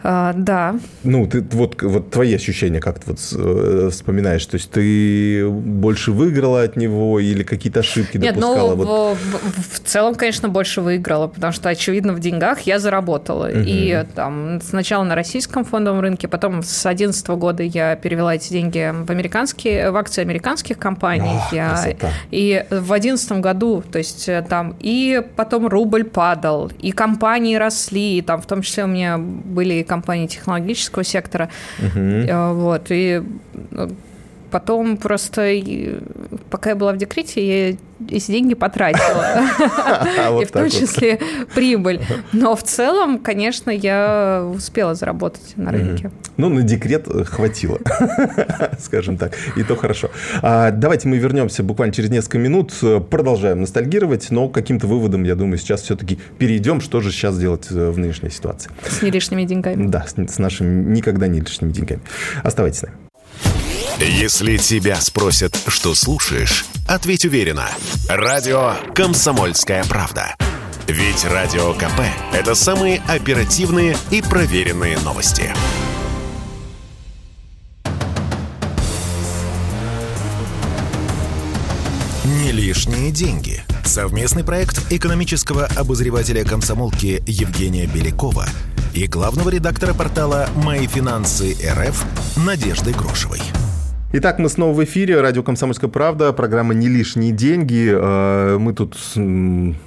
А, 0.03 0.33
да. 0.35 0.75
Ну, 1.03 1.25
ты 1.27 1.41
вот, 1.51 1.81
вот 1.81 2.11
твои 2.11 2.35
ощущения, 2.35 2.81
как 2.81 2.99
ты 2.99 3.11
вот 3.11 3.19
э, 3.35 3.89
вспоминаешь? 3.89 4.45
То 4.45 4.55
есть 4.55 4.69
ты 4.69 5.47
больше 5.47 6.11
выиграла 6.11 6.63
от 6.63 6.75
него 6.75 7.19
или 7.21 7.43
какие-то 7.43 7.79
ошибки 7.79 8.17
Нет, 8.17 8.35
допускала? 8.35 8.75
Ну, 8.75 8.83
вот? 8.83 9.17
в, 9.17 9.21
в, 9.21 9.75
в 9.75 9.79
целом, 9.79 10.15
конечно, 10.15 10.49
больше 10.49 10.81
выиграла, 10.81 11.27
потому 11.27 11.53
что, 11.53 11.69
очевидно, 11.69 12.11
в 12.13 12.19
деньгах 12.19 12.61
я 12.61 12.79
заработала. 12.79 13.45
Угу. 13.45 13.63
И 13.65 14.05
там 14.13 14.59
сначала 14.61 15.05
на 15.05 15.15
российском 15.15 15.63
фондовом 15.63 16.01
рынке, 16.01 16.27
потом 16.27 16.63
с 16.63 16.83
2011 16.83 17.27
года 17.29 17.63
я 17.63 17.95
перевела 17.95 18.35
эти 18.35 18.51
деньги 18.51 18.93
в 19.05 19.09
американские, 19.09 19.91
в 19.91 19.95
акции 19.95 20.21
американских 20.21 20.77
компаний. 20.77 21.39
О, 21.51 21.55
я, 21.55 21.95
и 22.29 22.65
в 22.69 22.87
2011 22.87 23.31
году, 23.39 23.83
то 23.89 23.99
есть 23.99 24.27
э, 24.27 24.45
там 24.47 24.75
и 24.81 25.21
потом 25.37 25.67
рубль 25.67 26.03
падал, 26.03 26.71
и 26.79 26.91
компании 26.91 27.55
росли, 27.55 28.17
и 28.17 28.21
там 28.21 28.41
в 28.41 28.45
том 28.47 28.61
числе 28.61 28.83
у 28.83 28.87
меня 28.87 29.17
были 29.17 29.83
компании 29.93 30.27
технологического 30.27 31.03
сектора. 31.03 31.49
Угу. 31.79 32.53
Вот, 32.55 32.87
и 32.89 33.21
э, 33.71 33.89
потом 34.53 34.97
просто, 34.97 35.51
пока 36.51 36.69
я 36.69 36.75
была 36.75 36.93
в 36.93 36.97
декрете, 36.97 37.69
я 37.71 37.77
эти 38.11 38.31
деньги 38.31 38.53
потратила. 38.53 39.47
И 40.41 40.45
в 40.45 40.51
том 40.51 40.69
числе 40.69 41.19
прибыль. 41.55 42.01
Но 42.33 42.55
в 42.55 42.61
целом, 42.61 43.17
конечно, 43.17 43.71
я 43.71 44.47
успела 44.53 44.93
заработать 44.93 45.53
на 45.55 45.71
рынке. 45.71 46.11
Ну, 46.37 46.49
на 46.49 46.61
декрет 46.61 47.07
хватило, 47.27 47.79
скажем 48.79 49.17
так. 49.17 49.33
И 49.55 49.63
то 49.63 49.75
хорошо. 49.75 50.11
А, 50.43 50.69
давайте 50.69 51.07
мы 51.07 51.17
вернемся 51.17 51.63
буквально 51.63 51.93
через 51.93 52.11
несколько 52.11 52.37
минут. 52.37 52.73
Продолжаем 53.09 53.61
ностальгировать, 53.61 54.29
но 54.29 54.49
каким-то 54.49 54.85
выводом, 54.85 55.23
я 55.23 55.33
думаю, 55.33 55.57
сейчас 55.57 55.81
все-таки 55.81 56.19
перейдем, 56.37 56.79
что 56.79 57.01
же 57.01 57.11
сейчас 57.11 57.39
делать 57.39 57.67
э, 57.71 57.89
в 57.89 57.97
нынешней 57.97 58.29
ситуации. 58.29 58.69
С 58.87 59.01
не 59.01 59.09
лишними 59.09 59.45
деньгами. 59.45 59.87
Да, 59.87 60.05
с 60.05 60.37
нашими 60.37 60.93
никогда 60.93 61.27
не 61.27 61.39
лишними 61.39 61.71
деньгами. 61.71 62.01
Оставайтесь 62.43 62.79
с 62.79 62.83
нами. 62.83 63.02
Если 63.99 64.57
тебя 64.57 64.99
спросят, 64.99 65.57
что 65.67 65.93
слушаешь, 65.93 66.65
ответь 66.87 67.25
уверенно. 67.25 67.69
Радио 68.09 68.73
«Комсомольская 68.95 69.83
правда». 69.83 70.35
Ведь 70.87 71.23
Радио 71.23 71.73
КП– 71.73 72.01
это 72.33 72.55
самые 72.55 73.01
оперативные 73.07 73.95
и 74.09 74.21
проверенные 74.21 74.97
новости. 74.99 75.53
Не 82.25 82.51
лишние 82.51 83.11
деньги. 83.11 83.63
Совместный 83.85 84.43
проект 84.43 84.91
экономического 84.91 85.67
обозревателя 85.67 86.43
комсомолки 86.43 87.23
Евгения 87.27 87.85
Белякова 87.85 88.47
и 88.93 89.07
главного 89.07 89.49
редактора 89.49 89.93
портала 89.93 90.49
«Мои 90.55 90.87
финансы 90.87 91.55
РФ» 91.63 92.05
Надежды 92.37 92.91
Грошевой. 92.91 93.39
Итак, 94.15 94.37
мы 94.37 94.47
снова 94.47 94.73
в 94.73 94.83
эфире. 94.83 95.19
Радио 95.21 95.41
«Комсомольская 95.41 95.89
правда». 95.89 96.33
Программа 96.33 96.75
«Не 96.75 96.87
лишние 96.87 97.31
деньги». 97.31 97.91
Э, 97.91 98.59
мы 98.59 98.73
тут 98.73 98.95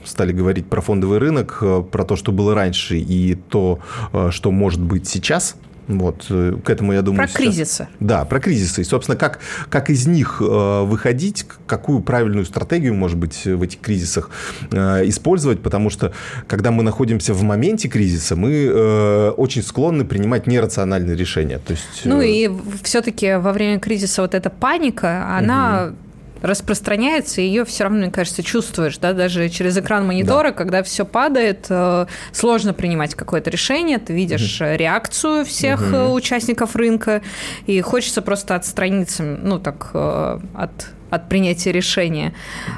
стали 0.04 0.32
говорить 0.32 0.66
про 0.66 0.80
фондовый 0.80 1.18
рынок, 1.18 1.58
э, 1.60 1.84
про 1.88 2.04
то, 2.04 2.16
что 2.16 2.32
было 2.32 2.52
раньше 2.52 2.98
и 2.98 3.36
то, 3.36 3.78
э, 4.12 4.30
что 4.32 4.50
может 4.50 4.80
быть 4.82 5.06
сейчас. 5.06 5.54
Вот, 5.88 6.26
э, 6.30 6.56
к 6.64 6.70
этому, 6.70 6.92
я 6.92 7.02
думаю... 7.02 7.18
Про 7.18 7.28
сейчас... 7.28 7.36
кризисы. 7.36 7.88
Да, 8.00 8.24
про 8.24 8.40
кризисы. 8.40 8.80
И, 8.80 8.84
собственно, 8.84 9.16
как, 9.16 9.38
как 9.68 9.90
из 9.90 10.06
них 10.06 10.38
э, 10.40 10.82
выходить, 10.84 11.46
какую 11.66 12.00
правильную 12.00 12.44
стратегию, 12.44 12.94
может 12.94 13.16
быть, 13.16 13.44
в 13.44 13.62
этих 13.62 13.80
кризисах 13.80 14.30
э, 14.72 15.08
использовать, 15.08 15.62
потому 15.62 15.90
что, 15.90 16.12
когда 16.48 16.70
мы 16.70 16.82
находимся 16.82 17.34
в 17.34 17.42
моменте 17.42 17.88
кризиса, 17.88 18.36
мы 18.36 19.30
очень 19.36 19.62
склонны 19.62 20.04
принимать 20.04 20.46
нерациональные 20.46 21.16
решения. 21.16 21.58
То 21.58 21.72
есть, 21.72 22.04
ну 22.04 22.20
и 22.20 22.50
все-таки 22.82 23.34
во 23.36 23.52
время 23.52 23.78
кризиса 23.78 24.22
вот 24.22 24.34
эта 24.34 24.50
паника, 24.50 25.36
она... 25.36 25.88
Угу 25.88 26.05
распространяется, 26.42 27.40
и 27.40 27.46
ее 27.46 27.64
все 27.64 27.84
равно, 27.84 27.98
мне 27.98 28.10
кажется, 28.10 28.42
чувствуешь, 28.42 28.98
да, 28.98 29.12
даже 29.12 29.48
через 29.48 29.76
экран 29.76 30.06
монитора, 30.06 30.48
да. 30.48 30.52
когда 30.52 30.82
все 30.82 31.04
падает, 31.04 31.66
э, 31.68 32.06
сложно 32.32 32.74
принимать 32.74 33.14
какое-то 33.14 33.50
решение, 33.50 33.98
ты 33.98 34.12
видишь 34.12 34.60
угу. 34.60 34.70
реакцию 34.74 35.44
всех 35.44 35.80
угу. 35.80 36.12
участников 36.12 36.76
рынка, 36.76 37.22
и 37.66 37.80
хочется 37.80 38.22
просто 38.22 38.54
отстраниться, 38.54 39.22
ну, 39.22 39.58
так, 39.58 39.90
от, 39.94 40.90
от 41.10 41.28
принятия 41.28 41.72
решения. 41.72 42.34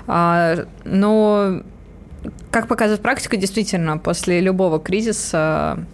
А, 0.06 0.66
но, 0.84 1.62
как 2.50 2.68
показывает 2.68 3.02
практика, 3.02 3.36
действительно, 3.36 3.98
после 3.98 4.40
любого 4.40 4.80
кризиса 4.80 5.84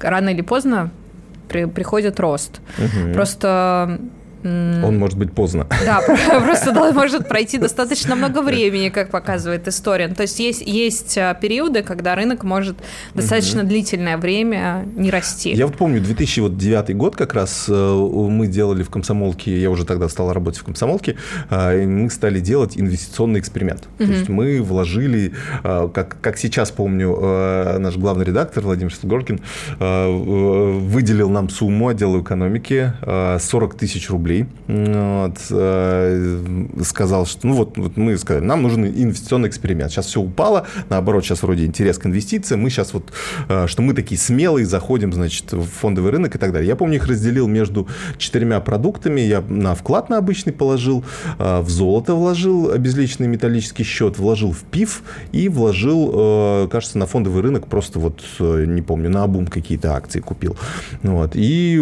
рано 0.00 0.30
или 0.30 0.42
поздно 0.42 0.90
при, 1.48 1.66
приходит 1.66 2.20
рост. 2.20 2.60
Угу. 2.78 3.12
Просто 3.12 4.00
он 4.42 4.98
может 4.98 5.18
быть 5.18 5.32
поздно. 5.32 5.66
Да, 5.84 6.00
просто 6.44 6.72
может 6.92 7.28
пройти 7.28 7.58
достаточно 7.58 8.16
много 8.16 8.42
времени, 8.42 8.88
как 8.88 9.10
показывает 9.10 9.68
история. 9.68 10.08
То 10.08 10.22
есть 10.22 10.38
есть, 10.40 10.62
есть 10.66 11.18
а, 11.18 11.34
периоды, 11.34 11.82
когда 11.82 12.14
рынок 12.14 12.44
может 12.44 12.76
достаточно 13.14 13.64
длительное 13.64 14.16
время 14.16 14.86
не 14.96 15.10
расти. 15.10 15.52
Я 15.52 15.66
вот 15.66 15.76
помню 15.76 16.00
2009 16.00 16.96
год 16.96 17.16
как 17.16 17.34
раз 17.34 17.66
э, 17.68 17.72
мы 17.72 18.46
делали 18.46 18.82
в 18.82 18.90
комсомолке, 18.90 19.60
я 19.60 19.70
уже 19.70 19.84
тогда 19.84 20.08
стал 20.08 20.32
работать 20.32 20.60
в 20.60 20.64
комсомолке, 20.64 21.16
а, 21.50 21.76
и 21.76 21.86
мы 21.86 22.10
стали 22.10 22.40
делать 22.40 22.76
инвестиционный 22.76 23.40
эксперимент. 23.40 23.88
То 23.98 24.04
есть 24.04 24.28
мы 24.28 24.62
вложили, 24.62 25.32
а, 25.62 25.88
как, 25.88 26.16
как 26.20 26.38
сейчас 26.38 26.70
помню, 26.70 27.16
э, 27.20 27.78
наш 27.78 27.96
главный 27.96 28.24
редактор 28.24 28.64
Владимир 28.64 28.92
Стегоркин 28.92 29.40
выделил 29.78 31.30
нам 31.30 31.48
сумму 31.48 31.88
отдела 31.88 32.20
экономики 32.20 32.92
40 33.02 33.74
тысяч 33.74 34.10
рублей 34.10 34.29
рублей. 34.30 34.46
Вот, 34.66 35.38
э, 35.50 36.66
сказал, 36.84 37.26
что 37.26 37.46
ну 37.46 37.54
вот, 37.54 37.76
вот 37.76 37.96
мы 37.96 38.16
сказали, 38.18 38.44
нам 38.44 38.62
нужен 38.62 38.86
инвестиционный 38.86 39.48
эксперимент. 39.48 39.90
Сейчас 39.90 40.06
все 40.06 40.20
упало, 40.20 40.66
наоборот, 40.88 41.24
сейчас 41.24 41.42
вроде 41.42 41.66
интерес 41.66 41.98
к 41.98 42.06
инвестициям. 42.06 42.60
Мы 42.60 42.70
сейчас 42.70 42.94
вот, 42.94 43.12
э, 43.48 43.66
что 43.66 43.82
мы 43.82 43.94
такие 43.94 44.18
смелые, 44.18 44.66
заходим, 44.66 45.12
значит, 45.12 45.52
в 45.52 45.66
фондовый 45.66 46.12
рынок 46.12 46.34
и 46.36 46.38
так 46.38 46.52
далее. 46.52 46.68
Я 46.68 46.76
помню, 46.76 46.96
их 46.96 47.06
разделил 47.06 47.48
между 47.48 47.88
четырьмя 48.18 48.60
продуктами. 48.60 49.20
Я 49.20 49.42
на 49.48 49.74
вклад 49.74 50.08
на 50.08 50.18
обычный 50.18 50.52
положил, 50.52 51.04
э, 51.38 51.60
в 51.60 51.68
золото 51.68 52.14
вложил 52.14 52.70
обезличенный 52.70 53.28
металлический 53.28 53.84
счет, 53.84 54.18
вложил 54.18 54.52
в 54.52 54.62
ПИФ 54.62 55.02
и 55.32 55.48
вложил, 55.48 56.68
кажется, 56.70 56.98
на 56.98 57.06
фондовый 57.06 57.42
рынок 57.42 57.66
просто 57.66 57.98
вот, 57.98 58.22
не 58.38 58.82
помню, 58.82 59.10
на 59.10 59.24
обум 59.24 59.46
какие-то 59.46 59.94
акции 59.94 60.20
купил. 60.20 60.56
Вот. 61.02 61.32
И 61.34 61.78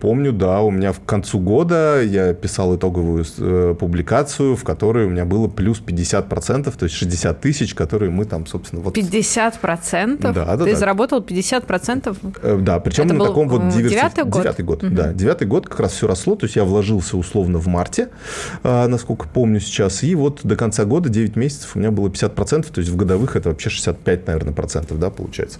помню, 0.00 0.32
да, 0.32 0.60
у 0.60 0.70
меня 0.70 0.92
в 0.92 1.00
концу 1.00 1.38
года 1.38 1.55
года 1.56 2.02
я 2.02 2.34
писал 2.34 2.76
итоговую 2.76 3.24
э, 3.38 3.74
публикацию, 3.80 4.56
в 4.56 4.64
которой 4.64 5.06
у 5.06 5.08
меня 5.08 5.24
было 5.24 5.48
плюс 5.48 5.80
50%, 5.80 6.76
то 6.76 6.84
есть 6.84 6.94
60 6.94 7.40
тысяч, 7.40 7.74
которые 7.74 8.10
мы 8.10 8.26
там, 8.26 8.46
собственно, 8.46 8.82
вот... 8.82 8.94
50%? 8.98 10.18
Да, 10.20 10.32
да. 10.32 10.56
Ты 10.58 10.72
да. 10.72 10.76
заработал 10.76 11.20
50%? 11.20 12.16
Э, 12.42 12.58
да, 12.60 12.78
причем 12.80 13.04
Это 13.04 13.14
на 13.14 13.24
таком 13.24 13.48
вот 13.48 13.68
диверси... 13.68 13.94
Девятый 13.94 14.24
год? 14.24 14.42
Девятый 14.42 14.64
год, 14.66 14.84
угу. 14.84 14.94
да. 14.94 15.12
Девятый 15.14 15.48
год 15.48 15.66
как 15.66 15.80
раз 15.80 15.92
все 15.92 16.06
росло, 16.06 16.36
то 16.36 16.44
есть 16.44 16.56
я 16.56 16.64
вложился 16.64 17.16
условно 17.16 17.58
в 17.58 17.68
марте, 17.68 18.10
э, 18.62 18.86
насколько 18.86 19.26
помню 19.26 19.60
сейчас, 19.60 20.02
и 20.02 20.14
вот 20.14 20.40
до 20.42 20.56
конца 20.56 20.84
года 20.84 21.08
9 21.08 21.36
месяцев 21.36 21.70
у 21.74 21.78
меня 21.78 21.90
было 21.90 22.08
50%, 22.08 22.70
то 22.70 22.80
есть 22.80 22.90
в 22.90 22.96
годовых 22.96 23.34
это 23.34 23.48
вообще 23.48 23.70
65, 23.70 24.26
наверное, 24.26 24.52
процентов, 24.52 24.98
да, 24.98 25.08
получается. 25.08 25.58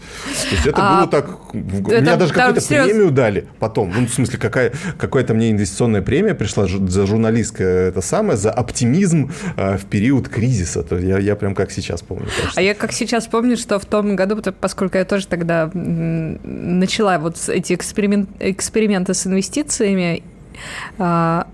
То 0.50 0.54
есть 0.56 0.66
это 0.66 0.76
а, 0.78 1.00
было 1.00 1.10
так... 1.10 1.30
Это, 1.54 2.00
меня 2.02 2.16
даже 2.16 2.34
какую-то 2.34 2.66
премию 2.66 3.10
дали 3.10 3.46
потом, 3.58 3.92
ну, 3.96 4.06
в 4.06 4.10
смысле, 4.10 4.38
какая, 4.38 4.72
какая-то 4.98 5.32
мне 5.32 5.50
инвестиционная 5.50 5.85
информационная 5.86 6.02
премия 6.02 6.34
пришла 6.34 6.66
за 6.66 7.06
журналистское 7.06 7.88
это 7.88 8.00
самое, 8.00 8.36
за 8.36 8.50
оптимизм 8.50 9.30
э, 9.56 9.76
в 9.76 9.84
период 9.86 10.28
кризиса. 10.28 10.82
То 10.82 10.98
я, 10.98 11.18
я 11.18 11.36
прям 11.36 11.54
как 11.54 11.70
сейчас 11.70 12.02
помню. 12.02 12.26
А 12.54 12.62
я 12.62 12.74
как 12.74 12.92
сейчас 12.92 13.26
помню, 13.26 13.56
что 13.56 13.78
в 13.78 13.84
том 13.84 14.16
году, 14.16 14.42
поскольку 14.60 14.98
я 14.98 15.04
тоже 15.04 15.26
тогда 15.26 15.70
начала 15.72 17.18
вот 17.18 17.36
эти 17.48 17.74
эксперимент, 17.74 18.28
эксперименты 18.40 19.14
с 19.14 19.26
инвестициями, 19.26 20.22
а, 20.98 21.46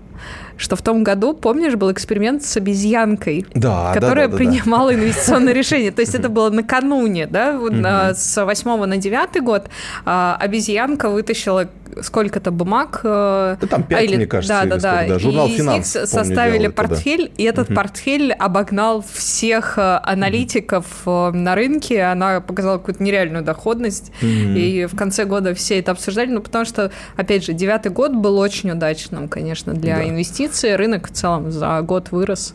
что 0.57 0.75
в 0.75 0.81
том 0.81 1.03
году, 1.03 1.33
помнишь, 1.33 1.75
был 1.75 1.91
эксперимент 1.91 2.43
с 2.43 2.57
обезьянкой, 2.57 3.45
да, 3.53 3.91
которая 3.93 4.27
да, 4.27 4.31
да, 4.31 4.37
принимала 4.37 4.91
да. 4.93 4.99
инвестиционное 4.99 5.53
решение. 5.53 5.91
То 5.91 6.01
есть 6.01 6.15
это 6.15 6.29
было 6.29 6.49
накануне, 6.49 7.27
да, 7.27 8.13
с 8.15 8.43
8 8.43 8.85
на 8.85 8.97
9 8.97 9.43
год 9.43 9.69
а, 10.05 10.37
обезьянка 10.39 11.09
вытащила 11.09 11.67
сколько-то 12.01 12.51
бумаг. 12.51 13.01
Э, 13.03 13.57
да, 13.59 13.67
там 13.67 13.83
5, 13.83 13.99
а, 13.99 14.03
или, 14.03 14.15
мне 14.15 14.25
кажется, 14.25 14.61
да, 14.65 14.77
да, 14.77 15.05
да. 15.07 15.19
Журнал 15.19 15.47
и 15.47 15.51
«Финанс», 15.51 15.95
из 15.95 15.95
них 15.95 16.07
составили 16.07 16.67
портфель, 16.67 17.27
да. 17.27 17.33
и 17.37 17.43
этот 17.43 17.69
угу. 17.69 17.75
портфель 17.75 18.31
обогнал 18.33 19.03
всех 19.13 19.77
э, 19.77 19.99
аналитиков 20.03 20.85
угу. 21.05 21.31
на 21.31 21.55
рынке. 21.55 22.03
Она 22.03 22.41
показала 22.41 22.77
какую-то 22.77 23.03
нереальную 23.03 23.43
доходность. 23.43 24.11
Угу. 24.21 24.27
И 24.27 24.85
в 24.85 24.95
конце 24.95 25.25
года 25.25 25.53
все 25.53 25.79
это 25.79 25.91
обсуждали. 25.91 26.29
Ну, 26.29 26.41
потому 26.41 26.65
что, 26.65 26.91
опять 27.15 27.45
же, 27.45 27.53
девятый 27.53 27.91
год 27.91 28.13
был 28.13 28.37
очень 28.37 28.71
удачным, 28.71 29.27
конечно, 29.27 29.73
для 29.73 29.97
да. 29.97 30.07
инвестиций. 30.07 30.75
Рынок 30.75 31.09
в 31.09 31.11
целом 31.11 31.51
за 31.51 31.81
год 31.81 32.11
вырос. 32.11 32.53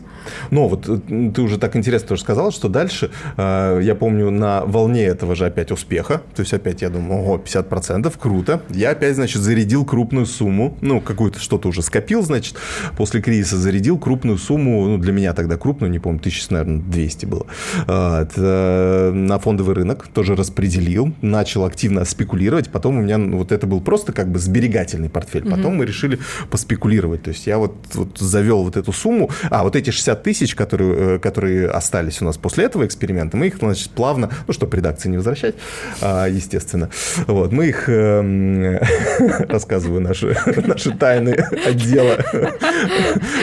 Но 0.51 0.67
вот 0.67 0.83
ты 0.85 1.41
уже 1.41 1.57
так 1.57 1.75
интересно 1.75 2.09
тоже 2.09 2.21
сказал, 2.21 2.51
что 2.51 2.69
дальше, 2.69 3.11
я 3.37 3.95
помню, 3.99 4.31
на 4.31 4.63
волне 4.65 5.05
этого 5.05 5.35
же 5.35 5.45
опять 5.45 5.71
успеха, 5.71 6.21
то 6.35 6.41
есть 6.41 6.53
опять 6.53 6.81
я 6.81 6.89
думаю, 6.89 7.21
ого, 7.21 7.37
50%, 7.43 8.11
круто. 8.19 8.61
Я 8.69 8.91
опять, 8.91 9.15
значит, 9.15 9.41
зарядил 9.41 9.85
крупную 9.85 10.25
сумму, 10.25 10.77
ну, 10.81 11.01
какую-то 11.01 11.39
что-то 11.39 11.69
уже 11.69 11.81
скопил, 11.81 12.21
значит, 12.21 12.55
после 12.97 13.21
кризиса 13.21 13.57
зарядил 13.57 13.97
крупную 13.97 14.37
сумму, 14.37 14.87
ну, 14.87 14.97
для 14.97 15.11
меня 15.11 15.33
тогда 15.33 15.57
крупную, 15.57 15.91
не 15.91 15.99
помню, 15.99 16.19
тысяч, 16.19 16.49
наверное, 16.49 16.81
200 16.81 17.25
было, 17.25 17.45
это, 17.83 19.11
на 19.13 19.39
фондовый 19.39 19.75
рынок, 19.75 20.07
тоже 20.07 20.35
распределил, 20.35 21.13
начал 21.21 21.65
активно 21.65 22.05
спекулировать, 22.05 22.69
потом 22.69 22.97
у 22.97 23.01
меня 23.01 23.17
ну, 23.17 23.37
вот 23.37 23.51
это 23.51 23.67
был 23.67 23.81
просто 23.81 24.13
как 24.13 24.31
бы 24.31 24.39
сберегательный 24.39 25.09
портфель, 25.09 25.43
потом 25.43 25.73
mm-hmm. 25.73 25.75
мы 25.75 25.85
решили 25.85 26.19
поспекулировать, 26.49 27.23
то 27.23 27.29
есть 27.29 27.47
я 27.47 27.57
вот, 27.57 27.75
вот 27.93 28.17
завел 28.17 28.63
вот 28.63 28.77
эту 28.77 28.91
сумму, 28.91 29.29
а 29.49 29.63
вот 29.63 29.75
эти 29.75 29.91
60 29.91 30.08
тысяч, 30.15 30.55
которые, 30.55 31.15
э, 31.15 31.19
которые 31.19 31.69
остались 31.69 32.21
у 32.21 32.25
нас 32.25 32.37
после 32.37 32.65
этого 32.65 32.85
эксперимента, 32.85 33.37
мы 33.37 33.47
их, 33.47 33.57
значит, 33.57 33.91
плавно, 33.91 34.29
ну, 34.47 34.53
чтобы 34.53 34.77
редакции 34.77 35.09
не 35.09 35.17
возвращать, 35.17 35.55
а, 36.01 36.27
естественно, 36.27 36.89
вот, 37.27 37.51
мы 37.51 37.67
их 37.67 37.89
эм, 37.89 38.79
рассказываю 39.49 40.01
наши, 40.01 40.35
наши 40.67 40.91
тайны 40.91 41.31
отдела. 41.65 42.17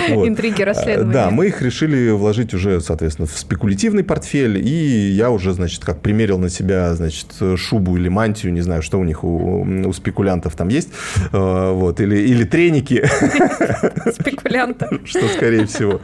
Интриги 0.08 0.62
расследования. 0.62 1.12
Да, 1.12 1.30
мы 1.30 1.48
их 1.48 1.62
решили 1.62 2.10
вложить 2.10 2.54
уже, 2.54 2.80
соответственно, 2.80 3.26
в 3.26 3.36
спекулятивный 3.38 4.04
портфель, 4.04 4.58
и 4.58 5.10
я 5.10 5.30
уже, 5.30 5.52
значит, 5.52 5.84
как 5.84 6.00
примерил 6.00 6.38
на 6.38 6.48
себя, 6.50 6.94
значит, 6.94 7.28
шубу 7.56 7.96
или 7.96 8.08
мантию, 8.08 8.52
не 8.52 8.60
знаю, 8.60 8.82
что 8.82 8.98
у 8.98 9.04
них 9.04 9.24
у, 9.24 9.62
у 9.62 9.92
спекулянтов 9.92 10.54
там 10.54 10.68
есть, 10.68 10.90
э, 11.32 11.70
вот, 11.72 12.00
или, 12.00 12.16
или 12.16 12.44
треники. 12.44 13.04
Спекулянта. 14.12 14.88
Что, 15.04 15.28
скорее 15.28 15.66
всего. 15.66 16.00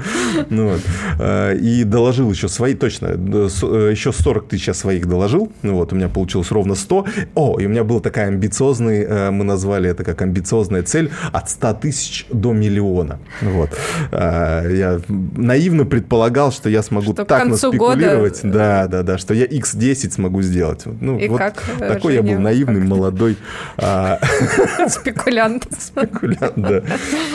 Ну, 0.52 0.68
вот. 0.68 0.80
Э, 1.18 1.56
и 1.56 1.84
доложил 1.84 2.30
еще 2.30 2.48
свои, 2.48 2.74
точно, 2.74 3.06
э, 3.06 3.90
еще 3.90 4.12
40 4.12 4.48
тысяч 4.48 4.74
своих 4.74 5.06
доложил, 5.06 5.50
ну, 5.62 5.74
вот, 5.74 5.92
у 5.92 5.96
меня 5.96 6.08
получилось 6.08 6.50
ровно 6.50 6.74
100. 6.74 7.06
О, 7.34 7.58
и 7.58 7.66
у 7.66 7.68
меня 7.68 7.84
был 7.84 8.00
такая 8.00 8.28
амбициозный, 8.28 9.30
мы 9.30 9.44
назвали 9.44 9.90
это 9.90 10.04
как 10.04 10.20
амбициозная 10.22 10.82
цель 10.82 11.10
от 11.32 11.50
100 11.50 11.74
тысяч 11.74 12.26
до 12.30 12.52
миллиона. 12.52 13.18
Вот. 13.40 13.70
А, 14.10 14.68
я 14.68 15.00
наивно 15.08 15.84
предполагал, 15.84 16.52
что 16.52 16.68
я 16.68 16.82
смогу 16.82 17.12
что 17.12 17.24
так 17.24 17.46
наспекулировать. 17.46 18.42
Года... 18.42 18.54
Да, 18.54 18.86
да, 18.88 19.02
да, 19.02 19.18
что 19.18 19.34
я 19.34 19.46
X10 19.46 20.12
смогу 20.12 20.42
сделать. 20.42 20.82
Ну, 21.00 21.18
И 21.18 21.28
вот 21.28 21.38
как, 21.38 21.62
такой 21.78 22.14
Женя, 22.14 22.30
я 22.30 22.36
был 22.36 22.42
наивный, 22.42 22.80
как... 22.80 22.88
молодой. 22.88 23.36
А, 23.78 24.18
Спекулянт. 24.88 25.66
Спекулянт, 25.78 26.52
да. 26.56 26.82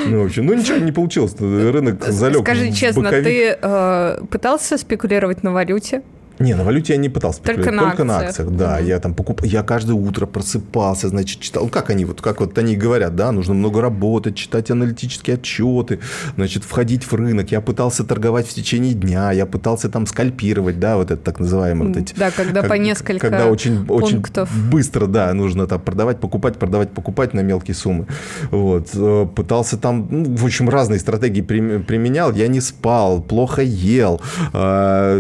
Ну, 0.06 0.24
в 0.24 0.26
общем, 0.26 0.46
ну 0.46 0.54
ничего 0.54 0.78
не 0.78 0.92
получилось. 0.92 1.36
Рынок 1.40 2.04
залег 2.08 2.42
Скажи 2.42 2.72
честно, 2.72 3.07
ты 3.12 3.58
э, 3.60 4.22
пытался 4.30 4.78
спекулировать 4.78 5.44
на 5.44 5.52
валюте? 5.52 6.02
Не, 6.40 6.54
на 6.54 6.64
валюте 6.64 6.94
я 6.94 7.00
не 7.00 7.10
пытался 7.10 7.42
Только 7.42 7.72
на 7.72 7.84
Только 7.84 8.04
акциях. 8.04 8.08
на 8.08 8.20
акциях, 8.20 8.50
да. 8.52 8.80
Mm-hmm. 8.80 8.88
Я 8.88 9.00
там 9.00 9.14
покуп... 9.14 9.44
Я 9.44 9.64
каждое 9.64 9.94
утро 9.94 10.26
просыпался, 10.26 11.10
значит, 11.10 11.40
читал. 11.40 11.68
Как 11.68 11.90
они 11.90 12.06
вот, 12.06 12.22
как 12.22 12.40
вот 12.42 12.58
они 12.58 12.76
говорят, 12.76 13.16
да, 13.16 13.32
нужно 13.32 13.54
много 13.54 13.82
работать, 13.82 14.36
читать 14.36 14.70
аналитические 14.70 15.36
отчеты, 15.36 16.00
значит, 16.36 16.64
входить 16.64 17.04
в 17.04 17.14
рынок. 17.14 17.52
Я 17.52 17.62
пытался 17.62 18.04
торговать 18.04 18.48
в 18.48 18.54
течение 18.54 18.94
дня, 18.94 19.32
я 19.32 19.46
пытался 19.46 19.90
там 19.90 20.06
скальпировать, 20.06 20.80
да, 20.80 20.98
вот 20.98 21.12
это 21.12 21.22
так 21.22 21.40
называемое. 21.40 21.88
Вот 21.88 21.98
эти, 21.98 22.14
да, 22.16 22.32
когда 22.32 22.62
как, 22.62 22.70
по 22.70 22.74
несколько 22.76 23.30
Когда 23.30 23.48
очень, 23.48 23.86
пунктов. 23.86 24.50
очень 24.52 24.70
быстро, 24.70 25.08
да, 25.08 25.34
нужно 25.34 25.68
там 25.68 25.82
продавать, 25.82 26.20
покупать, 26.20 26.58
продавать, 26.58 26.92
покупать 26.92 27.34
на 27.34 27.42
мелкие 27.42 27.76
суммы. 27.76 28.08
Вот. 28.52 28.90
Э, 28.94 29.28
пытался 29.34 29.78
там, 29.78 30.08
ну, 30.10 30.36
в 30.36 30.46
общем, 30.46 30.70
разные 30.70 31.00
стратегии 31.00 31.42
применял. 31.42 32.34
Я 32.34 32.48
не 32.48 32.62
спал, 32.62 33.22
плохо 33.22 33.62
ел, 33.62 34.22
э, 34.54 35.20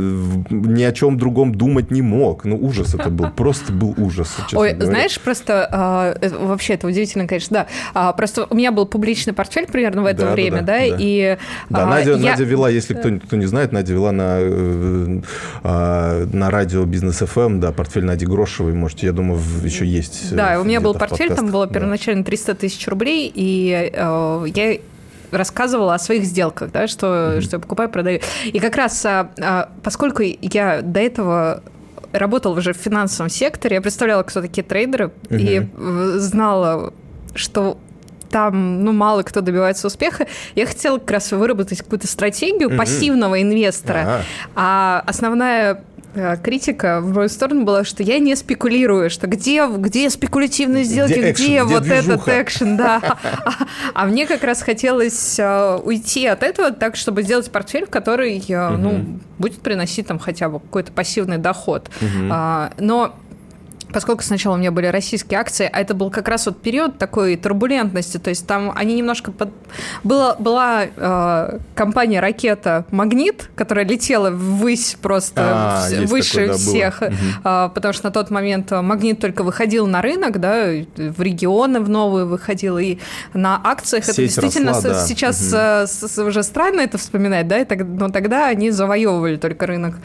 ни 0.49 0.83
о 0.83 0.91
чем 0.91 1.06
чем 1.07 1.17
другом 1.17 1.55
думать 1.55 1.91
не 1.91 2.01
мог. 2.01 2.45
Ну, 2.45 2.57
ужас 2.57 2.93
это 2.93 3.09
был, 3.09 3.29
просто 3.29 3.71
был 3.71 3.93
ужас. 3.97 4.35
Ой, 4.53 4.73
говоря. 4.73 4.85
знаешь, 4.85 5.19
просто 5.19 6.15
э, 6.21 6.29
вообще 6.37 6.73
это 6.73 6.87
удивительно, 6.87 7.27
конечно, 7.27 7.67
да. 7.93 8.09
Э, 8.09 8.13
просто 8.15 8.45
у 8.49 8.55
меня 8.55 8.71
был 8.71 8.85
публичный 8.85 9.33
портфель 9.33 9.67
примерно 9.67 10.03
в 10.03 10.05
это 10.05 10.25
да, 10.25 10.31
время, 10.33 10.61
да, 10.61 10.79
да, 10.79 10.79
да. 10.79 10.95
и... 10.99 11.37
Да, 11.69 11.83
э, 11.83 11.85
Надя, 11.85 12.11
я... 12.11 12.31
Надя 12.31 12.43
вела, 12.43 12.69
если 12.69 12.93
кто, 12.93 13.09
кто 13.25 13.35
не 13.37 13.45
знает, 13.45 13.71
Надя 13.71 13.93
вела 13.93 14.11
на, 14.11 14.37
э, 14.39 16.25
на 16.33 16.51
радио 16.51 16.83
Бизнес 16.83 17.17
ФМ, 17.17 17.39
эм, 17.39 17.59
да, 17.59 17.71
портфель 17.71 18.03
Нади 18.03 18.25
Грошевой, 18.25 18.73
может, 18.73 18.99
я 19.03 19.11
думаю, 19.11 19.39
еще 19.63 19.85
есть. 19.85 20.35
Да, 20.35 20.59
у 20.59 20.63
меня 20.63 20.81
был 20.81 20.93
портфель, 20.93 21.33
там 21.33 21.51
было 21.51 21.67
первоначально 21.67 22.23
300 22.23 22.55
тысяч 22.55 22.87
рублей, 22.87 23.31
и 23.33 23.91
э, 23.93 24.45
я 24.53 24.77
рассказывала 25.31 25.95
о 25.95 25.99
своих 25.99 26.25
сделках, 26.25 26.71
да, 26.71 26.87
что, 26.87 27.07
mm-hmm. 27.07 27.41
что 27.41 27.55
я 27.57 27.59
покупаю, 27.59 27.89
продаю. 27.89 28.21
И 28.45 28.59
как 28.59 28.75
раз, 28.75 29.05
а, 29.05 29.31
а, 29.39 29.69
поскольку 29.83 30.23
я 30.23 30.81
до 30.81 30.99
этого 30.99 31.63
работала 32.11 32.57
уже 32.57 32.73
в 32.73 32.77
финансовом 32.77 33.29
секторе, 33.29 33.75
я 33.75 33.81
представляла, 33.81 34.23
кто 34.23 34.41
такие 34.41 34.63
трейдеры, 34.63 35.11
mm-hmm. 35.29 36.17
и 36.17 36.19
знала, 36.19 36.93
что 37.35 37.77
там, 38.29 38.83
ну, 38.83 38.91
мало 38.91 39.23
кто 39.23 39.41
добивается 39.41 39.87
успеха. 39.87 40.27
Я 40.55 40.65
хотела 40.65 40.97
как 40.97 41.11
раз 41.11 41.31
выработать 41.31 41.79
какую-то 41.79 42.07
стратегию 42.07 42.69
mm-hmm. 42.69 42.77
пассивного 42.77 43.41
инвестора. 43.41 44.01
Ага. 44.01 44.21
А 44.55 45.03
основная 45.05 45.83
критика 46.43 47.01
в 47.01 47.13
мою 47.13 47.29
сторону 47.29 47.63
была, 47.63 47.83
что 47.83 48.03
я 48.03 48.19
не 48.19 48.35
спекулирую, 48.35 49.09
что 49.09 49.27
где, 49.27 49.67
где 49.67 50.09
спекулятивные 50.09 50.83
сделки, 50.83 51.13
где, 51.13 51.31
экшен, 51.31 51.45
где, 51.45 51.53
где 51.55 51.63
вот 51.63 51.83
движуха. 51.83 52.31
этот 52.31 52.47
экшен, 52.47 52.77
да. 52.77 53.01
А, 53.03 53.51
а 53.93 54.05
мне 54.05 54.25
как 54.25 54.43
раз 54.43 54.61
хотелось 54.61 55.39
э, 55.39 55.79
уйти 55.83 56.25
от 56.25 56.43
этого 56.43 56.71
так, 56.71 56.95
чтобы 56.95 57.23
сделать 57.23 57.51
портфель, 57.51 57.85
который, 57.87 58.43
э, 58.47 58.69
ну, 58.77 59.19
будет 59.37 59.61
приносить 59.61 60.07
там 60.07 60.19
хотя 60.19 60.49
бы 60.49 60.59
какой-то 60.59 60.91
пассивный 60.91 61.37
доход. 61.37 61.89
А, 62.29 62.71
но 62.77 63.15
поскольку 63.97 64.21
сначала 64.21 64.53
у 64.53 64.57
меня 64.57 64.69
были 64.69 64.85
российские 64.85 65.39
акции, 65.39 65.67
а 65.73 65.81
это 65.81 65.95
был 65.95 66.11
как 66.11 66.27
раз 66.27 66.45
вот 66.45 66.61
период 66.61 66.99
такой 66.99 67.35
турбулентности, 67.35 68.19
то 68.19 68.29
есть 68.29 68.45
там 68.45 68.71
они 68.75 68.93
немножко... 68.93 69.31
Под... 69.31 69.49
Была, 70.03 70.35
была 70.35 70.83
э, 70.85 71.59
компания 71.73 72.19
«Ракета 72.19 72.85
Магнит», 72.91 73.49
которая 73.55 73.87
летела 73.87 74.29
ввысь 74.29 74.95
просто 75.01 75.41
а, 75.43 75.89
в... 75.89 76.05
выше 76.11 76.31
такое, 76.31 76.47
да, 76.49 76.53
всех, 76.57 77.01
угу. 77.01 77.15
э, 77.43 77.69
потому 77.73 77.91
что 77.91 78.05
на 78.05 78.11
тот 78.11 78.29
момент 78.29 78.69
«Магнит» 78.69 79.19
только 79.19 79.41
выходил 79.41 79.87
на 79.87 80.03
рынок, 80.03 80.39
да, 80.39 80.67
в 80.95 81.19
регионы 81.19 81.79
в 81.79 81.89
новые 81.89 82.25
выходил, 82.25 82.77
и 82.77 82.99
на 83.33 83.59
акциях 83.63 84.05
Сеть 84.05 84.13
это 84.13 84.21
действительно 84.21 84.73
росла, 84.73 84.91
да. 84.91 85.05
сейчас 85.07 86.17
угу. 86.21 86.27
уже 86.27 86.43
странно 86.43 86.81
это 86.81 86.99
вспоминать, 86.99 87.47
да, 87.47 87.61
и 87.61 87.65
так, 87.65 87.79
но 87.83 88.09
тогда 88.09 88.45
они 88.45 88.69
завоевывали 88.69 89.37
только 89.37 89.65
рынок. 89.65 89.95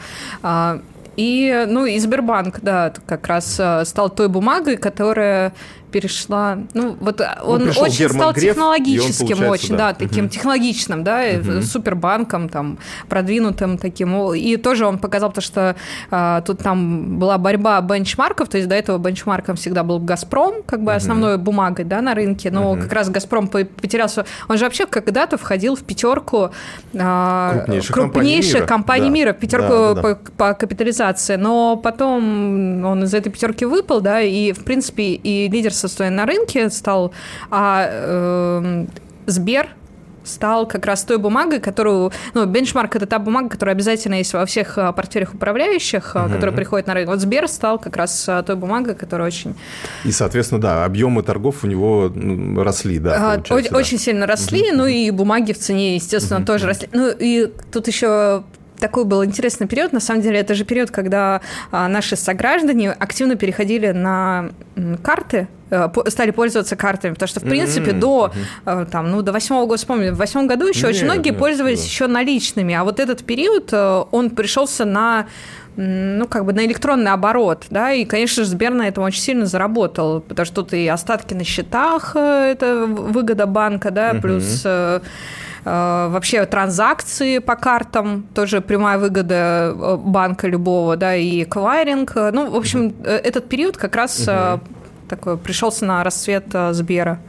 А, 0.41 0.81
и, 1.15 1.65
ну, 1.67 1.85
и 1.85 1.99
Сбербанк, 1.99 2.59
да, 2.61 2.93
как 3.05 3.27
раз 3.27 3.59
э, 3.59 3.85
стал 3.85 4.09
той 4.09 4.29
бумагой, 4.29 4.77
которая 4.77 5.53
перешла, 5.93 6.57
ну 6.73 6.97
вот 6.99 7.21
э, 7.21 7.37
он, 7.43 7.61
он 7.61 7.69
очень 7.69 7.99
Герман 7.99 8.17
стал 8.17 8.33
Греф, 8.33 8.55
технологическим, 8.55 9.37
он, 9.43 9.49
очень, 9.49 9.77
да, 9.77 9.93
да 9.93 9.93
таким 9.93 10.25
угу. 10.25 10.33
технологичным, 10.33 11.03
да, 11.03 11.21
угу. 11.37 11.61
супербанком, 11.61 12.49
там 12.49 12.79
продвинутым 13.07 13.77
таким, 13.77 14.33
и 14.33 14.57
тоже 14.57 14.87
он 14.87 14.97
показал 14.97 15.31
то, 15.31 15.39
что 15.39 15.75
а, 16.09 16.41
тут 16.41 16.59
там 16.59 17.19
была 17.19 17.37
борьба 17.37 17.79
бенчмарков, 17.81 18.49
то 18.49 18.57
есть 18.57 18.67
до 18.67 18.75
этого 18.75 18.97
бенчмарком 18.97 19.55
всегда 19.55 19.83
был 19.83 19.99
Газпром, 19.99 20.63
как 20.65 20.79
бы 20.79 20.91
угу. 20.91 20.97
основной 20.97 21.37
бумагой, 21.37 21.85
да, 21.85 22.01
на 22.01 22.15
рынке, 22.15 22.49
но 22.49 22.71
угу. 22.71 22.81
как 22.81 22.91
раз 22.91 23.09
Газпром 23.09 23.47
потерялся, 23.47 24.25
он 24.49 24.57
же 24.57 24.65
вообще 24.65 24.87
когда-то 24.87 25.37
входил 25.37 25.75
в 25.75 25.83
пятерку 25.83 26.49
а, 26.97 27.53
крупнейших, 27.53 27.93
крупнейших 27.93 28.65
компаний 28.65 29.11
мира, 29.11 29.13
мира 29.13 29.33
да. 29.33 29.39
пятерку 29.39 29.69
да, 29.69 29.93
да, 29.93 30.01
да. 30.01 30.01
По, 30.01 30.31
по 30.37 30.53
капитализации, 30.55 31.35
но 31.35 31.77
потом 31.77 32.83
он 32.83 33.03
из 33.03 33.13
этой 33.13 33.31
пятерки 33.31 33.65
выпал, 33.65 34.01
да, 34.01 34.21
и 34.21 34.53
в 34.53 34.63
принципе 34.63 35.13
и 35.13 35.47
лидер 35.49 35.71
состояние 35.87 36.17
на 36.17 36.25
рынке 36.25 36.69
стал, 36.69 37.13
а 37.49 37.87
э, 37.89 38.85
Сбер 39.25 39.69
стал 40.23 40.67
как 40.67 40.85
раз 40.85 41.03
той 41.03 41.17
бумагой, 41.17 41.59
которую, 41.59 42.11
ну, 42.33 42.45
бенчмарк 42.45 42.95
это 42.95 43.05
та 43.05 43.19
бумага, 43.19 43.49
которая 43.49 43.75
обязательно 43.75 44.15
есть 44.15 44.33
во 44.33 44.45
всех 44.45 44.77
а, 44.77 44.91
портфелях 44.91 45.33
управляющих, 45.33 46.15
uh-huh. 46.15 46.31
которые 46.31 46.55
приходят 46.55 46.87
на 46.87 46.93
рынок. 46.93 47.09
Вот 47.09 47.19
Сбер 47.19 47.47
стал 47.47 47.79
как 47.79 47.97
раз 47.97 48.25
а, 48.27 48.41
той 48.43 48.55
бумагой, 48.55 48.95
которая 48.95 49.27
очень... 49.27 49.55
И, 50.03 50.11
соответственно, 50.11 50.61
да, 50.61 50.85
объемы 50.85 51.23
торгов 51.23 51.63
у 51.63 51.67
него 51.67 52.11
росли, 52.57 52.99
да, 52.99 53.41
Очень, 53.49 53.69
да. 53.69 53.77
очень 53.77 53.99
сильно 53.99 54.25
росли, 54.25 54.71
uh-huh. 54.71 54.75
ну 54.75 54.85
и 54.85 55.11
бумаги 55.11 55.53
в 55.53 55.59
цене, 55.59 55.95
естественно, 55.95 56.39
uh-huh. 56.39 56.45
тоже 56.45 56.67
росли. 56.67 56.89
Ну 56.93 57.09
и 57.17 57.51
тут 57.71 57.87
еще 57.87 58.43
такой 58.79 59.05
был 59.05 59.23
интересный 59.23 59.67
период. 59.67 59.93
На 59.93 59.99
самом 59.99 60.21
деле, 60.21 60.39
это 60.39 60.55
же 60.55 60.65
период, 60.65 60.91
когда 60.91 61.41
а, 61.71 61.87
наши 61.87 62.15
сограждане 62.15 62.91
активно 62.91 63.35
переходили 63.35 63.91
на 63.91 64.49
карты 65.01 65.47
стали 66.07 66.31
пользоваться 66.31 66.75
картами, 66.75 67.13
потому 67.13 67.27
что, 67.27 67.39
в 67.39 67.43
принципе, 67.43 67.91
mm-hmm. 67.91 67.99
до, 67.99 68.31
mm-hmm. 68.65 68.85
там, 68.89 69.11
ну, 69.11 69.21
до 69.21 69.31
восьмого 69.31 69.65
года, 69.65 69.77
вспомню, 69.77 70.13
в 70.13 70.17
восьмом 70.17 70.47
году 70.47 70.67
еще 70.67 70.87
нет, 70.87 70.95
очень 70.95 71.05
многие 71.05 71.29
нет, 71.29 71.39
пользовались 71.39 71.79
да. 71.79 71.85
еще 71.85 72.07
наличными, 72.07 72.73
а 72.73 72.83
вот 72.83 72.99
этот 72.99 73.23
период, 73.23 73.69
э, 73.71 74.03
он 74.11 74.29
пришелся 74.29 74.85
на 74.85 75.27
ну, 75.75 76.27
как 76.27 76.45
бы 76.45 76.53
на 76.53 76.63
электронный 76.67 77.11
оборот, 77.11 77.65
да, 77.71 77.91
и, 77.93 78.05
конечно 78.05 78.43
же, 78.43 78.49
Сбер 78.49 78.75
на 78.75 78.87
этом 78.87 79.03
очень 79.05 79.21
сильно 79.21 79.47
заработал, 79.47 80.21
потому 80.21 80.45
что 80.45 80.61
тут 80.61 80.73
и 80.73 80.87
остатки 80.87 81.33
на 81.33 81.43
счетах, 81.43 82.15
это 82.15 82.85
выгода 82.85 83.47
банка, 83.47 83.89
да, 83.89 84.11
mm-hmm. 84.11 84.21
плюс 84.21 84.65
Э, 85.65 86.09
вообще 86.09 86.45
транзакции 86.45 87.39
по 87.39 87.55
картам, 87.55 88.27
тоже 88.33 88.59
прямая 88.59 88.97
выгода 88.97 89.73
э, 89.75 89.97
банка 89.97 90.47
любого, 90.47 90.97
да, 90.97 91.15
и 91.15 91.43
эквайринг. 91.43 92.15
Ну, 92.15 92.51
в 92.51 92.55
общем, 92.55 92.93
э, 93.03 93.15
этот 93.23 93.47
период 93.47 93.77
как 93.77 93.95
раз 93.95 94.27
угу. 94.27 94.59
Такой 95.15 95.37
пришелся 95.37 95.85
на 95.85 96.03
расцвет 96.03 96.45
Сбера. 96.71 97.19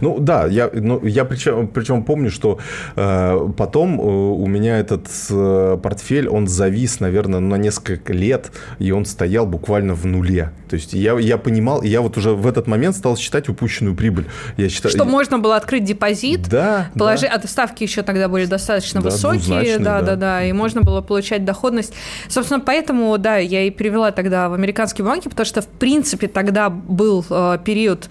Ну 0.00 0.18
да, 0.18 0.46
я, 0.46 0.70
ну, 0.72 1.04
я 1.04 1.24
причем, 1.24 1.68
причем 1.68 2.04
помню, 2.04 2.30
что 2.30 2.58
э, 2.96 3.48
потом 3.56 4.00
э, 4.00 4.04
у 4.04 4.46
меня 4.46 4.78
этот 4.78 5.06
э, 5.30 5.78
портфель, 5.82 6.28
он 6.28 6.46
завис, 6.46 7.00
наверное, 7.00 7.40
на 7.40 7.56
несколько 7.56 8.12
лет, 8.12 8.50
и 8.78 8.90
он 8.90 9.04
стоял 9.04 9.46
буквально 9.46 9.94
в 9.94 10.04
нуле. 10.04 10.52
То 10.68 10.74
есть 10.74 10.92
я, 10.92 11.18
я 11.18 11.38
понимал, 11.38 11.82
я 11.82 12.00
вот 12.00 12.16
уже 12.16 12.32
в 12.32 12.46
этот 12.46 12.66
момент 12.66 12.96
стал 12.96 13.16
считать 13.16 13.48
упущенную 13.48 13.94
прибыль. 13.94 14.26
Я 14.56 14.68
считаю, 14.68 14.94
что 14.94 15.04
можно 15.04 15.38
было 15.38 15.56
открыть 15.56 15.84
депозит, 15.84 16.48
да, 16.48 16.90
положить, 16.94 17.30
да. 17.30 17.40
а 17.42 17.46
ставки 17.46 17.84
еще 17.84 18.02
тогда 18.02 18.28
были 18.28 18.46
достаточно 18.46 19.00
да, 19.00 19.10
высокие, 19.10 19.78
да, 19.78 20.00
да, 20.00 20.02
да, 20.02 20.16
да, 20.16 20.44
и 20.44 20.52
можно 20.52 20.82
было 20.82 21.00
получать 21.00 21.44
доходность. 21.44 21.94
Собственно, 22.28 22.60
поэтому, 22.60 23.16
да, 23.18 23.36
я 23.36 23.62
и 23.62 23.70
привела 23.70 24.10
тогда 24.10 24.48
в 24.48 24.54
американские 24.54 25.04
банки, 25.04 25.28
потому 25.28 25.46
что, 25.46 25.62
в 25.62 25.68
принципе, 25.68 26.26
тогда 26.26 26.68
был 26.70 27.24
э, 27.30 27.58
период 27.64 28.08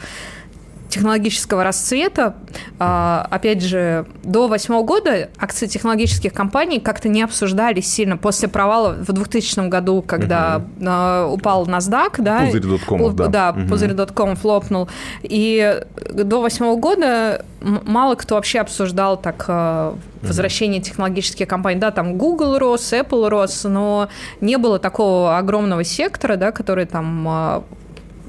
технологического 0.95 1.65
расцвета. 1.65 2.35
А, 2.79 3.27
опять 3.29 3.61
же, 3.61 4.05
до 4.23 4.47
восьмого 4.47 4.83
года 4.83 5.29
акции 5.37 5.67
технологических 5.67 6.31
компаний 6.31 6.79
как-то 6.79 7.09
не 7.09 7.21
обсуждались 7.21 7.91
сильно 7.91 8.15
после 8.15 8.47
провала 8.47 8.93
в 8.93 9.11
2000 9.11 9.67
году, 9.67 10.01
когда 10.01 10.61
угу. 10.79 11.33
упал 11.33 11.67
NASDAQ. 11.67 12.13
Да, 12.19 12.45
пузырь 12.45 12.61
доткомов, 12.61 13.15
да. 13.15 13.27
Да, 13.27 13.49
угу. 13.49 13.67
пузырь 13.67 13.93
доткомов 13.93 14.45
лопнул. 14.45 14.87
И 15.21 15.81
до 16.13 16.41
восьмого 16.41 16.77
года 16.77 17.43
мало 17.61 18.15
кто 18.15 18.35
вообще 18.35 18.59
обсуждал 18.59 19.17
так 19.17 19.43
а, 19.49 19.97
возвращение 20.21 20.79
технологических 20.79 21.45
компаний. 21.45 21.81
Да, 21.81 21.91
там 21.91 22.17
Google 22.17 22.57
рос, 22.57 22.93
Apple 22.93 23.27
рос, 23.27 23.65
но 23.65 24.07
не 24.39 24.57
было 24.57 24.79
такого 24.79 25.37
огромного 25.37 25.83
сектора, 25.83 26.37
да, 26.37 26.53
который 26.53 26.85
там 26.85 27.65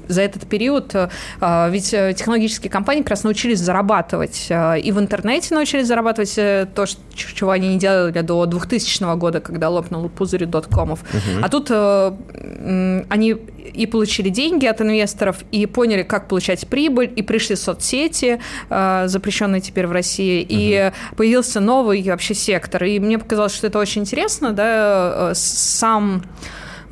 за 0.07 0.21
этот 0.21 0.47
период, 0.47 0.93
э, 0.95 1.09
а, 1.39 1.69
ведь 1.69 1.93
э, 1.93 2.13
технологические 2.13 2.69
компании 2.69 3.01
как 3.01 3.11
раз 3.11 3.23
научились 3.23 3.59
зарабатывать 3.59 4.47
э, 4.49 4.79
и 4.79 4.91
в 4.91 4.99
интернете 4.99 5.53
научились 5.53 5.87
зарабатывать 5.87 6.35
то, 6.35 6.85
чего 7.13 7.51
они 7.51 7.69
не 7.69 7.79
делали 7.79 8.21
до 8.21 8.45
2000 8.45 9.17
года, 9.17 9.39
когда 9.39 9.69
лопнул 9.69 10.09
пузырь 10.09 10.45
доткомов. 10.45 11.01
Угу. 11.01 11.43
А 11.43 11.49
тут 11.49 11.71
они 13.09 13.35
и 13.73 13.85
получили 13.85 14.29
деньги 14.29 14.65
от 14.65 14.81
инвесторов, 14.81 15.37
и 15.51 15.65
поняли, 15.65 16.03
как 16.03 16.27
получать 16.27 16.67
прибыль, 16.67 17.11
и 17.15 17.21
пришли 17.21 17.55
соцсети, 17.55 18.39
запрещенные 18.69 19.61
теперь 19.61 19.87
в 19.87 19.91
России, 19.91 20.43
угу. 20.43 20.49
и 20.49 20.91
появился 21.15 21.59
новый 21.59 22.01
вообще 22.03 22.33
сектор. 22.33 22.83
И 22.83 22.99
мне 22.99 23.19
показалось, 23.19 23.53
что 23.53 23.67
это 23.67 23.79
очень 23.79 24.01
интересно, 24.01 24.53
да, 24.53 25.31
сам 25.33 26.23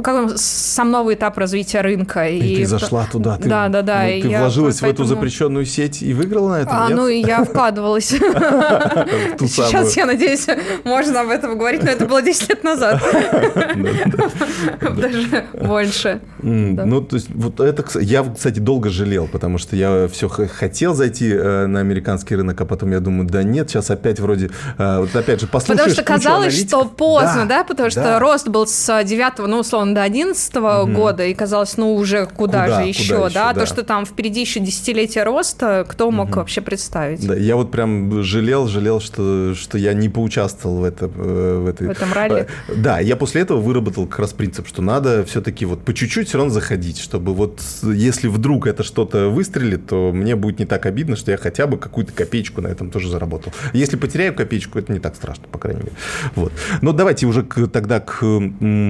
как 0.02 0.38
сам 0.38 0.92
новый 0.92 1.16
этап 1.16 1.38
развития 1.38 1.82
рынка. 1.82 2.28
И, 2.28 2.40
и 2.40 2.56
ты 2.58 2.66
зашла 2.66 3.08
туда, 3.12 3.38
ты, 3.38 3.48
да, 3.50 3.70
да, 3.70 3.82
да. 3.82 4.04
Ну, 4.04 4.22
ты 4.22 4.38
вложилась 4.38 4.80
поэтому... 4.80 5.08
в 5.08 5.12
эту 5.12 5.16
запрещенную 5.16 5.66
сеть 5.66 6.02
и 6.02 6.14
выиграла 6.14 6.50
на 6.50 6.62
этом, 6.62 6.74
а, 6.76 6.88
нет? 6.88 6.98
Ну, 6.98 7.08
и 7.08 7.22
я 7.22 7.44
вкладывалась. 7.44 8.08
Сейчас, 8.10 9.96
я 9.98 10.06
надеюсь, 10.06 10.48
можно 10.84 11.22
об 11.22 11.30
этом 11.30 11.58
говорить, 11.58 11.84
но 11.84 11.92
это 11.92 12.06
было 12.06 12.22
10 12.22 12.50
лет 12.50 12.64
назад. 12.64 13.02
Даже 14.82 15.46
больше. 15.54 16.22
Ну, 16.42 17.02
то 17.02 17.16
есть, 17.16 17.28
вот 17.34 17.60
это, 17.60 17.86
я, 18.00 18.24
кстати, 18.24 18.60
долго 18.60 18.90
жалел, 18.90 19.28
потому 19.28 19.58
что 19.58 19.76
я 19.76 20.08
все 20.08 20.28
хотел 20.30 20.94
зайти 20.94 21.32
э, 21.32 21.66
на 21.68 21.80
американский 21.80 22.36
рынок, 22.36 22.60
а 22.60 22.66
потом 22.66 22.92
я 22.92 23.00
думаю, 23.00 23.28
да 23.28 23.44
нет, 23.44 23.70
сейчас 23.70 23.92
опять 23.92 24.20
вроде, 24.20 24.50
э, 24.78 25.00
вот 25.00 25.16
опять 25.16 25.42
же, 25.42 25.48
послушаешь 25.48 25.80
Потому 25.80 25.94
что 25.94 26.04
казалось, 26.04 26.68
что 26.68 26.86
поздно, 26.86 27.46
да, 27.48 27.64
потому 27.64 27.90
что 27.90 28.20
рост 28.20 28.48
был 28.48 28.68
с 28.68 29.04
9, 29.04 29.48
ну, 29.48 29.60
условно, 29.60 29.85
до 29.94 30.04
11 30.04 30.56
года, 30.56 31.26
и 31.26 31.34
казалось, 31.34 31.78
ну, 31.78 31.96
уже 31.96 32.26
куда 32.26 32.68
же 32.68 32.88
еще, 32.88 33.30
да, 33.30 33.54
то, 33.54 33.66
что 33.66 33.84
там 33.84 34.06
впереди 34.06 34.42
еще 34.42 34.60
десятилетие 34.60 35.24
роста, 35.24 35.86
кто 35.88 36.12
мог 36.12 36.36
вообще 36.36 36.62
представить? 36.62 37.26
Да, 37.26 37.36
я 37.36 37.56
вот 37.56 37.72
прям 37.72 38.24
жалел, 38.24 38.68
жалел, 38.68 39.00
что, 39.00 39.54
что 39.56 39.78
я 39.78 39.94
не 39.94 40.10
поучаствовал 40.10 40.78
в, 40.78 40.84
это, 40.84 41.06
э, 41.06 41.62
в 41.64 41.68
этой... 41.68 41.88
В 41.88 41.92
этом 41.92 42.14
ралли? 42.14 42.48
Да, 42.76 43.00
я 43.00 43.16
после 43.16 43.42
этого 43.42 43.60
выработал 43.60 44.08
как 44.08 44.20
раз 44.20 44.34
принцип, 44.34 44.68
что 44.68 44.82
надо 44.82 45.24
все-таки 45.26 45.66
вот 45.66 45.84
по 45.84 45.94
чуть-чуть 45.94 46.28
все 46.28 46.38
равно 46.38 46.54
заходить, 46.54 47.00
чтобы 47.00 47.34
вот 47.34 47.62
если 47.84 48.28
вдруг 48.28 48.68
это 48.68 48.84
что-то 48.84 49.30
выстрелит, 49.30 49.88
то 49.88 50.12
мне 50.14 50.36
будет 50.36 50.60
не 50.60 50.66
так 50.66 50.86
обидно, 50.86 51.16
что 51.16 51.32
я 51.32 51.38
хотя 51.38 51.68
бы 51.68 51.78
какую-то 51.78 52.14
копеечку 52.14 52.62
на 52.62 52.68
этом 52.68 52.90
тоже 52.90 53.10
заработал. 53.10 53.54
Если 53.74 53.98
потеряю 53.98 54.34
копеечку, 54.34 54.80
это 54.80 54.92
не 54.92 55.00
так 55.00 55.16
страшно, 55.16 55.46
по 55.52 55.58
крайней 55.58 55.82
мере. 55.82 55.96
Вот. 56.36 56.54
Но 56.82 56.92
давайте 56.92 57.26
уже 57.26 57.44
к, 57.44 57.68
тогда 57.68 58.00
к 58.00 58.24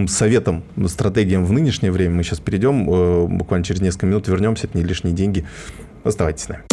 советам, 0.08 0.64
стратегиям 0.90 1.46
в 1.46 1.52
нынешнее 1.52 1.92
время 1.92 2.16
мы 2.16 2.24
сейчас 2.24 2.40
перейдем. 2.40 2.90
Э, 2.90 3.28
буквально 3.28 3.64
через 3.64 3.82
несколько 3.82 4.06
минут 4.06 4.28
вернемся. 4.28 4.68
Это 4.68 4.78
не 4.78 4.84
лишние 4.84 5.14
деньги. 5.14 5.46
Оставайтесь 6.04 6.44
с 6.44 6.50
нами. 6.50 6.64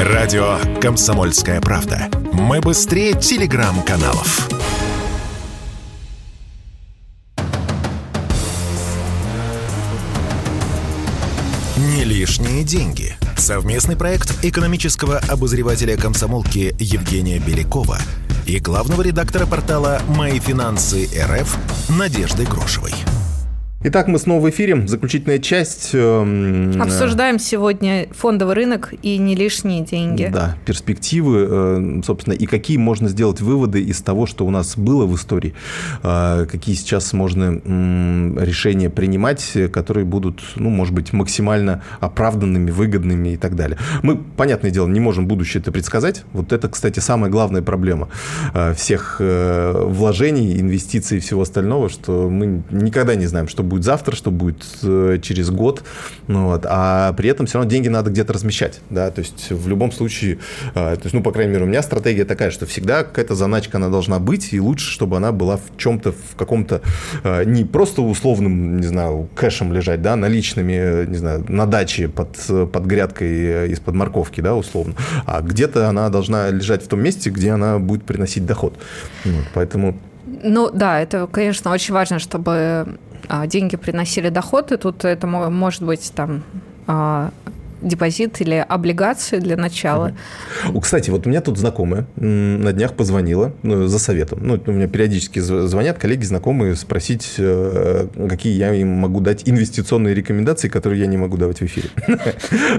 Радио 0.00 0.58
«Комсомольская 0.80 1.60
правда». 1.60 2.08
Мы 2.32 2.60
быстрее 2.60 3.14
телеграм-каналов. 3.14 4.48
Не 11.76 12.04
лишние 12.04 12.62
деньги. 12.62 13.16
Совместный 13.36 13.96
проект 13.96 14.44
экономического 14.44 15.18
обозревателя 15.28 15.96
комсомолки 15.96 16.76
Евгения 16.78 17.38
Белякова 17.38 17.98
и 18.48 18.58
главного 18.58 19.02
редактора 19.02 19.46
портала 19.46 20.00
«Мои 20.08 20.40
финансы 20.40 21.06
РФ» 21.14 21.56
Надежды 21.90 22.44
Грошевой. 22.46 22.94
Итак, 23.80 24.08
мы 24.08 24.18
снова 24.18 24.40
в 24.40 24.50
эфире. 24.50 24.88
Заключительная 24.88 25.38
часть. 25.38 25.90
Эм, 25.92 26.82
Обсуждаем 26.82 27.38
сегодня 27.38 28.08
фондовый 28.10 28.56
рынок 28.56 28.92
и 29.02 29.18
не 29.18 29.36
лишние 29.36 29.84
деньги. 29.84 30.28
Да, 30.32 30.56
перспективы, 30.66 31.46
э, 31.48 32.00
собственно, 32.04 32.34
и 32.34 32.46
какие 32.46 32.76
можно 32.76 33.08
сделать 33.08 33.40
выводы 33.40 33.80
из 33.80 34.00
того, 34.02 34.26
что 34.26 34.44
у 34.44 34.50
нас 34.50 34.76
было 34.76 35.06
в 35.06 35.14
истории, 35.14 35.54
э, 36.02 36.46
какие 36.50 36.74
сейчас 36.74 37.12
можно 37.12 37.52
решения 38.42 38.90
принимать, 38.90 39.56
которые 39.72 40.04
будут, 40.04 40.42
ну, 40.56 40.70
может 40.70 40.92
быть, 40.92 41.12
максимально 41.12 41.84
оправданными, 42.00 42.72
выгодными 42.72 43.34
и 43.34 43.36
так 43.36 43.54
далее. 43.54 43.78
Мы, 44.02 44.16
понятное 44.16 44.72
дело, 44.72 44.88
не 44.88 44.98
можем 44.98 45.28
будущее 45.28 45.60
это 45.60 45.70
предсказать. 45.70 46.24
Вот 46.32 46.52
это, 46.52 46.68
кстати, 46.68 46.98
самая 46.98 47.30
главная 47.30 47.62
проблема 47.62 48.08
э, 48.54 48.74
всех 48.74 49.20
вложений, 49.20 50.60
инвестиций 50.60 51.18
и 51.18 51.20
всего 51.20 51.42
остального, 51.42 51.88
что 51.88 52.28
мы 52.28 52.64
никогда 52.72 53.14
не 53.14 53.26
знаем, 53.26 53.46
что 53.46 53.67
будет 53.68 53.84
завтра, 53.84 54.16
что 54.16 54.30
будет 54.30 54.64
э, 54.82 55.18
через 55.22 55.50
год. 55.50 55.84
Ну, 56.26 56.46
вот. 56.46 56.64
А 56.68 57.12
при 57.12 57.30
этом 57.30 57.46
все 57.46 57.58
равно 57.58 57.70
деньги 57.70 57.88
надо 57.88 58.10
где-то 58.10 58.32
размещать. 58.32 58.80
Да? 58.90 59.10
То 59.10 59.20
есть 59.20 59.50
в 59.50 59.68
любом 59.68 59.92
случае, 59.92 60.38
э, 60.74 60.96
то 60.96 61.00
есть, 61.02 61.14
ну, 61.14 61.22
по 61.22 61.30
крайней 61.30 61.52
мере, 61.52 61.64
у 61.64 61.68
меня 61.68 61.82
стратегия 61.82 62.24
такая, 62.24 62.50
что 62.50 62.66
всегда 62.66 63.04
какая-то 63.04 63.34
заначка 63.34 63.78
она 63.78 63.88
должна 63.88 64.18
быть, 64.18 64.52
и 64.52 64.60
лучше, 64.60 64.90
чтобы 64.90 65.16
она 65.16 65.32
была 65.32 65.56
в 65.56 65.76
чем-то, 65.76 66.12
в 66.12 66.36
каком-то 66.36 66.82
э, 67.22 67.44
не 67.44 67.64
просто 67.64 68.02
условным, 68.02 68.78
не 68.78 68.86
знаю, 68.86 69.28
кэшем 69.34 69.72
лежать, 69.72 70.02
да, 70.02 70.16
наличными, 70.16 71.06
не 71.06 71.16
знаю, 71.16 71.44
на 71.48 71.66
даче 71.66 72.08
под, 72.08 72.36
под 72.72 72.84
грядкой 72.86 73.70
из-под 73.72 73.94
морковки, 73.94 74.40
да, 74.40 74.54
условно, 74.54 74.94
а 75.26 75.40
где-то 75.42 75.88
она 75.88 76.08
должна 76.08 76.50
лежать 76.50 76.84
в 76.84 76.88
том 76.88 77.00
месте, 77.00 77.30
где 77.30 77.52
она 77.52 77.78
будет 77.78 78.04
приносить 78.04 78.46
доход. 78.46 78.76
Вот, 79.24 79.44
поэтому 79.54 79.98
ну 80.42 80.70
да, 80.70 81.00
это, 81.00 81.26
конечно, 81.26 81.70
очень 81.72 81.94
важно, 81.94 82.18
чтобы 82.18 82.52
а, 82.52 82.98
деньги 83.46 83.76
приносили 83.76 84.28
доход, 84.28 84.72
и 84.72 84.76
тут 84.76 85.04
это 85.04 85.26
может 85.26 85.82
быть 85.82 86.12
там 86.14 86.42
а, 86.86 87.30
депозит 87.80 88.40
или 88.40 88.64
облигации 88.68 89.38
для 89.38 89.56
начала. 89.56 90.12
Угу. 90.68 90.80
Кстати, 90.80 91.10
вот 91.10 91.26
у 91.26 91.30
меня 91.30 91.40
тут 91.40 91.58
знакомая 91.58 92.06
на 92.16 92.72
днях 92.72 92.94
позвонила 92.94 93.52
ну, 93.62 93.86
за 93.86 93.98
советом. 93.98 94.40
Ну, 94.42 94.60
у 94.66 94.72
меня 94.72 94.88
периодически 94.88 95.38
звонят 95.40 95.98
коллеги, 95.98 96.24
знакомые, 96.24 96.74
спросить, 96.76 97.34
э, 97.38 98.08
какие 98.28 98.56
я 98.56 98.74
им 98.74 98.88
могу 98.88 99.20
дать 99.20 99.48
инвестиционные 99.48 100.14
рекомендации, 100.14 100.68
которые 100.68 101.00
я 101.00 101.06
не 101.06 101.16
могу 101.16 101.36
давать 101.36 101.60
в 101.60 101.64
эфире. 101.64 101.88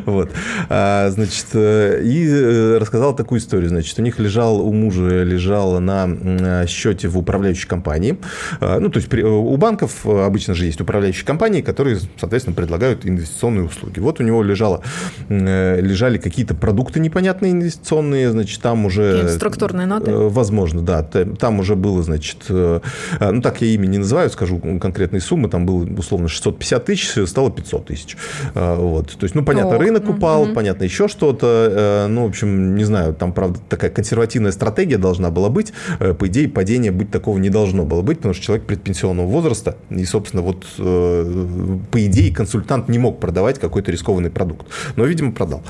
Вот. 0.06 0.32
А, 0.70 1.10
значит, 1.10 1.48
э, 1.54 2.02
и 2.04 2.28
э, 2.28 2.78
рассказала 2.78 3.16
такую 3.16 3.40
историю. 3.40 3.70
Значит, 3.70 3.98
у 4.00 4.02
них 4.02 4.20
лежал, 4.20 4.60
у 4.62 4.72
мужа 4.74 5.24
лежал 5.24 5.80
на 5.80 6.66
счете 6.68 7.08
в 7.08 7.18
управляющей 7.18 7.68
компании. 7.68 8.18
А, 8.60 8.80
ну, 8.80 8.90
то 8.90 8.98
есть 8.98 9.14
у 9.14 9.58
банков 9.58 10.06
обычно 10.06 10.54
же 10.54 10.66
есть 10.66 10.82
управляющие 10.82 11.26
компании, 11.26 11.62
которые, 11.62 12.00
соответственно, 12.20 12.56
предлагают 12.56 13.06
инвестиционные 13.06 13.66
услуги. 13.66 14.00
Вот 14.00 14.20
у 14.20 14.24
него 14.24 14.44
лежало 14.44 14.82
лежали 15.30 16.18
какие-то 16.18 16.56
продукты 16.56 17.00
непонятные 17.00 17.52
инвестиционные, 17.52 18.32
значит, 18.32 18.62
там 18.62 18.86
уже... 18.86 19.30
Структурные 19.30 19.88
ноты? 19.88 20.12
Э, 20.12 20.28
возможно, 20.30 20.82
да. 20.82 21.04
Там 21.04 21.60
уже 21.60 21.76
было, 21.76 22.04
значит, 22.04 22.46
э, 22.50 22.80
ну, 23.20 23.42
так 23.42 23.62
я 23.62 23.68
имя 23.68 23.88
не 23.88 23.98
называю, 24.00 24.30
скажу 24.30 24.60
конкретные 24.80 25.22
суммы, 25.22 25.50
там 25.50 25.66
было, 25.66 25.86
условно, 25.98 26.28
650 26.28 26.86
тысяч, 26.86 27.28
стало 27.28 27.52
500 27.52 27.86
тысяч. 27.86 28.18
Вот. 28.54 29.12
То 29.12 29.24
есть, 29.24 29.36
ну, 29.36 29.44
понятно, 29.44 29.76
О, 29.76 29.80
рынок 29.80 30.10
упал, 30.10 30.44
угу. 30.44 30.54
понятно, 30.54 30.84
еще 30.84 31.08
что-то. 31.08 32.08
Ну, 32.10 32.26
в 32.26 32.30
общем, 32.30 32.76
не 32.76 32.84
знаю, 32.84 33.14
там, 33.14 33.34
правда, 33.34 33.60
такая 33.70 33.92
консервативная 33.92 34.52
стратегия 34.52 34.98
должна 34.98 35.32
была 35.32 35.50
быть. 35.50 35.74
По 36.00 36.28
идее, 36.28 36.48
падения 36.50 36.92
быть 36.92 37.12
такого 37.12 37.38
не 37.38 37.50
должно 37.50 37.86
было 37.86 38.02
быть, 38.02 38.18
потому 38.18 38.34
что 38.34 38.44
человек 38.44 38.66
предпенсионного 38.66 39.28
возраста, 39.28 39.78
и, 39.90 40.06
собственно, 40.06 40.42
вот, 40.42 40.66
по 40.78 42.06
идее, 42.06 42.34
консультант 42.34 42.90
не 42.90 43.00
мог 43.00 43.20
продавать 43.20 43.60
какой-то 43.60 43.92
рискованный 43.92 44.30
продукт 44.30 44.68
но, 44.96 45.06
видимо, 45.06 45.32
продал. 45.32 45.64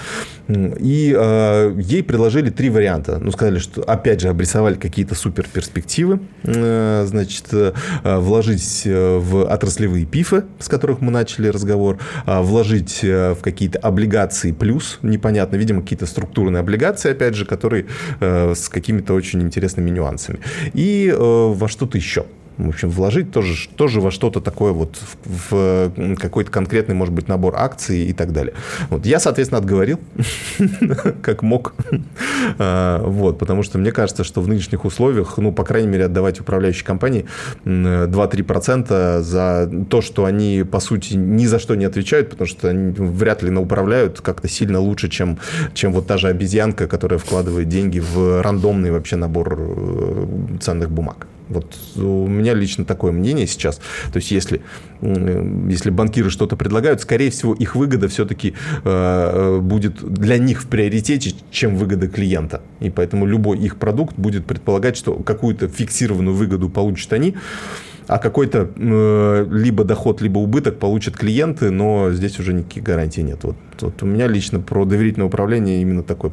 И 0.48 1.16
э, 1.16 1.76
ей 1.78 2.04
предложили 2.04 2.50
три 2.50 2.70
варианта. 2.70 3.20
Ну, 3.20 3.32
сказали, 3.32 3.60
что, 3.60 3.82
опять 3.84 4.22
же, 4.22 4.30
обрисовали 4.30 4.76
какие-то 4.76 5.16
супер 5.16 5.48
перспективы. 5.52 6.20
Э, 6.44 7.06
значит, 7.08 7.46
э, 7.52 7.74
вложить 8.04 8.84
э, 8.86 9.18
в 9.18 9.46
отраслевые 9.46 10.06
пифы, 10.06 10.44
с 10.60 10.68
которых 10.68 11.02
мы 11.02 11.12
начали 11.12 11.50
разговор, 11.50 12.00
э, 12.26 12.42
вложить 12.42 13.04
в 13.04 13.38
какие-то 13.42 13.80
облигации 13.80 14.52
плюс, 14.52 15.00
непонятно, 15.02 15.56
видимо, 15.56 15.82
какие-то 15.82 16.06
структурные 16.06 16.62
облигации, 16.62 17.12
опять 17.12 17.36
же, 17.36 17.46
которые 17.46 17.86
э, 18.20 18.54
с 18.56 18.70
какими-то 18.70 19.14
очень 19.14 19.42
интересными 19.42 19.90
нюансами. 19.90 20.40
И 20.74 21.14
э, 21.14 21.16
во 21.16 21.68
что-то 21.68 21.98
еще 21.98 22.26
в 22.60 22.70
общем, 22.70 22.90
вложить 22.90 23.32
тоже, 23.32 23.70
тоже 23.70 24.02
во 24.02 24.12
что-то 24.12 24.42
такое 24.42 24.74
вот, 24.74 25.00
в, 25.24 25.52
в 25.96 26.16
какой-то 26.18 26.52
конкретный, 26.52 26.94
может 26.94 27.14
быть, 27.14 27.28
набор 27.28 27.56
акций 27.56 28.06
и 28.06 28.14
так 28.14 28.34
далее. 28.34 28.54
Вот. 28.90 29.06
Я, 29.06 29.20
соответственно, 29.20 29.60
отговорил, 29.60 30.00
как 31.22 31.42
мог, 31.42 31.74
а, 32.60 33.02
вот, 33.04 33.40
потому 33.40 33.64
что 33.64 33.78
мне 33.78 33.92
кажется, 33.92 34.24
что 34.24 34.42
в 34.42 34.48
нынешних 34.48 34.84
условиях, 34.84 35.38
ну, 35.38 35.54
по 35.54 35.64
крайней 35.64 35.88
мере, 35.88 36.06
отдавать 36.06 36.42
управляющей 36.42 36.86
компании 36.86 37.26
2-3% 37.64 39.22
за 39.22 39.72
то, 39.90 40.02
что 40.02 40.26
они, 40.26 40.66
по 40.70 40.82
сути, 40.82 41.14
ни 41.14 41.46
за 41.46 41.60
что 41.60 41.76
не 41.76 41.86
отвечают, 41.86 42.30
потому 42.30 42.48
что 42.48 42.70
они 42.70 42.92
вряд 42.92 43.42
ли 43.42 43.56
управляют 43.56 44.22
как-то 44.22 44.48
сильно 44.48 44.80
лучше, 44.80 45.10
чем, 45.10 45.40
чем 45.74 45.94
вот 45.94 46.08
та 46.08 46.18
же 46.18 46.28
обезьянка, 46.28 46.88
которая 46.88 47.20
вкладывает 47.20 47.70
деньги 47.70 48.00
в 48.00 48.42
рандомный 48.42 48.92
вообще 48.92 49.16
набор 49.16 49.56
э, 49.58 50.28
ценных 50.60 50.90
бумаг. 50.90 51.28
Вот 51.50 51.76
у 51.96 52.28
меня 52.28 52.54
лично 52.54 52.86
такое 52.86 53.12
мнение 53.12 53.48
сейчас. 53.48 53.78
То 54.14 54.18
есть, 54.18 54.32
если, 54.32 54.62
если 55.02 55.90
банкиры 55.90 56.30
что-то 56.30 56.56
предлагают, 56.56 57.02
скорее 57.02 57.32
всего, 57.32 57.54
их 57.54 57.76
выгода 57.76 58.08
все-таки 58.08 58.50
э, 58.50 58.54
э, 58.84 59.60
будет 59.60 60.02
для 60.02 60.38
них 60.38 60.62
в 60.62 60.68
приоритете, 60.68 61.34
чем 61.52 61.76
выгода 61.76 62.08
клиента. 62.08 62.62
И 62.80 62.92
поэтому 62.92 63.26
любой 63.26 63.58
их 63.58 63.78
продукт 63.78 64.16
будет 64.18 64.46
предполагать, 64.46 64.96
что 64.96 65.16
какую-то 65.16 65.68
фиксированную 65.68 66.36
выгоду 66.36 66.70
получат 66.70 67.14
они, 67.14 67.36
а 68.08 68.20
какой-то 68.20 68.70
э, 68.76 69.48
либо 69.52 69.84
доход, 69.84 70.22
либо 70.22 70.38
убыток 70.40 70.78
получат 70.78 71.18
клиенты, 71.18 71.72
но 71.72 72.12
здесь 72.12 72.40
уже 72.40 72.54
никаких 72.54 72.84
гарантий 72.84 73.24
нет. 73.24 73.40
Вот, 73.44 73.56
вот 73.82 74.04
у 74.04 74.06
меня 74.06 74.28
лично 74.28 74.60
про 74.60 74.86
доверительное 74.86 75.28
управление 75.28 75.82
именно 75.82 76.04
такой 76.04 76.30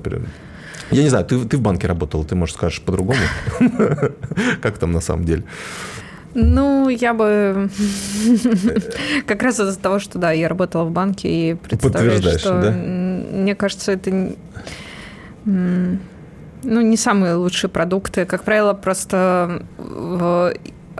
я 0.90 1.02
не 1.02 1.08
знаю, 1.08 1.24
ты, 1.24 1.44
ты 1.44 1.56
в 1.56 1.60
банке 1.60 1.86
работал, 1.86 2.24
ты, 2.24 2.34
может, 2.34 2.56
скажешь 2.56 2.80
по-другому? 2.80 3.18
Как 4.62 4.78
там 4.78 4.92
на 4.92 5.00
самом 5.00 5.24
деле? 5.24 5.44
Ну, 6.34 6.90
я 6.90 7.14
бы 7.14 7.70
как 9.26 9.42
раз 9.42 9.58
из-за 9.58 9.78
того, 9.78 9.98
что 9.98 10.18
да, 10.18 10.32
я 10.32 10.48
работала 10.48 10.84
в 10.84 10.90
банке 10.90 11.28
и 11.28 11.54
представляю, 11.54 12.38
что 12.38 12.60
да? 12.60 12.70
мне 12.72 13.54
кажется, 13.54 13.92
это 13.92 14.34
ну, 15.46 16.80
не 16.80 16.96
самые 16.98 17.36
лучшие 17.36 17.70
продукты. 17.70 18.26
Как 18.26 18.44
правило, 18.44 18.74
просто 18.74 19.62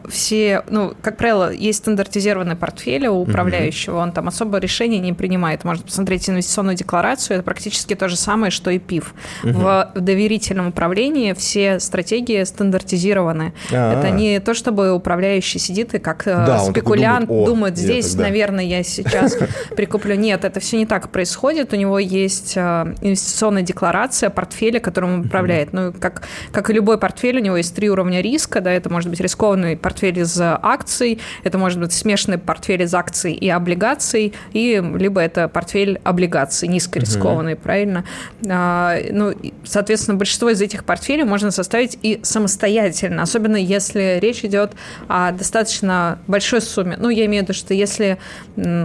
все, 0.09 0.63
ну, 0.69 0.95
как 1.01 1.17
правило, 1.17 1.53
есть 1.53 1.79
стандартизированный 1.79 2.57
портфель 2.57 3.07
у 3.07 3.21
управляющего, 3.21 3.99
он 3.99 4.13
там 4.13 4.29
особо 4.29 4.59
решений 4.59 4.99
не 4.99 5.13
принимает. 5.13 5.65
Можно 5.65 5.85
посмотреть 5.85 6.29
инвестиционную 6.29 6.77
декларацию, 6.77 7.37
это 7.37 7.45
практически 7.45 7.95
то 7.95 8.09
же 8.09 8.17
самое, 8.17 8.51
что 8.51 8.71
и 8.71 8.79
ПИФ. 8.79 9.15
В 9.43 9.93
доверительном 9.95 10.69
управлении 10.69 11.33
все 11.33 11.81
стратегии 11.81 12.43
стандартизированы. 12.45 13.53
А-а-а. 13.73 13.99
Это 13.99 14.11
не 14.11 14.41
то, 14.41 14.55
чтобы 14.55 14.93
управляющий 14.93 15.59
сидит 15.59 15.95
и 15.95 15.99
как 15.99 16.27
э, 16.27 16.35
да, 16.35 16.59
спекулянт 16.59 17.29
думает, 17.29 17.47
думает 17.47 17.79
здесь, 17.79 18.15
да. 18.15 18.25
наверное, 18.25 18.65
я 18.65 18.83
сейчас 18.83 19.37
прикуплю. 19.77 20.15
Нет, 20.15 20.45
это 20.45 20.61
все 20.61 20.77
не 20.77 20.87
так 20.87 21.11
происходит. 21.11 21.73
У 21.73 21.77
него 21.77 21.99
есть 21.99 22.55
э, 22.57 22.95
инвестиционная 23.01 23.63
декларация 23.63 24.31
портфеля, 24.31 24.81
которым 24.81 25.15
он 25.15 25.21
управляет. 25.27 25.73
Ну, 25.73 25.93
как, 25.99 26.23
как 26.53 26.71
и 26.71 26.73
любой 26.73 26.99
портфель, 26.99 27.39
у 27.39 27.43
него 27.43 27.57
есть 27.57 27.75
три 27.75 27.91
уровня 27.91 28.21
риска, 28.21 28.61
да, 28.61 28.73
это 28.73 28.91
может 28.91 29.11
быть 29.11 29.21
рискованный 29.21 29.77
портфель, 29.87 30.19
из 30.19 30.37
акций, 30.41 31.21
это 31.45 31.59
может 31.59 31.79
быть 31.79 31.93
смешанный 31.93 32.39
портфель 32.39 32.83
из 32.83 32.93
акций 32.93 33.33
и 33.35 33.49
облигаций, 33.49 34.33
и 34.53 34.83
либо 34.99 35.21
это 35.21 35.47
портфель 35.47 36.01
облигаций, 36.03 36.67
низкорискованный, 36.67 37.53
угу. 37.53 37.63
правильно? 37.63 38.05
А, 38.49 38.99
ну, 39.13 39.33
соответственно, 39.63 40.17
большинство 40.17 40.51
из 40.51 40.61
этих 40.61 40.85
портфелей 40.85 41.23
можно 41.23 41.53
составить 41.53 41.97
и 42.03 42.19
самостоятельно, 42.25 43.23
особенно 43.23 43.55
если 43.55 44.19
речь 44.21 44.45
идет 44.45 44.73
о 45.07 45.31
достаточно 45.31 46.19
большой 46.27 46.63
сумме. 46.63 46.97
Ну, 46.99 47.09
я 47.09 47.27
имею 47.27 47.45
в 47.45 47.49
виду, 47.49 47.57
что 47.57 47.73
если, 47.73 48.19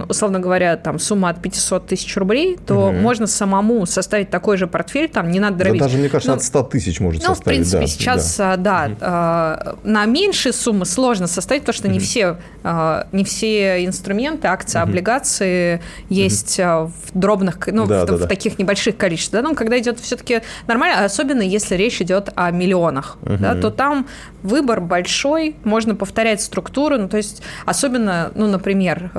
условно 0.08 0.38
говоря, 0.38 0.76
там 0.76 1.00
сумма 1.00 1.30
от 1.30 1.42
500 1.42 1.88
тысяч 1.88 2.16
рублей, 2.16 2.58
то 2.64 2.90
угу. 2.90 2.92
можно 2.92 3.26
самому 3.26 3.86
составить 3.86 4.30
такой 4.30 4.56
же 4.56 4.68
портфель, 4.68 5.08
там 5.08 5.32
не 5.32 5.40
надо 5.40 5.56
дробить. 5.56 5.80
Да, 5.80 5.86
даже, 5.86 5.98
мне 5.98 6.08
кажется, 6.08 6.30
ну, 6.30 6.36
от 6.36 6.44
100 6.44 6.62
тысяч 6.62 7.00
можно 7.00 7.20
ну, 7.26 7.34
составить. 7.34 7.58
Ну, 7.58 7.64
в 7.64 7.70
принципе, 7.70 7.80
да, 7.80 7.86
сейчас, 7.88 8.36
да, 8.36 8.56
да 8.56 8.92
угу. 8.92 9.80
на 9.82 10.04
меньшие 10.06 10.52
суммы 10.52 10.86
сложно 10.92 11.26
составить, 11.26 11.62
потому 11.62 11.74
что 11.74 11.88
не, 11.88 11.98
все, 11.98 12.36
а, 12.62 13.06
не 13.12 13.24
все 13.24 13.84
инструменты, 13.84 14.48
акции, 14.48 14.80
облигации 14.80 15.82
есть 16.08 16.58
mm-hmm. 16.58 16.86
в 16.86 17.18
дробных, 17.18 17.58
ну, 17.66 17.86
да, 17.86 18.04
в, 18.04 18.06
да, 18.06 18.14
в 18.14 18.20
да. 18.20 18.26
таких 18.26 18.58
небольших 18.58 18.96
количествах. 18.96 19.42
Да? 19.42 19.48
Ну, 19.48 19.54
когда 19.54 19.78
идет 19.78 19.98
все-таки 20.00 20.42
нормально, 20.66 21.04
особенно 21.04 21.42
если 21.42 21.74
речь 21.74 22.00
идет 22.00 22.30
о 22.34 22.50
миллионах, 22.50 23.18
да, 23.22 23.54
то 23.54 23.70
там 23.70 24.06
выбор 24.42 24.80
большой, 24.80 25.56
можно 25.64 25.94
повторять 25.94 26.42
структуру, 26.42 26.98
ну, 26.98 27.08
то 27.08 27.16
есть 27.16 27.42
особенно, 27.64 28.30
ну, 28.34 28.46
например, 28.46 29.10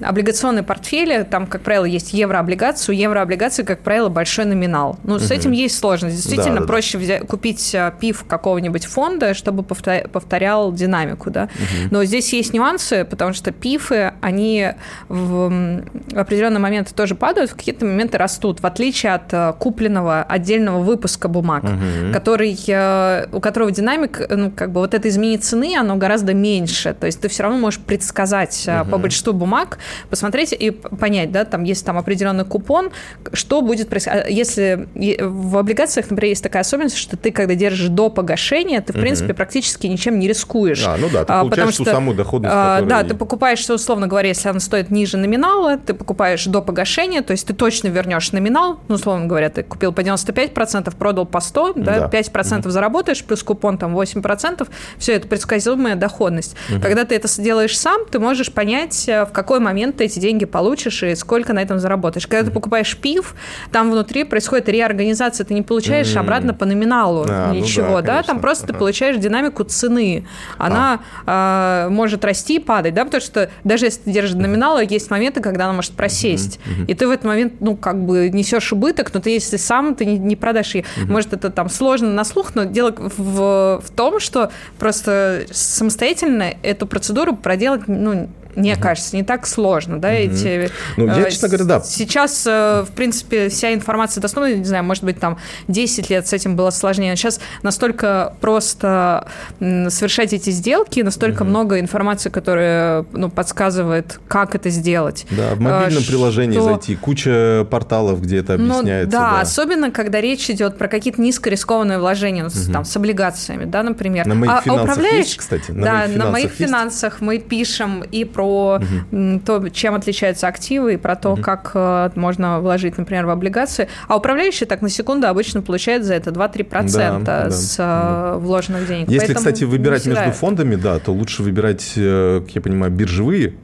э, 0.00 0.04
облигационные 0.04 0.62
портфели, 0.62 1.22
там, 1.22 1.46
как 1.46 1.62
правило, 1.62 1.84
есть 1.84 2.12
еврооблигации, 2.12 2.92
у 2.92 2.94
еврооблигации, 2.94 3.62
как 3.62 3.80
правило, 3.80 4.08
большой 4.08 4.44
номинал. 4.44 4.98
Ну, 5.04 5.18
с 5.18 5.30
этим 5.30 5.52
есть 5.52 5.78
сложность. 5.78 6.16
Действительно, 6.16 6.60
да, 6.60 6.66
проще 6.66 6.98
да. 6.98 7.04
Взять, 7.04 7.26
купить 7.26 7.74
а, 7.74 7.90
пив 7.90 8.24
какого-нибудь 8.24 8.86
фонда, 8.86 9.34
чтобы 9.34 9.62
повторял 9.62 10.72
динамику, 10.72 11.30
да. 11.30 11.44
Угу. 11.44 11.88
Но 11.90 12.04
здесь 12.04 12.32
есть 12.32 12.52
нюансы, 12.52 13.04
потому 13.04 13.32
что 13.32 13.52
пифы, 13.52 14.12
они 14.20 14.72
в, 15.08 15.48
в 15.48 16.18
определенный 16.18 16.60
момент 16.60 16.94
тоже 16.94 17.14
падают, 17.14 17.50
в 17.50 17.56
какие-то 17.56 17.84
моменты 17.84 18.18
растут, 18.18 18.60
в 18.60 18.66
отличие 18.66 19.14
от 19.14 19.32
а, 19.32 19.52
купленного 19.52 20.22
отдельного 20.22 20.82
выпуска 20.82 21.28
бумаг, 21.28 21.64
угу. 21.64 22.12
который, 22.12 22.58
а, 22.68 23.28
у 23.32 23.40
которого 23.40 23.70
динамик, 23.70 24.20
ну, 24.30 24.50
как 24.50 24.72
бы 24.72 24.80
вот 24.80 24.94
это 24.94 25.08
изменение 25.08 25.38
цены, 25.38 25.76
оно 25.76 25.96
гораздо 25.96 26.34
меньше. 26.34 26.94
То 26.98 27.06
есть 27.06 27.20
ты 27.20 27.28
все 27.28 27.42
равно 27.42 27.58
можешь 27.58 27.80
предсказать 27.80 28.66
угу. 28.66 28.90
по 28.90 28.98
большинству 28.98 29.32
бумаг, 29.32 29.78
посмотреть 30.10 30.52
и 30.52 30.70
понять, 30.70 31.32
да, 31.32 31.44
там 31.44 31.64
есть 31.64 31.84
там 31.84 31.98
определенный 31.98 32.44
купон, 32.44 32.90
что 33.32 33.62
будет 33.62 33.88
происходить. 33.88 34.24
А 34.26 34.30
если 34.30 34.88
в 35.20 35.58
облигациях, 35.58 36.10
например, 36.10 36.30
есть 36.30 36.42
такая 36.42 36.62
особенность, 36.62 36.96
что 36.96 37.16
ты, 37.16 37.30
когда 37.30 37.54
держишь 37.54 37.88
до 37.88 38.10
погашения, 38.10 38.80
ты, 38.80 38.92
в 38.92 38.96
принципе, 39.00 39.30
угу. 39.30 39.36
практически 39.36 39.86
ничем 39.86 40.18
не 40.18 40.28
рискуешь. 40.28 40.84
А, 40.86 40.96
ну 40.96 41.08
да, 41.08 41.24
ты 41.24 41.32
а, 41.32 41.40
получаешь 41.42 41.74
что, 41.74 41.84
ту 41.84 41.90
самую 41.90 42.16
доходность, 42.16 42.54
а, 42.54 42.80
которая... 42.80 43.02
Да, 43.02 43.08
ты 43.08 43.14
покупаешь, 43.14 43.68
условно 43.68 44.06
говоря, 44.06 44.28
если 44.28 44.48
она 44.48 44.60
стоит 44.60 44.90
ниже 44.90 45.16
номинала, 45.16 45.78
ты 45.78 45.94
покупаешь 45.94 46.44
до 46.44 46.62
погашения, 46.62 47.22
то 47.22 47.32
есть 47.32 47.46
ты 47.46 47.54
точно 47.54 47.88
вернешь 47.88 48.32
номинал, 48.32 48.80
ну, 48.88 48.94
условно 48.96 49.26
говоря, 49.26 49.50
ты 49.50 49.62
купил 49.62 49.92
по 49.92 50.00
95%, 50.00 50.94
продал 50.96 51.26
по 51.26 51.40
100, 51.40 51.72
да, 51.76 52.08
да 52.08 52.18
5% 52.18 52.60
угу. 52.60 52.70
заработаешь, 52.70 53.24
плюс 53.24 53.42
купон 53.42 53.78
там 53.78 53.96
8%, 53.96 54.68
все 54.98 55.12
это 55.12 55.28
предсказуемая 55.28 55.96
доходность. 55.96 56.56
Угу. 56.70 56.80
Когда 56.80 57.04
ты 57.04 57.14
это 57.14 57.28
делаешь 57.40 57.78
сам, 57.78 58.06
ты 58.10 58.18
можешь 58.18 58.52
понять, 58.52 59.08
э, 59.08 59.24
в 59.24 59.32
какой 59.32 59.60
момент 59.60 59.75
момент 59.76 59.96
ты 59.96 60.04
эти 60.04 60.18
деньги 60.18 60.46
получишь 60.46 61.02
и 61.02 61.14
сколько 61.14 61.52
на 61.52 61.60
этом 61.60 61.78
заработаешь. 61.78 62.26
Когда 62.26 62.42
mm-hmm. 62.42 62.48
ты 62.48 62.54
покупаешь 62.54 62.96
пив, 62.96 63.34
там 63.72 63.90
внутри 63.90 64.24
происходит 64.24 64.70
реорганизация, 64.70 65.44
ты 65.44 65.52
не 65.52 65.60
получаешь 65.60 66.08
mm-hmm. 66.08 66.20
обратно 66.20 66.54
по 66.54 66.64
номиналу 66.64 67.26
а, 67.28 67.52
ничего, 67.52 67.88
ну 67.88 67.94
да, 67.96 68.18
да? 68.18 68.22
там 68.22 68.40
просто 68.40 68.64
ага. 68.64 68.72
ты 68.72 68.78
получаешь 68.78 69.16
динамику 69.18 69.64
цены. 69.64 70.26
Она 70.56 71.00
а. 71.26 71.86
э, 71.86 71.90
может 71.90 72.24
расти 72.24 72.56
и 72.56 72.58
падать, 72.58 72.94
да, 72.94 73.04
потому 73.04 73.20
что 73.20 73.50
даже 73.64 73.84
если 73.84 74.00
ты 74.00 74.12
держишь 74.12 74.34
номинал, 74.34 74.80
есть 74.80 75.10
моменты, 75.10 75.40
когда 75.40 75.64
она 75.64 75.74
может 75.74 75.92
просесть, 75.92 76.58
mm-hmm. 76.58 76.86
и 76.86 76.94
ты 76.94 77.06
в 77.06 77.10
этот 77.10 77.26
момент, 77.26 77.54
ну, 77.60 77.76
как 77.76 78.02
бы 78.02 78.30
несешь 78.30 78.72
убыток, 78.72 79.12
но 79.12 79.20
ты 79.20 79.30
если 79.30 79.58
сам, 79.58 79.94
ты 79.94 80.06
не, 80.06 80.18
не 80.18 80.36
продашь 80.36 80.74
ее. 80.74 80.82
Mm-hmm. 80.82 81.12
Может, 81.12 81.32
это 81.34 81.50
там 81.50 81.68
сложно 81.68 82.10
на 82.10 82.24
слух, 82.24 82.54
но 82.54 82.64
дело 82.64 82.94
в, 82.96 83.82
в 83.84 83.90
том, 83.94 84.20
что 84.20 84.50
просто 84.78 85.44
самостоятельно 85.50 86.54
эту 86.62 86.86
процедуру 86.86 87.36
проделать, 87.36 87.82
ну, 87.88 88.28
мне 88.56 88.72
угу. 88.72 88.82
кажется, 88.82 89.14
не 89.14 89.22
так 89.22 89.46
сложно, 89.46 90.00
да, 90.00 90.08
угу. 90.08 90.16
эти... 90.16 90.70
Ну, 90.96 91.06
я, 91.06 91.26
э, 91.26 91.30
честно 91.30 91.48
говоря, 91.48 91.64
да. 91.64 91.80
Сейчас, 91.80 92.46
э, 92.46 92.84
в 92.88 92.92
принципе, 92.92 93.48
вся 93.48 93.72
информация 93.74 94.20
доступна, 94.20 94.54
не 94.54 94.64
знаю, 94.64 94.82
может 94.84 95.04
быть, 95.04 95.20
там 95.20 95.38
10 95.68 96.10
лет 96.10 96.26
с 96.26 96.32
этим 96.32 96.56
было 96.56 96.70
сложнее. 96.70 97.14
Сейчас 97.16 97.40
настолько 97.62 98.34
просто 98.40 99.28
совершать 99.58 100.32
эти 100.32 100.50
сделки, 100.50 101.00
настолько 101.00 101.42
угу. 101.42 101.50
много 101.50 101.80
информации, 101.80 102.30
которая, 102.30 103.04
ну, 103.12 103.28
подсказывает, 103.30 104.20
как 104.26 104.54
это 104.54 104.70
сделать. 104.70 105.26
Да, 105.30 105.54
в 105.54 105.60
мобильном 105.60 106.02
что... 106.02 106.10
приложении 106.10 106.58
зайти, 106.58 106.96
куча 106.96 107.66
порталов, 107.70 108.22
где 108.22 108.38
это 108.38 108.56
ну 108.56 108.78
объясняется. 108.78 109.16
Ну, 109.16 109.22
да, 109.22 109.30
да, 109.32 109.40
особенно, 109.40 109.90
когда 109.90 110.20
речь 110.20 110.48
идет 110.48 110.78
про 110.78 110.88
какие-то 110.88 111.20
низкорискованные 111.20 111.98
вложения, 111.98 112.46
угу. 112.46 112.72
там, 112.72 112.84
с 112.84 112.96
облигациями, 112.96 113.64
да, 113.64 113.82
например. 113.82 114.26
На 114.26 114.34
моих 114.34 114.50
а, 114.50 114.58
а 114.58 114.62
финансах 114.62 114.84
управляешь... 114.84 115.26
есть, 115.26 115.36
кстати? 115.36 115.70
На 115.72 115.84
да, 115.84 115.92
моих 115.92 116.16
на 116.16 116.30
моих 116.30 116.44
есть? 116.44 116.56
финансах 116.56 117.20
мы 117.20 117.38
пишем 117.38 118.02
и 118.02 118.24
про 118.24 118.45
про 118.46 118.76
угу. 118.76 119.40
то, 119.44 119.68
чем 119.68 119.94
отличаются 119.94 120.48
активы, 120.48 120.94
и 120.94 120.96
про 120.96 121.16
то, 121.16 121.32
угу. 121.32 121.42
как 121.42 121.72
э, 121.74 122.10
можно 122.14 122.60
вложить, 122.60 122.98
например, 122.98 123.26
в 123.26 123.30
облигации. 123.30 123.88
А 124.08 124.16
управляющий 124.16 124.64
так 124.64 124.82
на 124.82 124.88
секунду 124.88 125.26
обычно 125.26 125.62
получает 125.62 126.04
за 126.04 126.14
это 126.14 126.30
2-3% 126.30 127.22
да, 127.22 127.50
с 127.50 127.76
да. 127.76 128.34
Э, 128.34 128.38
вложенных 128.38 128.86
денег. 128.86 129.08
Если, 129.08 129.18
Поэтому 129.18 129.38
кстати, 129.38 129.64
выбирать 129.64 130.06
между 130.06 130.32
фондами, 130.32 130.76
да, 130.76 130.98
то 130.98 131.12
лучше 131.12 131.42
выбирать, 131.42 131.92
э, 131.96 132.42
как 132.44 132.54
я 132.54 132.60
понимаю, 132.60 132.92
биржевые 132.92 133.54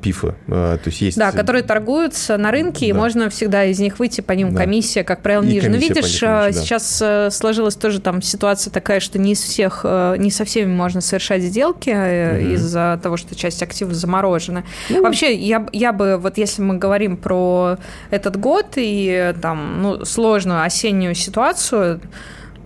пифы. 0.00 0.34
То 0.46 0.80
есть 0.86 1.00
есть... 1.00 1.18
Да, 1.18 1.32
которые 1.32 1.62
торгуются 1.62 2.36
на 2.36 2.50
рынке, 2.50 2.80
да. 2.80 2.86
и 2.86 2.92
можно 2.92 3.30
всегда 3.30 3.64
из 3.64 3.78
них 3.78 3.98
выйти, 3.98 4.20
по 4.20 4.32
ним 4.32 4.52
да. 4.52 4.62
комиссия, 4.62 5.04
как 5.04 5.22
правило, 5.22 5.42
ниже. 5.42 5.68
Но 5.68 5.76
видишь, 5.76 6.22
них 6.22 6.54
сейчас 6.54 6.98
да. 7.00 7.30
сложилась 7.30 7.76
тоже 7.76 8.00
там 8.00 8.22
ситуация 8.22 8.70
такая, 8.70 9.00
что 9.00 9.18
не 9.18 9.32
из 9.32 9.40
всех, 9.40 9.84
не 9.84 10.30
со 10.30 10.44
всеми 10.44 10.72
можно 10.72 11.00
совершать 11.00 11.42
сделки 11.42 11.90
угу. 11.90 12.54
из-за 12.54 13.00
того, 13.02 13.16
что 13.16 13.34
часть 13.34 13.62
активов 13.62 13.79
активы 13.80 13.94
заморожены. 13.94 14.64
Ну, 14.90 15.02
Вообще, 15.02 15.34
я, 15.34 15.66
я 15.72 15.92
бы, 15.92 16.18
вот 16.18 16.38
если 16.38 16.62
мы 16.62 16.76
говорим 16.76 17.16
про 17.16 17.78
этот 18.10 18.36
год 18.36 18.66
и 18.76 19.34
там, 19.40 19.82
ну, 19.82 20.04
сложную 20.04 20.62
осеннюю 20.62 21.14
ситуацию, 21.14 22.00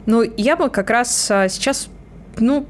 ну, 0.06 0.22
я 0.36 0.56
бы 0.56 0.70
как 0.70 0.90
раз 0.90 1.30
а, 1.30 1.48
сейчас, 1.48 1.88
ну, 2.38 2.66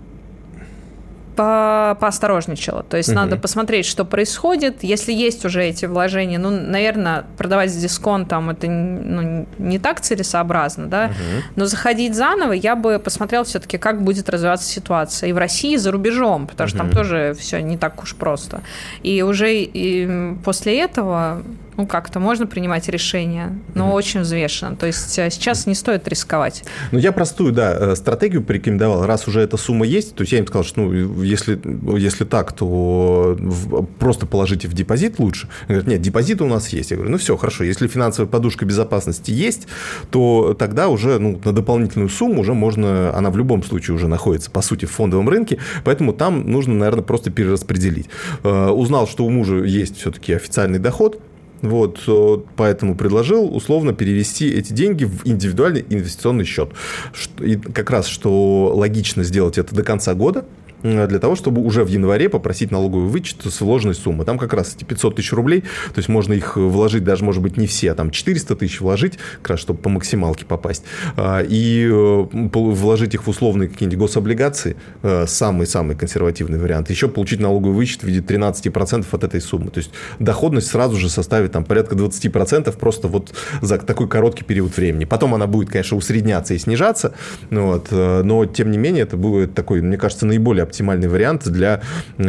по 1.37 1.97
поосторожничала. 2.01 2.82
То 2.82 2.97
есть 2.97 3.11
угу. 3.11 3.16
надо 3.16 3.37
посмотреть, 3.37 3.87
что 3.87 4.05
происходит. 4.05 4.82
Если 4.82 5.12
есть 5.12 5.45
уже 5.45 5.64
эти 5.64 5.87
вложения, 5.87 6.39
ну, 6.39 6.51
наверное, 6.51 7.24
продавать 7.37 7.70
с 7.70 7.76
дисконтом 7.76 8.51
это 8.51 8.66
ну, 8.68 9.47
не 9.59 9.78
так 9.78 10.01
целесообразно, 10.01 10.87
да. 10.87 11.07
Угу. 11.07 11.43
Но 11.57 11.66
заходить 11.66 12.14
заново 12.14 12.53
я 12.53 12.76
бы 12.76 12.99
посмотрел 12.99 13.45
все-таки, 13.45 13.78
как 13.78 14.03
будет 14.03 14.28
развиваться 14.28 14.68
ситуация 14.68 15.30
и 15.30 15.32
в 15.32 15.39
России, 15.39 15.74
и 15.74 15.76
за 15.76 15.91
рубежом, 15.91 16.47
потому 16.47 16.68
что 16.68 16.78
угу. 16.78 16.89
там 16.89 16.97
тоже 16.97 17.37
все 17.39 17.61
не 17.61 17.76
так 17.76 18.03
уж 18.03 18.14
просто. 18.14 18.61
И 19.03 19.22
уже 19.22 19.55
и 19.55 20.35
после 20.45 20.80
этого 20.80 21.43
ну, 21.77 21.87
как-то 21.87 22.20
можно 22.20 22.47
принимать 22.47 22.89
решения, 22.89 23.59
но 23.75 23.89
mm-hmm. 23.89 23.93
очень 23.93 24.20
взвешенно. 24.20 24.77
То 24.77 24.87
есть 24.87 25.18
э, 25.18 25.31
сейчас 25.31 25.66
не 25.66 25.75
стоит 25.75 26.07
рисковать. 26.09 26.64
Ну, 26.93 26.99
я 26.99 27.12
простую, 27.12 27.53
да, 27.53 27.75
э, 27.75 27.97
стратегию 27.97 28.43
порекомендовал. 28.43 29.07
Раз 29.07 29.27
уже 29.27 29.41
эта 29.41 29.57
сумма 29.57 29.87
есть, 29.87 30.14
то 30.14 30.22
есть 30.22 30.33
я 30.33 30.39
им 30.39 30.47
сказал, 30.47 30.64
что 30.64 30.81
ну, 30.81 31.22
если, 31.22 31.61
если 31.99 32.25
так, 32.25 32.53
то 32.53 33.37
просто 33.99 34.27
положите 34.27 34.68
в 34.68 34.75
депозит 34.75 35.18
лучше. 35.18 35.49
Они 35.62 35.75
говорят, 35.75 35.87
нет, 35.89 36.01
депозит 36.01 36.41
у 36.43 36.47
нас 36.47 36.68
есть. 36.68 36.91
Я 36.91 36.97
говорю, 36.97 37.12
ну 37.12 37.18
все, 37.18 37.37
хорошо, 37.37 37.64
если 37.64 37.89
финансовая 37.89 38.31
подушка 38.31 38.64
безопасности 38.64 39.31
есть, 39.31 39.66
то 40.11 40.55
тогда 40.59 40.89
уже 40.89 41.18
ну, 41.18 41.41
на 41.45 41.53
дополнительную 41.53 42.09
сумму 42.09 42.41
уже 42.41 42.55
можно, 42.55 43.14
она 43.16 43.31
в 43.31 43.37
любом 43.37 43.62
случае 43.62 43.97
уже 43.97 44.09
находится, 44.09 44.51
по 44.51 44.62
сути, 44.62 44.85
в 44.85 44.91
фондовом 44.91 45.29
рынке, 45.29 45.59
поэтому 45.85 46.12
там 46.12 46.51
нужно, 46.51 46.75
наверное, 46.75 47.03
просто 47.03 47.31
перераспределить. 47.31 48.09
Э, 48.43 48.68
узнал, 48.68 49.09
что 49.09 49.25
у 49.25 49.31
мужа 49.31 49.57
есть 49.64 49.99
все-таки 49.99 50.33
официальный 50.33 50.79
доход, 50.79 51.20
вот, 51.63 52.03
э, 52.07 52.39
поэтому 52.57 52.95
предложил 52.95 53.55
условно 53.55 53.93
перевести 53.95 54.51
эти 54.51 54.73
деньги 54.73 55.05
в 55.05 55.27
индивидуальный 55.27 55.85
инвестиционный 55.89 56.45
счет. 56.45 56.71
И 57.41 57.57
как 57.57 57.91
раз, 57.91 58.07
что 58.07 58.73
логично 58.75 59.25
сделать 59.25 59.59
это 59.59 59.75
до 59.75 59.83
конца 59.83 60.15
года, 60.15 60.45
для 60.85 61.18
того, 61.18 61.35
чтобы 61.35 61.62
уже 61.62 61.82
в 61.82 61.89
январе 61.89 62.28
попросить 62.28 62.70
налоговый 62.70 63.09
вычет 63.09 63.39
с 63.45 63.61
вложенной 63.62 63.95
суммы. 63.95 64.24
Там 64.24 64.39
как 64.39 64.53
раз 64.53 64.74
эти 64.76 64.85
500 64.85 65.16
тысяч 65.16 65.32
рублей, 65.32 65.62
то 65.62 65.99
есть 65.99 66.09
можно 66.09 66.35
их 66.35 66.57
вложить, 66.57 67.05
даже, 67.05 67.24
может 67.24 67.43
быть, 67.43 67.57
не 67.57 67.66
все, 67.66 67.93
а 67.93 67.95
там 67.95 68.11
400 68.11 68.57
тысяч 68.57 68.80
вложить, 68.80 69.18
как 69.41 69.53
раз, 69.53 69.61
чтобы 69.61 69.80
по 69.80 69.89
максималке 69.89 70.45
попасть, 70.45 70.85
а, 71.16 71.41
и 71.41 71.89
э, 71.91 72.26
вложить 72.53 73.14
их 73.14 73.26
в 73.26 73.28
условные 73.30 73.68
какие-нибудь 73.68 73.99
гособлигации, 73.99 74.76
э, 75.03 75.24
самый-самый 75.26 75.97
консервативный 75.97 76.59
вариант, 76.59 76.91
еще 76.91 77.09
получить 77.09 77.41
налоговый 77.41 77.74
вычет 77.74 78.03
в 78.03 78.07
виде 78.07 78.20
13% 78.20 79.07
от 79.11 79.24
этой 79.24 79.41
суммы. 79.41 79.70
То 79.70 79.78
есть 79.78 79.91
доходность 80.18 80.66
сразу 80.66 80.97
же 80.97 81.09
составит 81.09 81.53
там 81.53 81.64
порядка 81.64 81.97
20% 81.97 82.76
просто 82.76 83.09
вот 83.09 83.32
за 83.62 83.78
такой 83.78 84.07
короткий 84.07 84.45
период 84.45 84.76
времени. 84.76 85.07
Потом 85.07 85.35
она 85.35 85.47
будет, 85.47 85.70
конечно, 85.70 85.97
усредняться 85.97 86.53
и 86.53 86.59
снижаться, 86.59 87.14
вот, 87.51 87.89
э, 87.91 88.22
но 88.22 88.45
тем 88.45 88.70
не 88.70 88.76
менее 88.76 89.05
это 89.05 89.16
будет 89.16 89.55
такой, 89.55 89.80
мне 89.80 89.97
кажется, 89.97 90.26
наиболее 90.26 90.64
оптимальный 90.75 91.07
вариант 91.07 91.49
для 91.49 91.81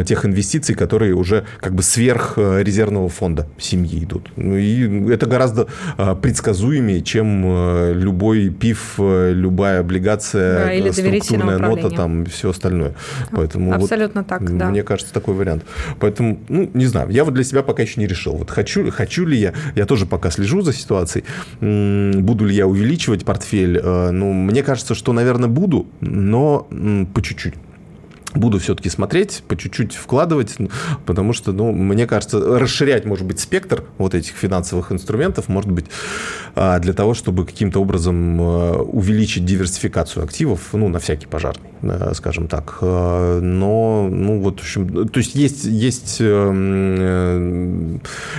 тех 0.04 0.24
инвестиций, 0.24 0.76
которые 0.76 1.14
уже 1.14 1.44
как 1.60 1.74
бы 1.74 1.82
сверх 1.82 2.34
э, 2.36 2.62
резервного 2.62 3.08
фонда 3.08 3.48
семьи 3.58 4.04
идут. 4.04 4.30
Ну, 4.36 4.56
и 4.56 5.10
это 5.12 5.26
гораздо 5.26 5.66
э, 5.98 6.14
предсказуемее, 6.14 7.02
чем 7.02 7.42
э, 7.44 7.92
любой 7.94 8.50
ПИФ, 8.50 8.94
любая 8.98 9.80
облигация, 9.80 10.64
да, 10.66 10.72
или 10.72 10.90
структурная 10.90 11.58
нота, 11.58 11.90
там 11.90 12.24
все 12.26 12.50
остальное. 12.50 12.94
Поэтому 13.32 13.74
Абсолютно 13.74 14.20
вот, 14.20 14.28
так, 14.28 14.56
да. 14.56 14.70
Мне 14.70 14.84
кажется, 14.84 15.12
такой 15.12 15.34
вариант. 15.34 15.64
Поэтому, 15.98 16.38
ну, 16.48 16.70
не 16.72 16.86
знаю, 16.86 17.10
я 17.10 17.24
вот 17.24 17.34
для 17.34 17.44
себя 17.44 17.62
пока 17.62 17.82
еще 17.82 18.00
не 18.00 18.06
решил. 18.06 18.36
Вот 18.36 18.50
хочу, 18.50 18.90
хочу 18.92 19.26
ли 19.26 19.36
я, 19.36 19.54
я 19.74 19.86
тоже 19.86 20.06
пока 20.06 20.30
слежу 20.30 20.62
за 20.62 20.72
ситуацией, 20.72 21.24
буду 21.60 22.46
ли 22.46 22.54
я 22.54 22.66
увеличивать 22.68 23.24
портфель. 23.24 23.80
Ну, 23.82 24.32
мне 24.32 24.62
кажется, 24.62 24.94
что, 24.94 25.12
наверное, 25.12 25.48
буду, 25.48 25.86
но 26.00 26.68
по 27.12 27.22
чуть-чуть 27.22 27.54
буду 28.36 28.58
все-таки 28.58 28.88
смотреть, 28.88 29.42
по 29.48 29.56
чуть-чуть 29.56 29.94
вкладывать, 29.94 30.56
потому 31.04 31.32
что, 31.32 31.52
ну, 31.52 31.72
мне 31.72 32.06
кажется, 32.06 32.58
расширять, 32.58 33.04
может 33.04 33.26
быть, 33.26 33.40
спектр 33.40 33.84
вот 33.98 34.14
этих 34.14 34.34
финансовых 34.34 34.92
инструментов, 34.92 35.48
может 35.48 35.70
быть, 35.70 35.86
а, 36.54 36.78
для 36.78 36.92
того, 36.92 37.14
чтобы 37.14 37.44
каким-то 37.44 37.80
образом 37.80 38.40
а, 38.40 38.82
увеличить 38.82 39.44
диверсификацию 39.44 40.24
активов, 40.24 40.72
ну, 40.72 40.88
на 40.88 40.98
всякий 40.98 41.26
пожарный, 41.26 41.68
скажем 42.14 42.48
так. 42.48 42.78
А, 42.80 43.40
но, 43.40 44.08
ну, 44.10 44.40
вот, 44.40 44.60
в 44.60 44.62
общем, 44.62 45.08
то 45.08 45.18
есть 45.18 45.34
есть, 45.34 45.64
есть 45.64 46.16
э, 46.20 47.98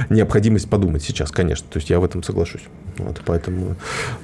необходимость 0.09 0.69
подумать 0.69 1.03
сейчас, 1.03 1.31
конечно, 1.31 1.67
то 1.69 1.77
есть 1.77 1.89
я 1.89 1.99
в 1.99 2.05
этом 2.05 2.23
соглашусь. 2.23 2.63
Вот, 2.97 3.21
поэтому 3.25 3.75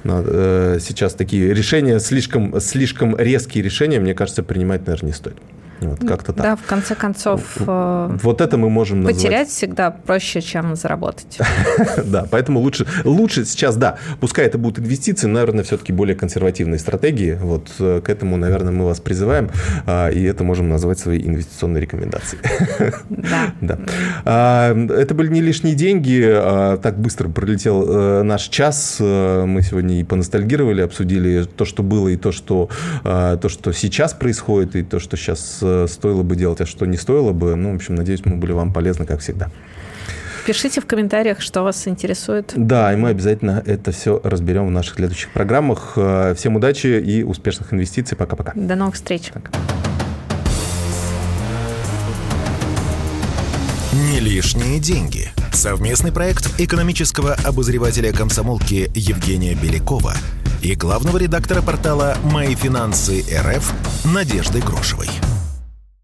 э, 0.04 0.78
сейчас 0.80 1.14
такие 1.14 1.54
решения, 1.54 1.98
слишком, 2.00 2.60
слишком 2.60 3.16
резкие 3.16 3.62
решения, 3.62 4.00
мне 4.00 4.14
кажется, 4.14 4.42
принимать, 4.42 4.86
наверное, 4.86 5.08
не 5.08 5.14
стоит. 5.14 5.36
Вот, 5.86 6.00
как-то 6.06 6.32
так. 6.32 6.42
Да, 6.42 6.56
в 6.56 6.62
конце 6.62 6.94
концов... 6.94 7.42
Э, 7.60 8.16
вот 8.22 8.40
это 8.40 8.56
мы 8.56 8.70
можем 8.70 9.02
назвать... 9.02 9.16
Потерять 9.16 9.48
всегда 9.48 9.90
проще, 9.90 10.40
чем 10.40 10.76
заработать. 10.76 11.38
Да, 12.04 12.26
поэтому 12.30 12.60
лучше, 12.60 12.86
лучше 13.04 13.44
сейчас, 13.44 13.76
да, 13.76 13.98
пускай 14.20 14.46
это 14.46 14.58
будут 14.58 14.78
инвестиции, 14.78 15.26
наверное, 15.26 15.64
все-таки 15.64 15.92
более 15.92 16.14
консервативные 16.16 16.78
стратегии. 16.78 17.38
Вот 17.40 17.70
э, 17.78 18.00
к 18.04 18.08
этому, 18.08 18.36
наверное, 18.36 18.72
мы 18.72 18.84
вас 18.84 19.00
призываем, 19.00 19.50
а, 19.86 20.08
и 20.08 20.22
это 20.22 20.44
можем 20.44 20.68
назвать 20.68 20.98
своей 20.98 21.26
инвестиционной 21.26 21.80
рекомендацией. 21.80 22.42
Да. 23.60 23.78
А, 24.26 24.74
это 24.74 25.14
были 25.14 25.28
не 25.28 25.40
лишние 25.40 25.74
деньги. 25.74 26.22
А, 26.24 26.76
так 26.78 26.98
быстро 26.98 27.28
пролетел 27.28 27.84
э, 27.86 28.22
наш 28.22 28.48
час. 28.48 28.96
Мы 29.00 29.60
сегодня 29.62 30.00
и 30.00 30.04
поностальгировали, 30.04 30.82
обсудили 30.82 31.44
то, 31.44 31.64
что 31.64 31.82
было, 31.82 32.08
и 32.08 32.16
то, 32.16 32.32
что, 32.32 32.68
то, 33.02 33.48
что 33.48 33.72
сейчас 33.72 34.14
происходит, 34.14 34.76
и 34.76 34.82
то, 34.82 34.98
что 34.98 35.16
сейчас 35.16 35.58
стоило 35.88 36.22
бы 36.22 36.36
делать, 36.36 36.60
а 36.60 36.66
что 36.66 36.86
не 36.86 36.96
стоило 36.96 37.32
бы. 37.32 37.54
Ну, 37.54 37.72
в 37.72 37.76
общем, 37.76 37.94
надеюсь, 37.94 38.24
мы 38.24 38.36
были 38.36 38.52
вам 38.52 38.72
полезны, 38.72 39.06
как 39.06 39.20
всегда. 39.20 39.50
Пишите 40.46 40.82
в 40.82 40.86
комментариях, 40.86 41.40
что 41.40 41.62
вас 41.62 41.88
интересует. 41.88 42.52
Да, 42.54 42.92
и 42.92 42.96
мы 42.96 43.08
обязательно 43.08 43.62
это 43.64 43.92
все 43.92 44.20
разберем 44.22 44.66
в 44.66 44.70
наших 44.70 44.96
следующих 44.96 45.30
программах. 45.30 45.94
Э, 45.96 46.34
всем 46.36 46.56
удачи 46.56 46.86
и 46.86 47.22
успешных 47.22 47.72
инвестиций. 47.72 48.16
Пока-пока. 48.16 48.52
До 48.54 48.74
новых 48.74 48.96
встреч. 48.96 49.30
Так. 49.32 49.50
Не 53.94 54.20
лишние 54.20 54.80
деньги. 54.80 55.30
Совместный 55.52 56.12
проект 56.12 56.60
экономического 56.60 57.36
обозревателя 57.44 58.12
комсомолки 58.12 58.90
Евгения 58.94 59.54
Белякова 59.54 60.14
и 60.62 60.74
главного 60.74 61.18
редактора 61.18 61.62
портала 61.62 62.16
«Мои 62.24 62.54
финансы 62.54 63.22
РФ» 63.30 63.72
Надежды 64.12 64.60
Грошевой. 64.60 65.08